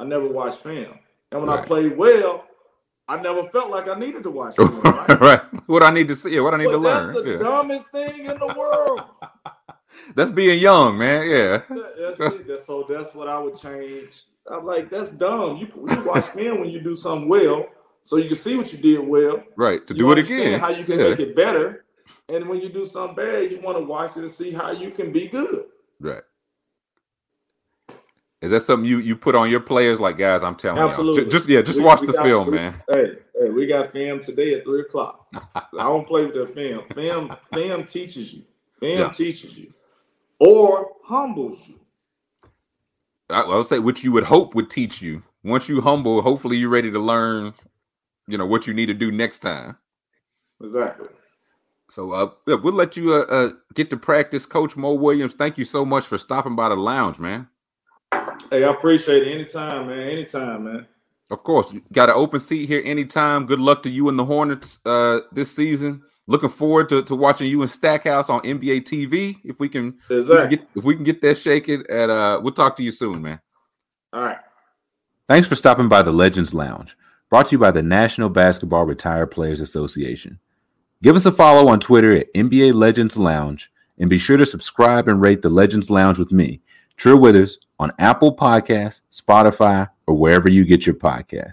I 0.00 0.04
never 0.04 0.26
watched 0.26 0.58
film. 0.62 0.98
And 1.30 1.40
when 1.40 1.50
I 1.50 1.62
played 1.64 1.96
well, 1.96 2.44
I 3.06 3.20
never 3.20 3.44
felt 3.50 3.70
like 3.70 3.86
I 3.88 3.94
needed 3.98 4.22
to 4.24 4.30
watch 4.30 4.56
film. 4.56 4.80
Right? 4.84 5.20
right. 5.20 5.40
What 5.68 5.82
I 5.82 5.90
need 5.90 6.08
to 6.08 6.14
see. 6.16 6.40
What 6.40 6.54
I 6.54 6.56
need 6.56 6.64
but 6.64 6.70
to 6.72 6.78
learn. 6.78 7.12
that's 7.12 7.24
the 7.24 7.30
Yeah. 7.32 7.36
dumbest 7.36 7.90
thing 7.92 8.24
in 8.24 8.38
the 8.38 8.54
world. 8.58 9.02
That's 10.14 10.30
being 10.30 10.58
young, 10.60 10.98
man. 10.98 11.28
Yeah. 11.28 11.62
That- 11.68 11.94
That's. 11.98 12.18
That's, 12.46 12.66
so 12.66 12.86
that's 12.88 13.14
what 13.14 13.28
I 13.28 13.38
would 13.38 13.56
change. 13.56 14.24
I'm 14.50 14.66
like, 14.66 14.90
that's 14.90 15.12
dumb. 15.12 15.56
You, 15.56 15.66
you 15.90 16.02
watch 16.04 16.26
film 16.26 16.60
when 16.60 16.68
you 16.70 16.80
do 16.80 16.94
something 16.96 17.28
well, 17.28 17.66
so 18.02 18.18
you 18.18 18.28
can 18.28 18.36
see 18.36 18.56
what 18.56 18.70
you 18.72 18.78
did 18.78 19.00
well. 19.00 19.42
Right. 19.56 19.86
To 19.86 19.94
You 19.94 19.98
do 20.00 20.12
it 20.12 20.18
again. 20.18 20.60
How 20.60 20.68
you 20.68 20.84
can 20.84 20.98
Yeah. 20.98 21.10
make 21.10 21.20
it 21.20 21.34
better. 21.34 21.84
And 22.28 22.46
when 22.48 22.60
you 22.60 22.68
do 22.68 22.84
something 22.86 23.16
bad, 23.16 23.50
you 23.50 23.60
want 23.60 23.78
to 23.78 23.84
watch 23.84 24.12
it 24.16 24.20
and 24.20 24.30
see 24.30 24.50
how 24.52 24.70
you 24.72 24.90
can 24.90 25.12
be 25.12 25.28
good. 25.28 25.66
Right. 26.00 26.22
Is 28.40 28.50
that 28.50 28.60
something 28.60 28.84
you 28.88 28.98
you 28.98 29.16
put 29.16 29.34
on 29.34 29.48
your 29.50 29.60
players? 29.60 30.00
Like, 30.00 30.18
guys, 30.18 30.44
I'm 30.44 30.54
telling 30.56 30.76
you, 30.76 30.82
Absolutely. 30.82 31.26
just 31.30 31.48
yeah, 31.48 31.62
just 31.62 31.78
We- 31.78 31.84
watch 31.84 32.00
we 32.02 32.08
the 32.08 32.12
got- 32.12 32.24
film, 32.24 32.46
we- 32.50 32.56
man. 32.56 32.74
Hey, 32.92 33.12
hey, 33.40 33.48
we 33.50 33.66
got 33.66 33.90
film 33.90 34.20
today 34.20 34.54
at 34.54 34.64
three 34.64 34.82
o'clock. 34.82 35.26
I 35.54 35.62
don't 35.72 36.06
play 36.06 36.26
with 36.26 36.34
that 36.34 36.54
film. 36.54 36.84
Film, 36.94 37.34
film 37.52 37.84
teaches 37.86 38.34
you. 38.34 38.42
Film 38.78 38.98
Yeah. 38.98 39.08
teaches 39.10 39.56
you, 39.56 39.72
or 40.38 40.92
humbles 41.04 41.68
you. 41.68 41.80
I, 43.30 43.40
I 43.40 43.56
would 43.56 43.66
say 43.66 43.78
which 43.78 44.04
you 44.04 44.12
would 44.12 44.24
hope 44.24 44.54
would 44.54 44.70
teach 44.70 45.00
you. 45.00 45.22
Once 45.42 45.68
you 45.68 45.80
humble, 45.80 46.22
hopefully 46.22 46.56
you're 46.56 46.70
ready 46.70 46.90
to 46.90 46.98
learn. 46.98 47.54
You 48.26 48.38
know 48.38 48.46
what 48.46 48.66
you 48.66 48.74
need 48.74 48.86
to 48.86 48.94
do 48.94 49.12
next 49.12 49.40
time. 49.40 49.76
Exactly. 50.62 51.08
So 51.90 52.12
uh, 52.12 52.30
we'll 52.46 52.72
let 52.72 52.96
you 52.96 53.14
uh, 53.14 53.24
uh 53.24 53.50
get 53.74 53.90
to 53.90 53.96
practice, 53.96 54.46
Coach 54.46 54.76
Mo 54.76 54.94
Williams. 54.94 55.34
Thank 55.34 55.58
you 55.58 55.64
so 55.64 55.84
much 55.84 56.06
for 56.06 56.16
stopping 56.16 56.56
by 56.56 56.70
the 56.70 56.76
lounge, 56.76 57.18
man. 57.18 57.48
Hey, 58.50 58.64
I 58.64 58.70
appreciate 58.70 59.26
it. 59.26 59.34
Anytime, 59.34 59.88
man. 59.88 60.08
Anytime, 60.08 60.64
man. 60.64 60.86
Of 61.30 61.42
course, 61.42 61.72
you 61.72 61.82
got 61.92 62.08
an 62.08 62.16
open 62.16 62.40
seat 62.40 62.66
here 62.66 62.82
anytime. 62.84 63.46
Good 63.46 63.60
luck 63.60 63.82
to 63.82 63.90
you 63.90 64.08
and 64.08 64.18
the 64.18 64.24
Hornets 64.24 64.78
uh 64.86 65.20
this 65.32 65.54
season. 65.54 66.02
Looking 66.26 66.48
forward 66.48 66.88
to, 66.88 67.02
to 67.02 67.14
watching 67.14 67.48
you 67.50 67.60
in 67.62 67.68
Stackhouse 67.68 68.30
on 68.30 68.40
NBA 68.42 68.82
TV. 68.84 69.36
If 69.44 69.60
we 69.60 69.68
can, 69.68 69.84
we 69.84 69.92
can 70.08 70.18
Exactly. 70.18 70.56
get, 70.56 70.68
if 70.74 70.82
we 70.84 70.94
can 70.94 71.04
get 71.04 71.20
that 71.20 71.36
shaken, 71.36 71.84
at 71.90 72.08
uh, 72.08 72.40
we'll 72.42 72.54
talk 72.54 72.76
to 72.78 72.82
you 72.82 72.90
soon, 72.92 73.20
man. 73.22 73.40
All 74.12 74.22
right. 74.22 74.38
Thanks 75.28 75.46
for 75.48 75.54
stopping 75.56 75.88
by 75.88 76.02
the 76.02 76.12
Legends 76.12 76.54
Lounge, 76.54 76.96
brought 77.28 77.46
to 77.46 77.52
you 77.52 77.58
by 77.58 77.70
the 77.70 77.82
National 77.82 78.28
Basketball 78.30 78.84
Retired 78.84 79.26
Players 79.30 79.60
Association. 79.60 80.38
Give 81.02 81.16
us 81.16 81.26
a 81.26 81.32
follow 81.32 81.68
on 81.68 81.80
Twitter 81.80 82.16
at 82.16 82.32
NBA 82.34 82.72
Legends 82.74 83.18
Lounge, 83.18 83.70
and 83.98 84.08
be 84.08 84.18
sure 84.18 84.36
to 84.38 84.46
subscribe 84.46 85.08
and 85.08 85.20
rate 85.20 85.42
the 85.42 85.50
Legends 85.50 85.90
Lounge 85.90 86.18
with 86.18 86.32
me, 86.32 86.62
Trill 86.96 87.18
Withers, 87.18 87.58
on 87.78 87.92
Apple 87.98 88.34
Podcasts, 88.34 89.02
Spotify, 89.10 89.88
or 90.06 90.14
wherever 90.16 90.48
you 90.50 90.64
get 90.64 90.86
your 90.86 90.94
podcasts. 90.94 91.52